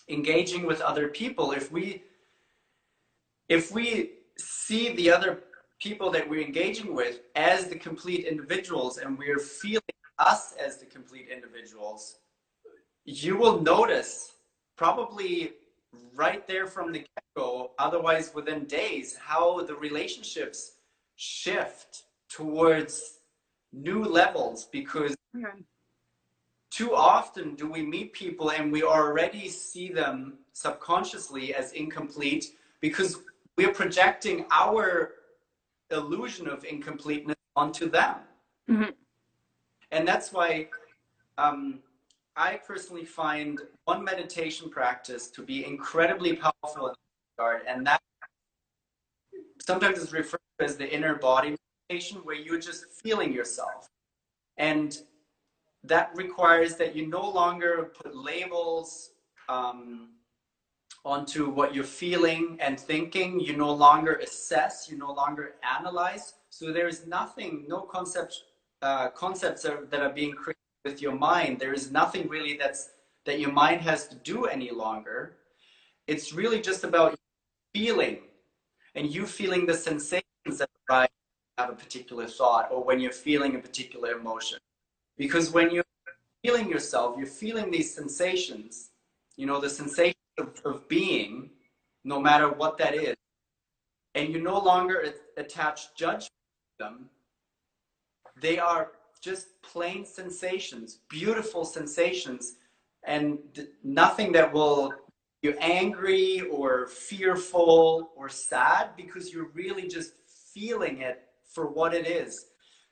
engaging 0.09 0.67
with 0.67 0.81
other 0.81 1.09
people, 1.09 1.53
if 1.53 1.71
we 1.71 2.03
if 3.49 3.71
we 3.71 4.13
see 4.39 4.95
the 4.95 5.11
other 5.11 5.41
people 5.81 6.11
that 6.11 6.29
we're 6.29 6.41
engaging 6.41 6.95
with 6.95 7.21
as 7.35 7.67
the 7.69 7.77
complete 7.77 8.25
individuals 8.27 8.99
and 8.99 9.19
we're 9.19 9.39
feeling 9.39 9.83
us 10.19 10.55
as 10.55 10.79
the 10.79 10.87
complete 10.87 11.29
individuals, 11.29 12.19
you 13.05 13.37
will 13.37 13.61
notice 13.61 14.35
probably 14.77 15.53
right 16.15 16.47
there 16.47 16.67
from 16.67 16.93
the 16.93 17.01
get-go, 17.01 17.71
otherwise 17.79 18.33
within 18.35 18.65
days, 18.65 19.17
how 19.17 19.63
the 19.63 19.75
relationships 19.75 20.73
shift 21.17 22.05
towards 22.29 23.21
new 23.73 24.05
levels 24.05 24.65
because 24.73 25.15
Okay. 25.37 25.65
too 26.71 26.95
often 26.95 27.55
do 27.55 27.71
we 27.71 27.83
meet 27.83 28.13
people 28.15 28.51
and 28.51 28.73
we 28.73 28.83
already 28.83 29.49
see 29.51 29.91
them 29.91 30.39
subconsciously 30.55 31.55
as 31.55 31.73
incomplete 31.73 32.57
because 32.81 33.19
we're 33.57 33.73
projecting 33.73 34.47
our 34.51 35.15
illusion 35.91 36.49
of 36.49 36.65
incompleteness 36.65 37.37
onto 37.55 37.89
them. 37.89 38.17
Mhm. 38.69 38.95
And 39.91 40.07
that's 40.07 40.33
why 40.33 40.69
um, 41.39 41.83
I 42.35 42.57
personally 42.57 43.05
find 43.05 43.61
one 43.85 44.03
meditation 44.03 44.69
practice 44.69 45.31
to 45.31 45.43
be 45.43 45.65
incredibly 45.65 46.35
powerful 46.37 46.89
in 46.89 46.95
that 46.95 46.99
regard, 47.39 47.67
and 47.67 47.87
that 47.87 48.01
sometimes 49.61 49.99
is 49.99 50.13
referred 50.13 50.41
to 50.59 50.65
as 50.65 50.77
the 50.77 50.93
inner 50.93 51.15
body 51.15 51.57
meditation, 51.89 52.19
where 52.25 52.37
you're 52.37 52.59
just 52.59 52.87
feeling 53.03 53.33
yourself. 53.33 53.89
And 54.59 54.99
that 55.85 56.11
requires 56.15 56.77
that 56.77 56.97
you 56.97 57.07
no 57.07 57.29
longer 57.29 57.93
put 58.03 58.17
labels 58.17 59.11
um, 59.49 60.16
onto 61.07 61.49
what 61.49 61.73
you're 61.75 61.85
feeling 61.85 62.59
and 62.61 62.79
thinking. 62.79 63.39
You 63.39 63.57
no 63.57 63.73
longer 63.73 64.15
assess, 64.17 64.89
you 64.91 64.99
no 64.99 65.13
longer 65.13 65.55
analyze. 65.63 66.35
So 66.51 66.73
there 66.73 66.89
is 66.89 67.07
nothing, 67.07 67.65
no 67.69 67.83
concept, 67.83 68.35
uh, 68.83 69.09
concepts 69.11 69.65
are, 69.65 69.87
that 69.87 70.01
are 70.01 70.13
being 70.13 70.33
created 70.33 70.59
with 70.85 71.01
your 71.01 71.15
mind. 71.15 71.61
There 71.61 71.73
is 71.73 71.93
nothing 71.93 72.29
really 72.29 72.57
that's 72.57 72.91
that 73.25 73.41
your 73.41 73.53
mind 73.53 73.81
has 73.83 74.07
to 74.09 74.17
do 74.17 74.47
any 74.47 74.71
longer. 74.71 75.37
It's 76.07 76.33
really 76.33 76.61
just 76.61 76.85
about 76.85 77.17
feeling 77.75 78.19
and 78.95 79.13
you 79.13 79.27
feeling 79.27 79.67
the 79.67 79.75
sensations 79.75 80.59
that 80.59 80.69
arise 80.89 81.09
have 81.59 81.71
a 81.71 81.75
particular 81.75 82.27
thought 82.27 82.69
or 82.71 82.85
when 82.85 83.01
you're 83.01 83.13
feeling 83.13 83.55
a 83.57 83.59
particular 83.59 84.13
emotion. 84.13 84.59
Because 85.17 85.51
when 85.51 85.71
you're 85.71 85.85
feeling 86.45 86.69
yourself, 86.69 87.17
you're 87.17 87.27
feeling 87.27 87.71
these 87.71 87.95
sensations, 87.95 88.91
you 89.37 89.47
know, 89.47 89.61
the 89.61 89.71
sensation 89.71 90.16
of, 90.39 90.61
of 90.65 90.89
being, 90.89 91.51
no 92.05 92.21
matter 92.21 92.51
what 92.51 92.79
that 92.79 92.95
is, 92.95 93.15
and 94.15 94.33
you 94.33 94.41
no 94.41 94.59
longer 94.59 95.13
attach 95.37 95.95
judgment 95.97 96.31
to 96.79 96.85
them, 96.85 97.11
they 98.41 98.59
are 98.59 98.93
just 99.21 99.61
plain 99.63 100.05
sensations, 100.05 101.01
beautiful 101.09 101.65
sensations, 101.65 102.55
and 103.05 103.39
nothing 103.83 104.33
that 104.33 104.53
will 104.53 104.93
you 105.43 105.55
angry 105.61 106.41
or 106.51 106.87
fearful 106.89 108.11
or 108.17 108.29
sad 108.29 108.91
because 108.97 109.33
you're 109.33 109.51
really 109.55 109.87
just 109.87 110.13
feeling 110.53 111.03
it 111.03 111.23
for 111.53 111.69
what 111.69 111.95
it 111.95 112.07
is. 112.07 112.47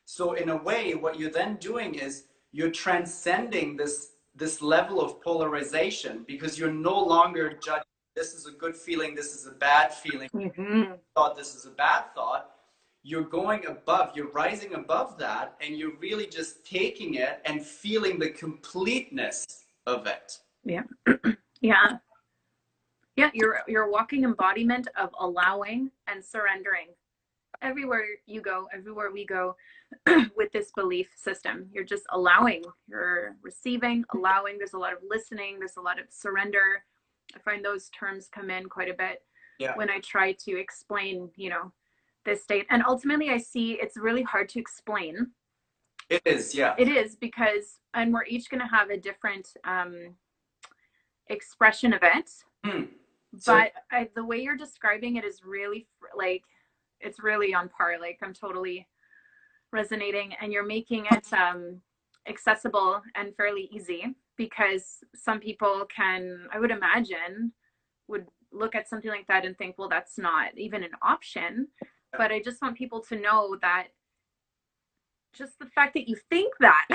So 0.04 0.34
in 0.34 0.50
a 0.50 0.62
way, 0.62 0.94
what 0.94 1.18
you're 1.18 1.30
then 1.30 1.56
doing 1.56 1.94
is 1.94 2.24
you're 2.52 2.70
transcending 2.70 3.76
this 3.76 4.10
this 4.34 4.60
level 4.60 5.00
of 5.00 5.20
polarization 5.20 6.24
because 6.26 6.58
you're 6.58 6.72
no 6.72 6.98
longer 6.98 7.58
judging 7.62 7.84
this 8.14 8.32
is 8.34 8.46
a 8.46 8.52
good 8.52 8.76
feeling, 8.76 9.14
this 9.14 9.34
is 9.34 9.46
a 9.46 9.50
bad 9.50 9.92
feeling, 9.92 10.28
mm-hmm. 10.32 10.92
thought 11.16 11.36
this 11.36 11.54
is 11.54 11.66
a 11.66 11.70
bad 11.70 12.04
thought. 12.14 12.50
You're 13.02 13.24
going 13.24 13.66
above, 13.66 14.12
you're 14.14 14.30
rising 14.30 14.74
above 14.74 15.18
that, 15.18 15.56
and 15.60 15.76
you're 15.76 15.96
really 15.98 16.26
just 16.26 16.64
taking 16.64 17.14
it 17.14 17.40
and 17.44 17.64
feeling 17.64 18.18
the 18.18 18.30
completeness 18.30 19.64
of 19.86 20.06
it. 20.06 20.38
Yeah. 20.64 20.82
yeah. 21.60 21.98
Yeah, 23.16 23.30
you're 23.32 23.60
you're 23.68 23.88
walking 23.90 24.24
embodiment 24.24 24.88
of 24.98 25.10
allowing 25.20 25.90
and 26.08 26.24
surrendering 26.24 26.88
everywhere 27.62 28.04
you 28.26 28.40
go, 28.40 28.68
everywhere 28.72 29.10
we 29.12 29.26
go 29.26 29.56
with 30.36 30.52
this 30.52 30.70
belief 30.76 31.08
system. 31.16 31.68
You're 31.72 31.84
just 31.84 32.04
allowing, 32.10 32.62
you're 32.88 33.36
receiving, 33.42 34.04
allowing. 34.14 34.58
There's 34.58 34.74
a 34.74 34.78
lot 34.78 34.92
of 34.92 34.98
listening, 35.08 35.58
there's 35.58 35.76
a 35.76 35.82
lot 35.82 35.98
of 35.98 36.06
surrender. 36.10 36.84
I 37.34 37.38
find 37.38 37.64
those 37.64 37.88
terms 37.90 38.28
come 38.32 38.50
in 38.50 38.68
quite 38.68 38.90
a 38.90 38.94
bit 38.94 39.22
yeah. 39.58 39.76
when 39.76 39.90
I 39.90 40.00
try 40.00 40.32
to 40.44 40.58
explain, 40.58 41.30
you 41.36 41.50
know, 41.50 41.72
this 42.24 42.42
state. 42.42 42.66
And 42.70 42.82
ultimately, 42.86 43.30
I 43.30 43.38
see 43.38 43.72
it's 43.72 43.96
really 43.96 44.22
hard 44.22 44.48
to 44.50 44.58
explain. 44.58 45.28
It 46.10 46.22
is, 46.24 46.54
yeah. 46.54 46.74
It 46.78 46.88
is 46.88 47.16
because, 47.16 47.78
and 47.94 48.12
we're 48.12 48.24
each 48.24 48.50
going 48.50 48.60
to 48.60 48.66
have 48.66 48.90
a 48.90 48.96
different 48.96 49.48
um, 49.64 50.14
expression 51.28 51.92
of 51.92 52.02
it. 52.02 52.30
Mm. 52.64 52.88
So, 53.38 53.54
but 53.54 53.72
I, 53.90 54.08
the 54.14 54.24
way 54.24 54.38
you're 54.38 54.56
describing 54.56 55.16
it 55.16 55.24
is 55.24 55.40
really 55.44 55.86
like 56.16 56.44
it's 57.00 57.22
really 57.22 57.54
on 57.54 57.68
par. 57.68 57.96
Like 58.00 58.18
I'm 58.22 58.34
totally 58.34 58.86
resonating, 59.72 60.34
and 60.40 60.52
you're 60.52 60.66
making 60.66 61.06
it 61.10 61.32
um, 61.32 61.80
accessible 62.28 63.02
and 63.14 63.34
fairly 63.36 63.68
easy 63.72 64.14
because 64.36 64.98
some 65.14 65.40
people 65.40 65.86
can, 65.94 66.46
I 66.52 66.58
would 66.58 66.70
imagine, 66.70 67.52
would 68.08 68.26
look 68.52 68.74
at 68.74 68.88
something 68.88 69.10
like 69.10 69.26
that 69.26 69.44
and 69.44 69.56
think, 69.56 69.76
well, 69.78 69.88
that's 69.88 70.18
not 70.18 70.56
even 70.56 70.82
an 70.82 70.90
option. 71.02 71.68
But 72.16 72.30
I 72.30 72.40
just 72.40 72.62
want 72.62 72.76
people 72.76 73.00
to 73.08 73.20
know 73.20 73.56
that 73.62 73.88
just 75.32 75.58
the 75.58 75.66
fact 75.66 75.94
that 75.94 76.08
you 76.08 76.16
think 76.30 76.52
that, 76.60 76.86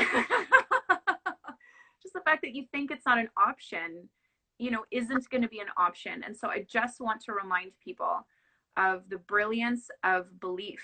just 2.01 2.13
the 2.13 2.21
fact 2.23 2.41
that 2.41 2.55
you 2.55 2.65
think 2.71 2.89
it's 2.89 3.05
not 3.05 3.17
an 3.17 3.29
option, 3.37 4.07
you 4.57 4.71
know, 4.71 4.85
isn't 4.91 5.29
going 5.29 5.41
to 5.41 5.49
be 5.49 5.59
an 5.59 5.67
option. 5.77 6.23
And 6.25 6.35
so 6.35 6.47
I 6.47 6.65
just 6.69 7.01
want 7.01 7.21
to 7.25 7.33
remind 7.33 7.71
people 7.83 8.25
of 8.79 9.03
the 9.09 9.17
brilliance 9.17 9.89
of 10.03 10.39
belief. 10.39 10.81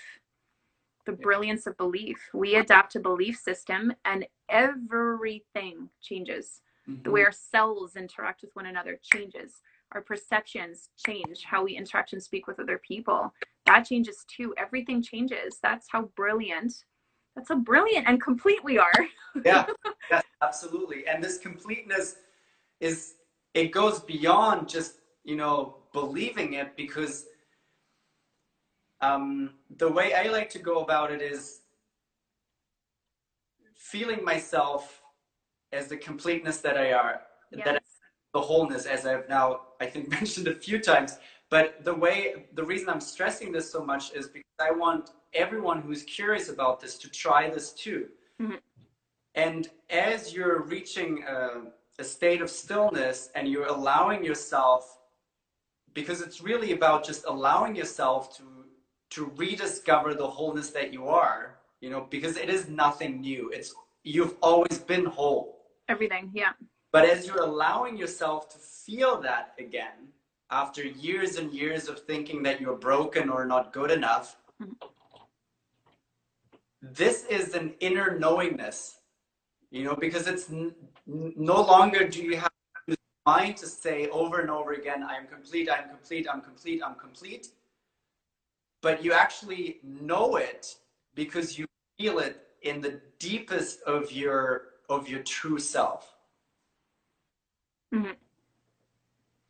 The 1.06 1.12
brilliance 1.12 1.66
of 1.66 1.76
belief. 1.78 2.18
We 2.34 2.56
adapt 2.56 2.94
a 2.96 3.00
belief 3.00 3.38
system 3.38 3.92
and 4.04 4.26
everything 4.50 5.88
changes. 6.02 6.60
Mm-hmm. 6.88 7.02
The 7.04 7.10
way 7.10 7.22
our 7.22 7.32
cells 7.32 7.96
interact 7.96 8.42
with 8.42 8.54
one 8.54 8.66
another 8.66 8.98
changes. 9.02 9.62
Our 9.92 10.02
perceptions 10.02 10.90
change. 11.04 11.44
How 11.44 11.64
we 11.64 11.76
interact 11.76 12.12
and 12.12 12.22
speak 12.22 12.46
with 12.46 12.60
other 12.60 12.78
people. 12.78 13.32
That 13.66 13.86
changes 13.86 14.24
too. 14.28 14.52
Everything 14.58 15.00
changes. 15.02 15.58
That's 15.62 15.86
how 15.90 16.10
brilliant. 16.16 16.84
That's 17.34 17.48
how 17.48 17.58
brilliant 17.58 18.08
and 18.08 18.20
complete 18.20 18.62
we 18.62 18.78
are. 18.78 18.92
yeah, 19.44 19.66
yes, 20.10 20.24
absolutely. 20.42 21.06
And 21.06 21.22
this 21.22 21.38
completeness 21.38 22.16
is 22.80 23.14
it 23.54 23.70
goes 23.70 24.00
beyond 24.00 24.68
just, 24.68 24.96
you 25.24 25.36
know, 25.36 25.76
believing 25.92 26.54
it 26.54 26.76
because 26.76 27.26
um, 29.00 29.50
the 29.76 29.90
way 29.90 30.14
I 30.14 30.28
like 30.28 30.50
to 30.50 30.58
go 30.58 30.82
about 30.82 31.10
it 31.10 31.20
is 31.20 31.60
feeling 33.74 34.24
myself 34.24 35.02
as 35.72 35.88
the 35.88 35.96
completeness 35.96 36.58
that 36.58 36.76
I 36.76 36.92
are, 36.92 37.20
yes. 37.50 37.64
that 37.64 37.82
the 38.32 38.40
wholeness, 38.40 38.86
as 38.86 39.06
I've 39.06 39.28
now 39.28 39.60
I 39.80 39.86
think 39.86 40.08
mentioned 40.18 40.48
a 40.48 40.54
few 40.54 40.78
times. 40.80 41.18
But 41.48 41.84
the 41.84 41.94
way, 41.94 42.46
the 42.54 42.64
reason 42.64 42.88
I'm 42.88 43.00
stressing 43.00 43.52
this 43.52 43.70
so 43.70 43.84
much 43.84 44.12
is 44.14 44.26
because 44.26 44.58
I 44.60 44.72
want 44.72 45.10
everyone 45.32 45.80
who's 45.80 46.02
curious 46.02 46.48
about 46.48 46.80
this 46.80 46.98
to 46.98 47.10
try 47.10 47.48
this 47.48 47.72
too. 47.72 48.08
Mm-hmm. 48.40 48.56
And 49.36 49.68
as 49.90 50.32
you're 50.34 50.62
reaching 50.62 51.22
a, 51.28 51.70
a 51.98 52.04
state 52.04 52.40
of 52.40 52.50
stillness 52.50 53.30
and 53.34 53.46
you're 53.46 53.66
allowing 53.66 54.24
yourself, 54.24 54.98
because 55.92 56.20
it's 56.20 56.40
really 56.40 56.72
about 56.72 57.04
just 57.04 57.26
allowing 57.26 57.76
yourself 57.76 58.36
to 58.38 58.42
to 59.10 59.32
rediscover 59.36 60.14
the 60.14 60.26
wholeness 60.26 60.70
that 60.70 60.92
you 60.92 61.08
are 61.08 61.56
you 61.80 61.90
know 61.90 62.06
because 62.10 62.36
it 62.36 62.48
is 62.48 62.68
nothing 62.68 63.20
new. 63.20 63.50
It's 63.50 63.74
you've 64.02 64.36
always 64.42 64.78
been 64.78 65.04
whole. 65.04 65.58
Everything 65.88 66.30
yeah. 66.34 66.52
But 66.92 67.04
as 67.04 67.26
you're 67.26 67.42
allowing 67.42 67.96
yourself 67.96 68.48
to 68.50 68.58
feel 68.58 69.20
that 69.22 69.54
again 69.58 70.12
after 70.50 70.84
years 70.84 71.36
and 71.36 71.52
years 71.52 71.88
of 71.88 72.00
thinking 72.00 72.42
that 72.44 72.60
you're 72.60 72.76
broken 72.76 73.28
or 73.28 73.44
not 73.44 73.72
good 73.72 73.90
enough 73.90 74.36
mm-hmm. 74.62 74.72
this 76.80 77.24
is 77.24 77.54
an 77.54 77.74
inner 77.80 78.16
knowingness 78.16 78.98
you 79.70 79.82
know 79.82 79.96
because 79.96 80.28
it's 80.28 80.48
n- 80.48 80.72
no 81.06 81.60
longer 81.60 82.06
do 82.06 82.22
you 82.22 82.36
have 82.36 82.52
to 82.88 82.96
mind 83.26 83.56
to 83.56 83.66
say 83.66 84.08
over 84.10 84.38
and 84.38 84.48
over 84.50 84.74
again 84.74 85.02
i 85.02 85.16
am 85.16 85.26
complete 85.26 85.68
i'm 85.68 85.88
complete 85.88 86.28
i'm 86.32 86.40
complete 86.40 86.80
i'm 86.84 86.94
complete 86.94 87.48
but 88.86 89.02
you 89.02 89.12
actually 89.12 89.80
know 89.82 90.36
it 90.36 90.76
because 91.16 91.58
you 91.58 91.66
feel 91.98 92.20
it 92.20 92.34
in 92.62 92.80
the 92.80 93.00
deepest 93.18 93.82
of 93.82 94.12
your 94.12 94.42
of 94.88 95.08
your 95.08 95.22
true 95.24 95.58
self. 95.58 96.14
Mm-hmm. 97.92 98.12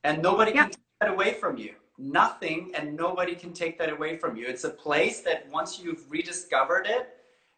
and 0.05 0.23
nobody 0.23 0.53
can 0.53 0.71
take 0.71 0.91
that 1.01 1.11
away 1.11 1.35
from 1.35 1.59
you. 1.59 1.73
Nothing 1.99 2.73
and 2.77 2.97
nobody 2.97 3.35
can 3.35 3.53
take 3.53 3.79
that 3.81 3.91
away 3.91 4.17
from 4.17 4.37
you. 4.39 4.47
It's 4.47 4.65
a 4.65 4.75
place 4.87 5.21
that 5.29 5.39
once 5.51 5.81
you've 5.81 6.05
rediscovered 6.11 6.87
it 6.87 7.05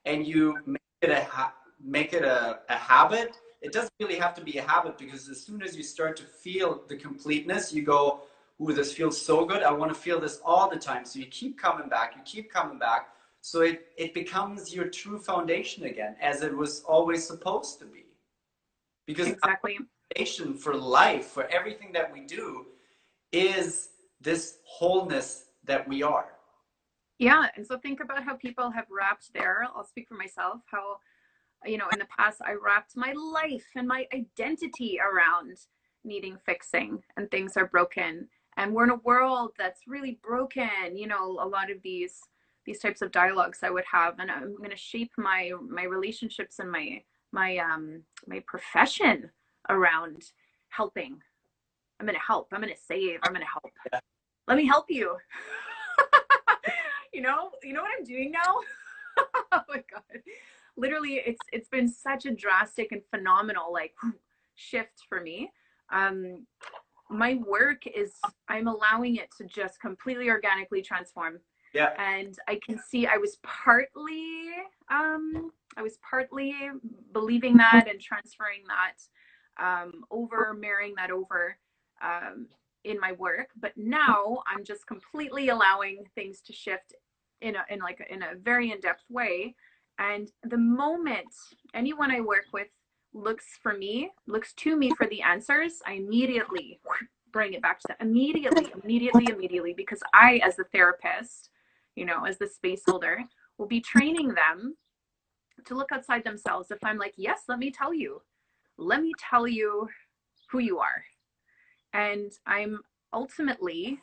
and 0.05 0.27
you 0.27 0.43
make 0.67 0.93
it 1.03 1.11
a 1.11 1.23
ha- 1.37 1.55
make 1.97 2.13
it 2.13 2.25
a, 2.25 2.61
a 2.69 2.79
habit 2.93 3.31
it 3.61 3.73
doesn't 3.73 3.93
really 4.01 4.19
have 4.25 4.35
to 4.35 4.43
be 4.51 4.59
a 4.59 4.63
habit 4.63 4.97
because 4.99 5.29
as 5.29 5.41
soon 5.47 5.63
as 5.63 5.77
you 5.77 5.83
start 5.83 6.17
to 6.17 6.27
feel 6.45 6.83
the 6.89 6.97
completeness 6.97 7.73
you 7.73 7.83
go 7.83 8.23
ooh, 8.61 8.73
this 8.73 8.93
feels 8.93 9.21
so 9.21 9.45
good. 9.45 9.63
I 9.63 9.73
want 9.73 9.93
to 9.93 9.99
feel 9.99 10.21
this 10.21 10.41
all 10.45 10.69
the 10.69 10.79
time. 10.79 11.05
So 11.05 11.19
you 11.19 11.27
keep 11.27 11.59
coming 11.59 11.89
back, 11.89 12.15
you 12.17 12.23
keep 12.25 12.53
coming 12.53 12.79
back. 12.79 13.09
So 13.41 13.61
it, 13.63 13.87
it 13.97 14.15
becomes 14.15 14.75
your 14.75 14.89
true 14.89 15.19
foundation 15.19 15.85
again, 15.85 16.17
as 16.21 16.43
it 16.43 16.55
was 16.55 16.83
always 16.83 17.27
supposed 17.27 17.79
to 17.79 17.87
be. 17.87 18.07
Because 19.07 19.29
exactly. 19.29 19.79
foundation 20.15 20.55
for 20.55 20.75
life, 20.75 21.27
for 21.27 21.45
everything 21.45 21.93
that 21.93 22.13
we 22.13 22.21
do, 22.21 22.67
is 23.33 23.91
this 24.21 24.59
wholeness 24.65 25.47
that 25.65 25.87
we 25.89 26.03
are. 26.03 26.33
Yeah. 27.19 27.47
And 27.57 27.67
so 27.67 27.79
think 27.79 28.01
about 28.01 28.25
how 28.25 28.35
people 28.35 28.71
have 28.71 28.87
wrapped 28.91 29.33
their, 29.33 29.65
I'll 29.75 29.85
speak 29.85 30.09
for 30.09 30.15
myself, 30.15 30.61
how 30.67 30.99
you 31.65 31.79
know, 31.79 31.89
in 31.93 31.99
the 31.99 32.07
past, 32.17 32.41
I 32.45 32.53
wrapped 32.53 32.97
my 32.97 33.13
life 33.13 33.67
and 33.75 33.89
my 33.89 34.07
identity 34.15 34.99
around 35.01 35.57
needing 36.05 36.39
fixing 36.45 37.03
and 37.17 37.31
things 37.31 37.57
are 37.57 37.67
broken. 37.67 38.29
And 38.59 38.75
we're 38.75 38.85
in 38.85 38.91
a 38.91 38.97
world 38.97 39.53
that's 39.57 39.87
really 39.87 40.19
broken. 40.23 40.97
You 40.97 41.07
know, 41.07 41.39
a 41.41 41.47
lot 41.47 41.71
of 41.71 41.81
these 41.83 42.21
these 42.67 42.81
types 42.81 43.01
of 43.01 43.11
dialogues 43.13 43.61
I 43.63 43.71
would 43.71 43.87
have, 43.91 44.19
and 44.19 44.31
I'm 44.31 44.55
going 44.57 44.71
to 44.71 44.77
shape 44.77 45.13
my 45.17 45.53
my 45.63 45.85
relationships 45.85 46.59
and 46.59 46.71
my 46.71 47.03
my 47.33 47.57
um 47.59 48.03
my 48.27 48.43
profession 48.47 49.31
around 49.71 50.25
helping. 50.69 51.21
I'm 51.99 52.07
going 52.07 52.19
to 52.19 52.25
help. 52.25 52.49
I'm 52.53 52.61
going 52.61 52.73
to 52.73 52.81
save. 52.81 53.21
I'm 53.23 53.33
going 53.33 53.45
to 53.45 53.51
help. 53.51 53.73
Yeah. 53.93 54.01
Let 54.47 54.57
me 54.57 54.67
help 54.67 54.87
you. 54.89 55.17
you 57.13 57.21
know, 57.21 57.51
you 57.63 57.73
know 57.73 57.83
what 57.83 57.91
I'm 57.97 58.05
doing 58.05 58.33
now? 58.33 58.61
oh 59.53 59.63
my 59.69 59.85
god. 59.93 60.23
Literally 60.77 61.15
it's 61.15 61.41
it's 61.53 61.69
been 61.69 61.89
such 61.89 62.27
a 62.27 62.35
drastic 62.35 62.93
and 62.93 63.03
phenomenal 63.11 63.73
like 63.73 63.95
shift 64.57 65.05
for 65.09 65.21
me. 65.21 65.51
Um 65.91 66.47
my 67.11 67.41
work 67.47 67.87
is 67.87 68.13
I'm 68.49 68.69
allowing 68.69 69.17
it 69.17 69.29
to 69.39 69.45
just 69.45 69.81
completely 69.81 70.31
organically 70.31 70.83
transform. 70.83 71.39
Yeah. 71.75 71.91
And 71.99 72.37
I 72.49 72.59
can 72.65 72.79
see 72.79 73.07
I 73.07 73.17
was 73.17 73.39
partly 73.43 74.47
um 74.91 75.51
I 75.77 75.83
was 75.83 75.99
partly 76.09 76.55
believing 77.13 77.57
that 77.59 77.87
and 77.89 78.01
transferring 78.01 78.63
that 78.69 78.95
um 79.63 80.05
over 80.11 80.55
marrying 80.59 80.95
that 80.97 81.11
over 81.11 81.59
um 82.03 82.47
in 82.85 82.99
my 83.01 83.13
work 83.13 83.49
but 83.61 83.73
now 83.77 84.39
i'm 84.47 84.65
just 84.65 84.87
completely 84.87 85.49
allowing 85.49 86.05
things 86.15 86.41
to 86.41 86.53
shift 86.53 86.95
in 87.41 87.57
a 87.57 87.65
in 87.69 87.81
like 87.81 88.01
a, 88.01 88.13
in 88.13 88.23
a 88.23 88.37
very 88.37 88.71
in-depth 88.71 89.05
way 89.11 89.55
and 89.99 90.31
the 90.45 90.57
moment 90.57 91.35
anyone 91.75 92.11
i 92.11 92.21
work 92.21 92.47
with 92.53 92.69
looks 93.19 93.47
for 93.63 93.75
me 93.75 94.11
looks 94.27 94.53
to 94.55 94.77
me 94.77 94.91
for 94.97 95.07
the 95.07 95.23
answers 95.23 95.81
i 95.87 95.93
immediately 95.93 96.81
bring 97.33 97.53
it 97.53 97.63
back 97.63 97.79
to 97.79 97.89
them 97.89 97.97
immediately 98.01 98.67
immediately 98.83 99.27
immediately 99.29 99.75
because 99.75 100.01
i 100.15 100.41
as 100.45 100.57
the 100.57 100.65
therapist 100.73 101.51
you 101.95 102.05
know 102.05 102.25
as 102.25 102.39
the 102.39 102.47
space 102.47 102.83
holder 102.87 103.21
will 103.59 103.67
be 103.67 103.81
training 103.81 104.29
them 104.35 104.75
to 105.67 105.75
look 105.75 105.93
outside 105.93 106.25
themselves 106.25 106.71
if 106.71 106.79
i'm 106.83 106.99
like 106.99 107.15
yes 107.17 107.43
let 107.49 107.59
me 107.59 107.71
tell 107.71 107.93
you 107.93 108.23
let 108.79 109.03
me 109.03 109.13
tell 109.19 109.47
you 109.47 109.89
who 110.51 110.59
you 110.59 110.79
are 110.79 111.05
and 111.93 112.33
i'm 112.47 112.81
ultimately 113.13 113.99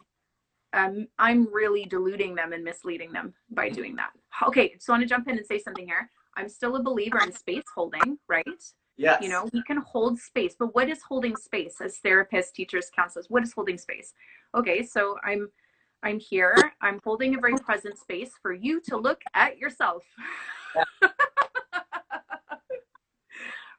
um, 0.74 1.08
I'm 1.18 1.52
really 1.54 1.86
deluding 1.86 2.36
them 2.36 2.52
and 2.52 2.64
misleading 2.64 3.14
them 3.14 3.34
by 3.50 3.70
doing 3.70 3.96
that. 3.96 4.12
Okay, 4.46 4.76
so 4.78 4.92
I 4.92 4.98
want 4.98 5.08
to 5.08 5.10
jump 5.10 5.28
in 5.30 5.38
and 5.38 5.46
say 5.46 5.58
something 5.58 5.86
here. 5.86 6.10
I'm 6.36 6.50
still 6.50 6.76
a 6.76 6.84
believer 6.84 7.20
in 7.24 7.32
space 7.32 7.64
holding, 7.74 8.18
right? 8.28 8.46
Yes. 8.98 9.22
You 9.22 9.30
know, 9.30 9.50
we 9.52 9.62
can 9.64 9.78
hold 9.78 10.18
space, 10.20 10.56
but 10.58 10.74
what 10.74 10.90
is 10.90 11.02
holding 11.02 11.36
space 11.36 11.82
as 11.82 12.00
therapists, 12.04 12.54
teachers, 12.54 12.90
counselors? 12.96 13.30
What 13.30 13.44
is 13.44 13.52
holding 13.52 13.78
space? 13.78 14.14
Okay, 14.56 14.84
so 14.84 15.18
I'm 15.24 15.50
I'm 16.04 16.20
here. 16.20 16.56
I'm 16.82 17.02
holding 17.04 17.36
a 17.36 17.40
very 17.40 17.58
present 17.58 17.98
space 17.98 18.32
for 18.42 18.54
you 18.54 18.80
to 18.82 18.96
look 18.96 19.22
at 19.34 19.58
yourself. 19.58 20.04
Yeah. 20.76 21.10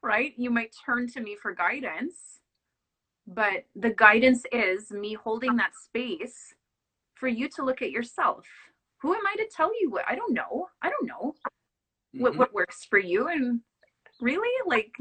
right? 0.03 0.35
You 0.37 0.51
might 0.51 0.75
turn 0.85 1.09
to 1.09 1.21
me 1.21 1.37
for 1.41 1.55
guidance, 1.55 2.41
but 3.27 3.65
the 3.75 3.91
guidance 3.91 4.45
is 4.53 4.91
me 4.91 5.15
holding 5.15 5.57
that 5.57 5.73
space 5.75 6.55
for 7.15 7.29
you 7.29 7.49
to 7.57 7.65
look 7.65 7.81
at 7.81 7.91
yourself. 7.91 8.47
Who 9.03 9.15
am 9.15 9.27
I 9.27 9.37
to 9.37 9.49
tell 9.55 9.71
you 9.81 9.91
what? 9.91 10.05
I 10.09 10.15
don't 10.15 10.35
know. 10.35 10.69
I 10.83 10.91
don't 10.91 11.07
know 11.07 11.35
mm-hmm. 11.35 12.23
what 12.23 12.37
what 12.37 12.55
works 12.55 12.85
for 12.85 12.99
you. 12.99 13.29
And 13.29 13.61
really, 14.21 14.51
like, 14.67 14.93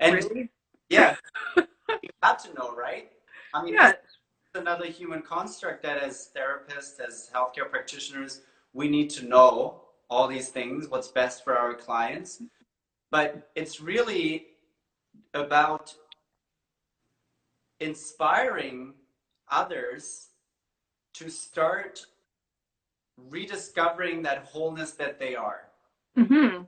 and 0.00 0.14
really? 0.16 0.50
yeah, 0.88 1.16
you 1.56 2.10
have 2.22 2.42
to 2.44 2.54
know, 2.54 2.74
right? 2.74 3.10
I 3.52 3.62
mean, 3.62 3.74
yeah. 3.74 3.92
another 4.54 4.86
human 4.86 5.22
construct 5.22 5.82
that 5.82 5.98
as 5.98 6.30
therapists, 6.36 7.00
as 7.00 7.30
healthcare 7.34 7.70
practitioners, 7.70 8.40
we 8.72 8.88
need 8.88 9.10
to 9.10 9.26
know 9.26 9.82
all 10.10 10.28
these 10.28 10.48
things, 10.48 10.88
what's 10.88 11.08
best 11.08 11.44
for 11.44 11.56
our 11.56 11.74
clients. 11.74 12.42
But 13.10 13.50
it's 13.54 13.80
really 13.80 14.46
about 15.34 15.94
inspiring 17.80 18.94
others 19.50 20.28
to 21.14 21.28
start 21.28 22.04
rediscovering 23.16 24.22
that 24.22 24.38
wholeness 24.44 24.92
that 24.92 25.18
they 25.18 25.36
are. 25.36 25.68
Mm-hmm. 26.18 26.62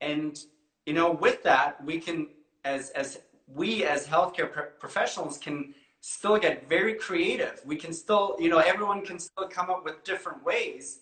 And 0.00 0.38
you 0.86 0.92
know, 0.92 1.10
with 1.10 1.42
that, 1.44 1.82
we 1.84 1.98
can, 1.98 2.28
as 2.64 2.90
as 2.90 3.20
we 3.46 3.84
as 3.84 4.06
healthcare 4.06 4.50
pro- 4.50 4.70
professionals, 4.78 5.38
can 5.38 5.74
still 6.00 6.38
get 6.38 6.68
very 6.68 6.94
creative. 6.94 7.60
We 7.64 7.76
can 7.76 7.92
still, 7.92 8.36
you 8.38 8.48
know, 8.48 8.58
everyone 8.58 9.04
can 9.04 9.18
still 9.18 9.48
come 9.48 9.70
up 9.70 9.84
with 9.84 10.02
different 10.04 10.44
ways, 10.44 11.00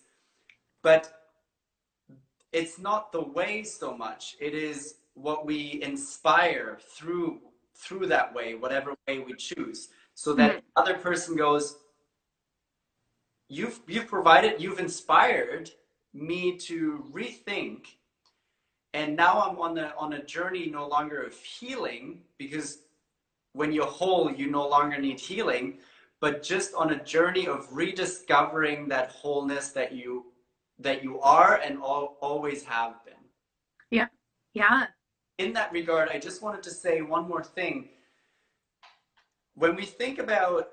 but 0.83 1.11
it's 2.51 2.77
not 2.77 3.11
the 3.11 3.21
way 3.21 3.63
so 3.63 3.95
much. 3.95 4.35
It 4.39 4.53
is 4.53 4.95
what 5.13 5.45
we 5.45 5.81
inspire 5.81 6.79
through 6.95 7.39
through 7.75 8.05
that 8.05 8.33
way, 8.33 8.53
whatever 8.53 8.93
way 9.07 9.19
we 9.19 9.33
choose, 9.33 9.89
so 10.13 10.33
that 10.33 10.51
mm-hmm. 10.51 10.59
other 10.75 10.95
person 10.95 11.35
goes, 11.35 11.77
you've 13.47 13.79
you've 13.87 14.07
provided 14.07 14.61
you've 14.61 14.79
inspired 14.79 15.71
me 16.13 16.57
to 16.57 17.05
rethink 17.11 17.95
and 18.93 19.15
now 19.15 19.41
i'm 19.41 19.57
on 19.59 19.73
the 19.73 19.95
on 19.95 20.13
a 20.13 20.23
journey 20.23 20.67
no 20.67 20.87
longer 20.87 21.21
of 21.21 21.33
healing 21.33 22.21
because 22.37 22.79
when 23.53 23.71
you're 23.71 23.85
whole 23.85 24.31
you 24.31 24.49
no 24.49 24.67
longer 24.67 24.99
need 24.99 25.19
healing 25.19 25.77
but 26.21 26.43
just 26.43 26.75
on 26.75 26.91
a 26.91 27.03
journey 27.03 27.47
of 27.47 27.67
rediscovering 27.71 28.87
that 28.87 29.09
wholeness 29.09 29.69
that 29.69 29.91
you 29.91 30.27
that 30.79 31.03
you 31.03 31.19
are 31.19 31.59
and 31.63 31.79
all, 31.79 32.17
always 32.21 32.63
have 32.63 33.03
been. 33.05 33.13
Yeah. 33.89 34.07
Yeah. 34.53 34.85
In 35.37 35.53
that 35.53 35.71
regard 35.71 36.09
i 36.09 36.19
just 36.19 36.41
wanted 36.41 36.63
to 36.63 36.69
say 36.69 37.01
one 37.01 37.27
more 37.27 37.43
thing. 37.43 37.89
When 39.55 39.75
we 39.75 39.85
think 39.85 40.19
about 40.19 40.69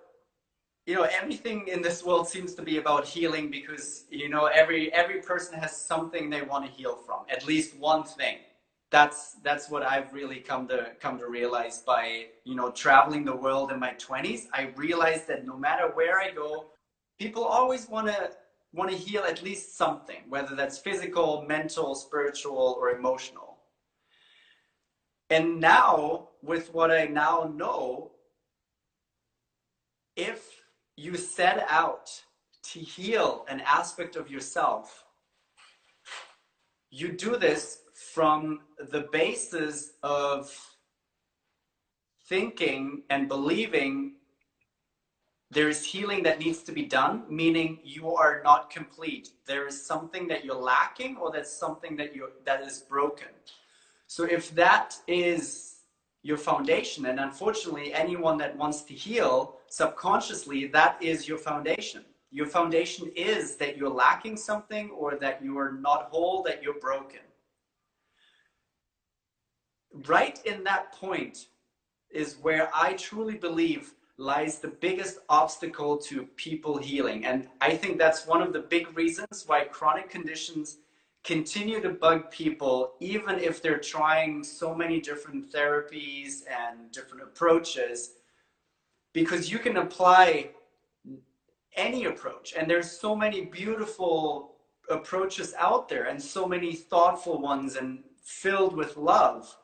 you 0.89 0.95
know 0.95 1.07
everything 1.20 1.68
in 1.68 1.82
this 1.82 2.03
world 2.03 2.26
seems 2.26 2.55
to 2.55 2.62
be 2.62 2.78
about 2.78 3.07
healing 3.07 3.51
because 3.51 4.07
you 4.11 4.30
know 4.30 4.47
every 4.47 4.91
every 4.95 5.20
person 5.20 5.59
has 5.59 5.76
something 5.76 6.30
they 6.30 6.41
want 6.41 6.64
to 6.64 6.72
heal 6.72 6.97
from 6.97 7.20
at 7.30 7.47
least 7.47 7.76
one 7.76 8.05
thing. 8.05 8.39
That's 8.91 9.36
that's 9.43 9.68
what 9.68 9.82
i've 9.82 10.14
really 10.14 10.41
come 10.51 10.66
to 10.68 10.93
come 10.99 11.18
to 11.18 11.26
realize 11.26 11.80
by 11.80 12.28
you 12.45 12.55
know 12.55 12.70
traveling 12.70 13.22
the 13.26 13.36
world 13.36 13.70
in 13.70 13.78
my 13.78 13.93
20s 14.07 14.47
i 14.55 14.72
realized 14.76 15.28
that 15.28 15.45
no 15.45 15.59
matter 15.59 15.89
where 15.93 16.18
i 16.26 16.30
go 16.30 16.51
people 17.18 17.45
always 17.45 17.86
want 17.91 18.07
to 18.07 18.30
want 18.72 18.91
to 18.91 18.97
heal 18.97 19.24
at 19.24 19.43
least 19.43 19.76
something 19.76 20.22
whether 20.30 20.55
that's 20.57 20.78
physical 20.78 21.45
mental 21.47 21.95
spiritual 21.95 22.78
or 22.80 22.93
emotional. 22.99 23.59
And 25.28 25.61
now 25.61 26.28
with 26.43 26.72
what 26.72 26.91
i 26.91 27.05
now 27.05 27.53
know 27.62 28.12
if 30.16 30.57
you 30.99 31.16
set 31.16 31.64
out 31.68 32.11
to 32.62 32.80
heal 32.80 33.46
an 33.49 33.61
aspect 33.61 34.16
of 34.16 34.28
yourself, 34.30 35.05
you 36.90 37.12
do 37.12 37.36
this 37.36 37.82
from 37.94 38.61
the 38.90 39.09
basis 39.12 39.92
of 40.03 40.53
thinking 42.28 43.03
and 43.11 43.28
believing 43.28 44.14
there 45.51 45.68
is 45.68 45.84
healing 45.84 46.22
that 46.24 46.40
needs 46.40 46.62
to 46.64 46.72
be 46.72 46.82
done, 46.82 47.22
meaning 47.30 47.78
you 47.82 48.14
are 48.14 48.42
not 48.44 48.68
complete. 48.68 49.30
There 49.46 49.66
is 49.66 49.82
something 49.82 50.28
that 50.28 50.44
you're 50.44 50.55
lacking 50.55 51.16
or 51.16 51.30
that's 51.32 51.51
something 51.51 51.96
that 51.96 52.14
you 52.14 52.28
that 52.44 52.62
is 52.62 52.80
broken. 52.80 53.28
So 54.09 54.24
if 54.24 54.55
that 54.57 54.96
is 55.07 55.67
your 56.29 56.37
foundation. 56.37 57.07
And 57.07 57.18
unfortunately, 57.18 57.93
anyone 57.95 58.37
that 58.39 58.55
wants 58.55 58.83
to 58.83 58.95
heal 58.95 59.57
subconsciously, 59.68 60.66
that 60.66 61.03
is 61.03 61.26
your 61.26 61.39
foundation. 61.39 62.05
Your 62.31 62.47
foundation 62.47 63.11
is 63.16 63.57
that 63.57 63.79
you're 63.79 63.89
lacking 63.89 64.37
something 64.37 64.91
or 64.91 65.16
that 65.16 65.43
you 65.43 65.59
are 65.59 65.72
not 65.72 66.09
whole, 66.11 66.43
that 66.43 66.62
you're 66.62 66.79
broken. 66.79 67.20
Right 70.07 70.39
in 70.45 70.62
that 70.64 70.93
point 70.93 71.47
is 72.11 72.37
where 72.43 72.68
I 72.74 72.93
truly 72.93 73.37
believe 73.37 73.95
lies 74.18 74.59
the 74.59 74.68
biggest 74.68 75.20
obstacle 75.31 75.97
to 75.97 76.24
people 76.37 76.76
healing. 76.76 77.24
And 77.24 77.49
I 77.62 77.74
think 77.74 77.97
that's 77.97 78.26
one 78.26 78.43
of 78.43 78.53
the 78.53 78.61
big 78.61 78.95
reasons 78.97 79.45
why 79.47 79.64
chronic 79.64 80.11
conditions 80.11 80.79
continue 81.24 81.80
to 81.80 81.90
bug 81.90 82.30
people 82.30 82.94
even 83.00 83.38
if 83.38 83.60
they're 83.60 83.78
trying 83.78 84.42
so 84.42 84.74
many 84.74 85.00
different 85.00 85.52
therapies 85.52 86.42
and 86.48 86.90
different 86.92 87.22
approaches 87.22 88.12
because 89.12 89.50
you 89.50 89.58
can 89.58 89.78
apply 89.78 90.50
any 91.76 92.04
approach 92.04 92.54
and 92.56 92.70
there's 92.70 92.90
so 92.90 93.14
many 93.14 93.44
beautiful 93.44 94.56
approaches 94.90 95.54
out 95.58 95.88
there 95.88 96.04
and 96.04 96.22
so 96.22 96.46
many 96.46 96.74
thoughtful 96.74 97.40
ones 97.40 97.76
and 97.76 98.00
filled 98.22 98.74
with 98.74 98.96
love. 98.96 99.54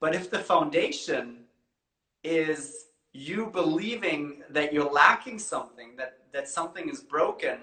But 0.00 0.14
if 0.14 0.30
the 0.30 0.38
foundation 0.38 1.44
is 2.24 2.86
you 3.12 3.46
believing 3.46 4.42
that 4.50 4.72
you're 4.72 4.90
lacking 4.90 5.38
something, 5.38 5.96
that, 5.96 6.18
that 6.32 6.48
something 6.48 6.88
is 6.88 7.00
broken, 7.00 7.58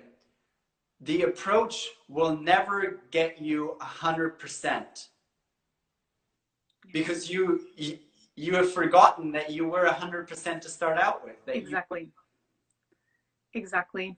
the 1.01 1.23
approach 1.23 1.87
will 2.07 2.35
never 2.35 3.01
get 3.11 3.39
you 3.41 3.77
100% 3.81 5.07
because 6.91 7.29
you, 7.29 7.61
you 7.75 7.99
you 8.35 8.53
have 8.55 8.71
forgotten 8.71 9.31
that 9.31 9.49
you 9.49 9.67
were 9.67 9.85
100% 9.85 10.61
to 10.61 10.69
start 10.69 10.97
out 10.99 11.23
with 11.23 11.35
exactly 11.47 12.11
you... 13.53 13.59
exactly 13.59 14.15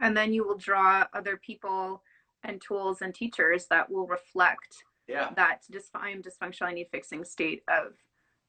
and 0.00 0.16
then 0.16 0.32
you 0.32 0.44
will 0.44 0.56
draw 0.56 1.06
other 1.12 1.36
people 1.36 2.02
and 2.42 2.60
tools 2.60 3.02
and 3.02 3.14
teachers 3.14 3.66
that 3.70 3.90
will 3.90 4.06
reflect 4.06 4.84
yeah. 5.06 5.30
that 5.36 5.62
I'm 5.94 6.22
dysfunctional, 6.22 6.68
I 6.68 6.72
need 6.72 6.88
fixing 6.90 7.24
state 7.24 7.62
of 7.68 7.92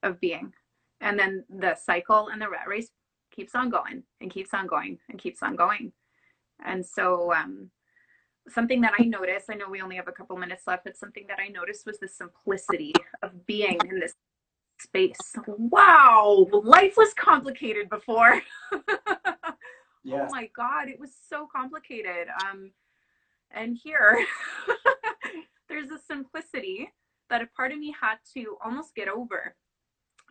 of 0.03 0.19
being. 0.19 0.53
And 0.99 1.17
then 1.17 1.43
the 1.49 1.75
cycle 1.75 2.29
and 2.29 2.41
the 2.41 2.49
rat 2.49 2.67
race 2.67 2.89
keeps 3.31 3.55
on 3.55 3.69
going 3.69 4.03
and 4.19 4.31
keeps 4.31 4.53
on 4.53 4.67
going 4.67 4.99
and 5.09 5.19
keeps 5.19 5.43
on 5.43 5.55
going. 5.55 5.91
And 6.65 6.85
so 6.85 7.33
um, 7.33 7.69
something 8.49 8.81
that 8.81 8.93
I 8.99 9.03
noticed, 9.03 9.49
I 9.49 9.55
know 9.55 9.69
we 9.69 9.81
only 9.81 9.95
have 9.95 10.07
a 10.07 10.11
couple 10.11 10.37
minutes 10.37 10.63
left, 10.67 10.83
but 10.85 10.97
something 10.97 11.25
that 11.27 11.39
I 11.39 11.49
noticed 11.49 11.85
was 11.85 11.99
the 11.99 12.07
simplicity 12.07 12.93
of 13.21 13.45
being 13.45 13.77
in 13.89 13.99
this 13.99 14.13
space. 14.79 15.35
Wow, 15.47 16.47
life 16.51 16.95
was 16.97 17.13
complicated 17.13 17.89
before. 17.89 18.41
yeah. 20.03 20.27
Oh 20.27 20.29
my 20.31 20.49
God, 20.55 20.89
it 20.89 20.99
was 20.99 21.11
so 21.29 21.47
complicated. 21.53 22.27
Um, 22.45 22.71
and 23.51 23.77
here, 23.81 24.25
there's 25.69 25.91
a 25.91 25.99
simplicity 25.99 26.91
that 27.29 27.41
a 27.41 27.47
part 27.55 27.71
of 27.71 27.79
me 27.79 27.93
had 27.99 28.15
to 28.33 28.57
almost 28.63 28.95
get 28.95 29.07
over. 29.07 29.55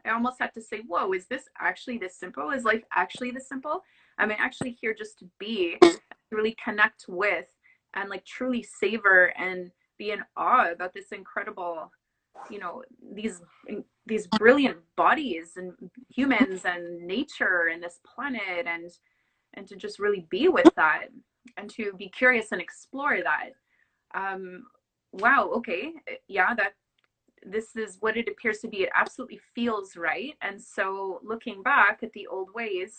I 0.04 0.10
almost 0.10 0.36
had 0.40 0.54
to 0.54 0.62
say, 0.62 0.80
whoa, 0.86 1.12
is 1.12 1.26
this 1.26 1.44
actually 1.58 1.98
this 1.98 2.16
simple? 2.18 2.50
Is 2.50 2.64
life 2.64 2.82
actually 2.94 3.30
this 3.30 3.48
simple? 3.48 3.82
I'm 4.18 4.30
actually 4.30 4.76
here 4.80 4.94
just 4.94 5.18
to 5.18 5.26
be, 5.38 5.78
really 6.32 6.56
connect 6.62 7.06
with, 7.08 7.46
and 7.94 8.08
like 8.08 8.24
truly 8.24 8.62
savor 8.62 9.32
and 9.38 9.70
be 9.98 10.10
in 10.12 10.22
awe 10.36 10.70
about 10.70 10.94
this 10.94 11.12
incredible, 11.12 11.90
you 12.48 12.58
know, 12.58 12.82
these 13.14 13.42
these 14.06 14.26
brilliant 14.38 14.78
bodies 14.96 15.52
and 15.56 15.72
humans 16.08 16.64
and 16.64 17.06
nature 17.06 17.68
and 17.72 17.82
this 17.82 18.00
planet 18.04 18.66
and 18.66 18.90
and 19.54 19.66
to 19.68 19.76
just 19.76 19.98
really 19.98 20.26
be 20.30 20.48
with 20.48 20.70
that 20.76 21.06
and 21.56 21.68
to 21.70 21.92
be 21.94 22.08
curious 22.08 22.52
and 22.52 22.60
explore 22.60 23.18
that. 23.22 23.50
Um 24.14 24.64
wow 25.12 25.50
okay. 25.54 25.92
Yeah 26.28 26.54
that 26.54 26.74
this 27.44 27.76
is 27.76 27.96
what 28.00 28.16
it 28.16 28.28
appears 28.28 28.58
to 28.58 28.68
be. 28.68 28.82
It 28.82 28.90
absolutely 28.94 29.40
feels 29.54 29.96
right. 29.96 30.34
And 30.42 30.60
so 30.60 31.20
looking 31.22 31.62
back 31.62 32.00
at 32.02 32.12
the 32.12 32.26
old 32.26 32.52
ways 32.54 32.94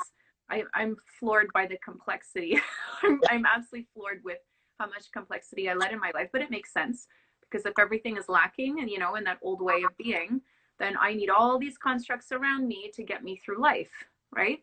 I, 0.50 0.64
i'm 0.74 0.96
floored 1.20 1.50
by 1.54 1.66
the 1.66 1.78
complexity. 1.84 2.60
I'm, 3.04 3.20
I'm 3.30 3.46
absolutely 3.46 3.88
floored 3.94 4.22
with 4.24 4.39
how 4.80 4.88
much 4.88 5.12
complexity 5.14 5.70
i 5.70 5.74
let 5.74 5.94
in 5.94 6.00
my 6.00 6.12
life 6.14 6.30
but 6.32 6.42
it 6.42 6.52
makes 6.52 6.74
sense. 6.74 7.08
Because 7.42 7.66
if 7.66 7.74
everything 7.78 8.16
is 8.16 8.30
lacking 8.30 8.80
and 8.80 8.89
you 8.89 8.98
know 8.98 9.16
in 9.16 9.26
that 9.26 9.39
old 9.42 9.62
way 9.62 9.84
of 9.84 9.96
being 9.98 10.42
then 10.80 10.96
i 11.00 11.14
need 11.14 11.30
all 11.30 11.60
these 11.60 11.78
constructs 11.78 12.32
around 12.32 12.68
me 12.68 12.89
to 12.94 13.04
get 13.04 13.24
me 13.24 13.36
through 13.36 13.62
life 13.62 14.06
right? 14.36 14.60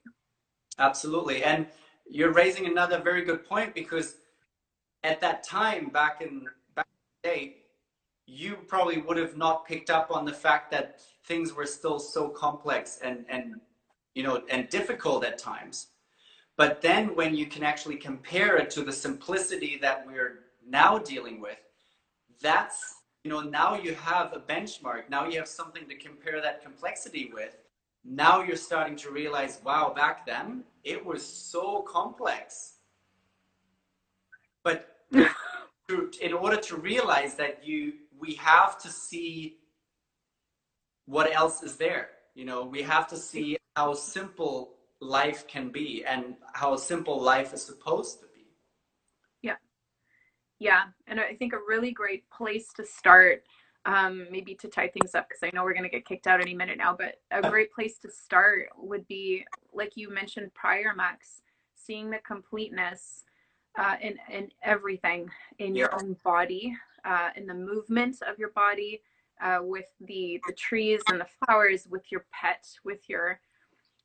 Absolutely. 0.79 1.45
And 1.45 1.67
you're 2.09 2.33
raising 2.33 2.67
another 2.67 3.01
very 3.01 3.25
good 3.25 3.45
point 3.45 3.75
because 3.75 4.17
at 5.03 5.21
that 5.21 5.45
time 5.45 5.89
back 5.89 6.21
in 6.21 6.47
back 6.75 6.87
in 6.89 6.99
the 7.23 7.29
day 7.29 7.57
you 8.27 8.57
probably 8.67 8.99
would 8.99 9.17
have 9.17 9.37
not 9.37 9.67
picked 9.67 9.91
up 9.91 10.11
on 10.11 10.25
the 10.25 10.33
fact 10.33 10.71
that 10.71 11.01
things 11.25 11.53
were 11.55 11.67
still 11.67 11.99
so 11.99 12.29
complex 12.29 12.99
and 13.03 13.25
and 13.29 13.55
you 14.19 14.25
know 14.25 14.43
and 14.51 14.69
difficult 14.69 15.25
at 15.25 15.39
times. 15.39 15.77
But 16.57 16.83
then 16.83 17.15
when 17.15 17.37
you 17.37 17.47
can 17.47 17.63
actually 17.63 17.99
compare 18.11 18.57
it 18.57 18.69
to 18.71 18.83
the 18.83 18.93
simplicity 18.93 19.79
that 19.81 20.05
we're 20.09 20.41
now 20.69 20.99
dealing 20.99 21.41
with 21.41 21.61
that's 22.43 22.97
you 23.23 23.31
know 23.31 23.41
now 23.41 23.77
you 23.77 23.95
have 23.95 24.33
a 24.33 24.41
benchmark. 24.41 25.09
Now 25.09 25.29
you 25.29 25.39
have 25.39 25.49
something 25.49 25.89
to 25.89 25.95
compare 25.95 26.41
that 26.41 26.63
complexity 26.63 27.31
with. 27.33 27.55
Now 28.05 28.43
you're 28.43 28.57
starting 28.71 28.97
to 28.97 29.11
realize 29.11 29.61
wow 29.65 29.93
back 29.95 30.27
then 30.27 30.65
it 30.83 31.01
was 31.05 31.25
so 31.25 31.83
complex. 31.83 32.75
But 34.65 34.97
in 36.21 36.33
order 36.33 36.57
to 36.57 36.77
realize 36.77 37.35
that 37.37 37.55
you 37.65 37.93
we 38.19 38.35
have 38.35 38.79
to 38.83 38.89
see 38.89 39.59
what 41.07 41.33
else 41.33 41.63
is 41.63 41.77
there. 41.77 42.09
You 42.35 42.47
know 42.47 42.65
we 42.65 42.83
have 42.83 43.07
to 43.09 43.17
see 43.17 43.59
how 43.79 43.95
simple 43.95 44.75
life 45.01 45.47
can 45.47 45.69
be 45.69 46.05
and 46.05 46.35
how 46.53 46.75
simple 46.75 47.23
life 47.23 47.55
is 47.55 47.63
supposed 47.63 48.19
to 48.19 48.27
be. 48.35 48.45
Yeah. 49.41 49.55
Yeah 50.59 50.83
and 51.07 51.21
i 51.21 51.33
think 51.39 51.53
a 51.53 51.61
really 51.73 51.93
great 51.93 52.25
place 52.29 52.69
to 52.79 52.85
start 52.85 53.45
um, 53.85 54.27
maybe 54.33 54.55
to 54.57 54.69
tie 54.69 54.89
things 54.89 55.15
up 55.15 55.29
because 55.29 55.43
I 55.45 55.51
know 55.55 55.63
we're 55.63 55.79
going 55.79 55.91
to 55.91 55.97
get 55.99 56.05
kicked 56.05 56.27
out 56.27 56.41
any 56.43 56.53
minute 56.53 56.77
now. 56.77 56.95
But 57.03 57.21
a 57.31 57.49
great 57.49 57.73
place 57.73 57.97
to 58.01 58.11
start 58.11 58.67
would 58.77 59.07
be, 59.07 59.47
like 59.73 59.93
you 59.95 60.13
mentioned 60.13 60.53
prior, 60.53 60.93
Max, 60.95 61.41
seeing 61.75 62.11
the 62.11 62.19
completeness 62.19 63.25
uh, 63.79 63.95
in 64.03 64.15
in 64.31 64.51
everything 64.63 65.31
in 65.59 65.75
your 65.75 65.95
own 65.95 66.17
body, 66.23 66.77
uh, 67.07 67.31
in 67.37 67.47
the 67.47 67.55
movement 67.55 68.17
of 68.29 68.39
your 68.39 68.51
body, 68.51 69.01
uh, 69.41 69.61
with 69.63 69.91
the 70.01 70.39
the 70.47 70.53
trees 70.53 71.01
and 71.09 71.19
the 71.21 71.29
flowers, 71.39 71.87
with 71.89 72.05
your 72.13 72.27
pet, 72.31 72.67
with 72.85 73.09
your 73.09 73.41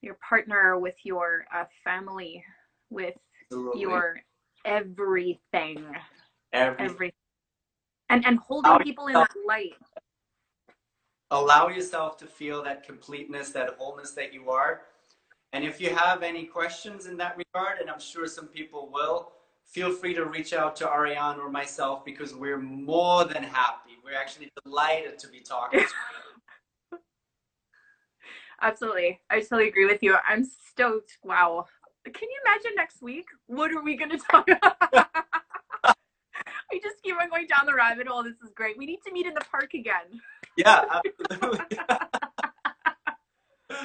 your 0.04 0.18
partner, 0.28 0.78
with 0.78 0.96
your 1.04 1.46
uh, 1.56 1.64
family, 1.84 2.44
with 2.90 3.16
Absolutely. 3.52 3.82
your 3.82 4.20
everything. 4.66 5.86
Everything. 6.54 6.86
everything 6.86 7.12
and 8.14 8.26
and 8.26 8.38
holding 8.40 8.70
allow 8.72 8.78
people 8.78 9.08
in 9.08 9.14
that 9.14 9.32
light 9.48 9.74
allow 11.32 11.68
yourself 11.68 12.18
to 12.18 12.26
feel 12.26 12.64
that 12.64 12.86
completeness 12.86 13.50
that 13.50 13.72
wholeness 13.78 14.12
that 14.12 14.34
you 14.34 14.50
are 14.50 14.82
and 15.54 15.64
if 15.64 15.82
you 15.82 15.90
have 15.90 16.24
any 16.24 16.46
questions 16.46 17.08
in 17.08 17.18
that 17.18 17.36
regard 17.38 17.80
and 17.80 17.90
i'm 17.90 18.00
sure 18.00 18.28
some 18.28 18.48
people 18.48 18.90
will 18.92 19.32
feel 19.66 19.92
free 19.92 20.14
to 20.14 20.26
reach 20.26 20.54
out 20.54 20.76
to 20.76 20.90
ariane 20.90 21.40
or 21.40 21.50
myself 21.50 22.06
because 22.06 22.36
we're 22.36 22.60
more 22.60 23.26
than 23.26 23.44
happy 23.44 23.92
we're 24.04 24.18
actually 24.18 24.52
delighted 24.64 25.18
to 25.18 25.28
be 25.28 25.40
talking 25.40 25.80
to 25.80 25.86
absolutely 28.64 29.20
i 29.30 29.40
totally 29.40 29.68
agree 29.68 29.86
with 29.86 30.02
you 30.02 30.16
i'm 30.28 30.44
stoked 30.44 31.18
wow 31.24 31.66
can 32.06 32.30
you 32.30 32.40
imagine 32.46 32.72
next 32.76 33.02
week 33.02 33.26
what 33.48 33.72
are 33.72 33.84
we 33.84 33.96
going 33.96 34.12
to 34.12 34.18
talk 34.18 34.48
about 34.84 35.18
we 36.74 36.80
just 36.80 37.02
keep 37.04 37.16
on 37.22 37.30
going 37.30 37.48
down 37.48 37.66
the 37.66 37.74
rabbit 37.74 38.08
hole. 38.08 38.24
This 38.24 38.42
is 38.44 38.52
great. 38.56 38.78
We 38.78 38.86
need 38.88 39.00
to 39.06 39.14
meet 39.14 39.28
in 39.28 39.34
the 39.34 39.46
park 39.52 39.74
again. 39.74 40.22
Yeah, 40.58 40.84
absolutely. 41.32 41.78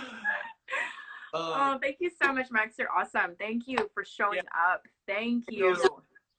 oh, 1.35 1.79
thank 1.83 1.97
you 2.01 2.11
so 2.21 2.33
much, 2.33 2.51
Max. 2.51 2.77
You're 2.79 2.91
awesome. 2.91 3.37
Thank 3.39 3.69
you 3.69 3.91
for 3.93 4.05
showing 4.05 4.37
yeah. 4.37 4.73
up. 4.73 4.87
Thank 5.07 5.45
you. 5.51 5.77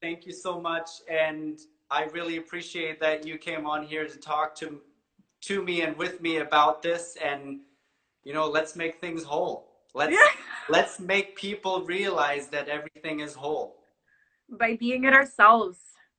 Thank 0.02 0.26
you 0.26 0.34
so 0.34 0.60
much. 0.60 0.90
And 1.10 1.60
I 1.92 2.06
really 2.06 2.38
appreciate 2.38 3.00
that 3.00 3.28
you 3.28 3.38
came 3.38 3.68
on 3.68 3.84
here 3.84 4.08
to 4.08 4.18
talk 4.18 4.56
to 4.56 4.82
to 5.42 5.64
me 5.64 5.82
and 5.82 5.96
with 5.96 6.20
me 6.20 6.38
about 6.38 6.82
this 6.82 7.16
and 7.24 7.62
you 8.24 8.34
know, 8.34 8.48
let's 8.48 8.76
make 8.76 9.00
things 9.00 9.24
whole. 9.24 9.70
Let's 9.94 10.14
yeah. 10.14 10.42
let's 10.70 11.00
make 11.00 11.36
people 11.36 11.84
realize 11.86 12.48
that 12.48 12.68
everything 12.68 13.22
is 13.22 13.34
whole. 13.34 13.78
By 14.50 14.76
being 14.76 15.06
it 15.06 15.14
ourselves 15.14 15.78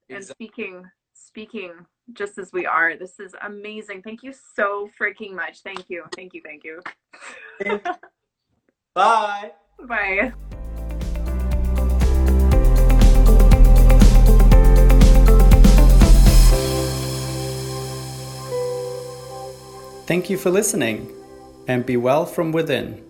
and 0.09 0.25
speaking 0.25 0.85
speaking 1.13 1.73
just 2.13 2.39
as 2.39 2.53
we 2.53 2.67
are. 2.67 2.97
This 2.97 3.21
is 3.21 3.35
amazing. 3.43 4.03
Thank 4.03 4.23
you 4.23 4.33
so 4.33 4.89
freaking 5.01 5.33
much. 5.33 5.61
Thank 5.61 5.89
you. 5.89 6.05
Thank 6.17 6.35
you. 6.35 6.43
Thank 6.45 6.65
you. 6.65 6.81
Bye. 8.95 9.53
Bye. 9.87 10.33
Thank 20.07 20.29
you 20.29 20.37
for 20.37 20.51
listening 20.51 21.20
and 21.71 21.87
be 21.87 21.97
well 21.97 22.27
from 22.27 22.51
within. 22.51 23.10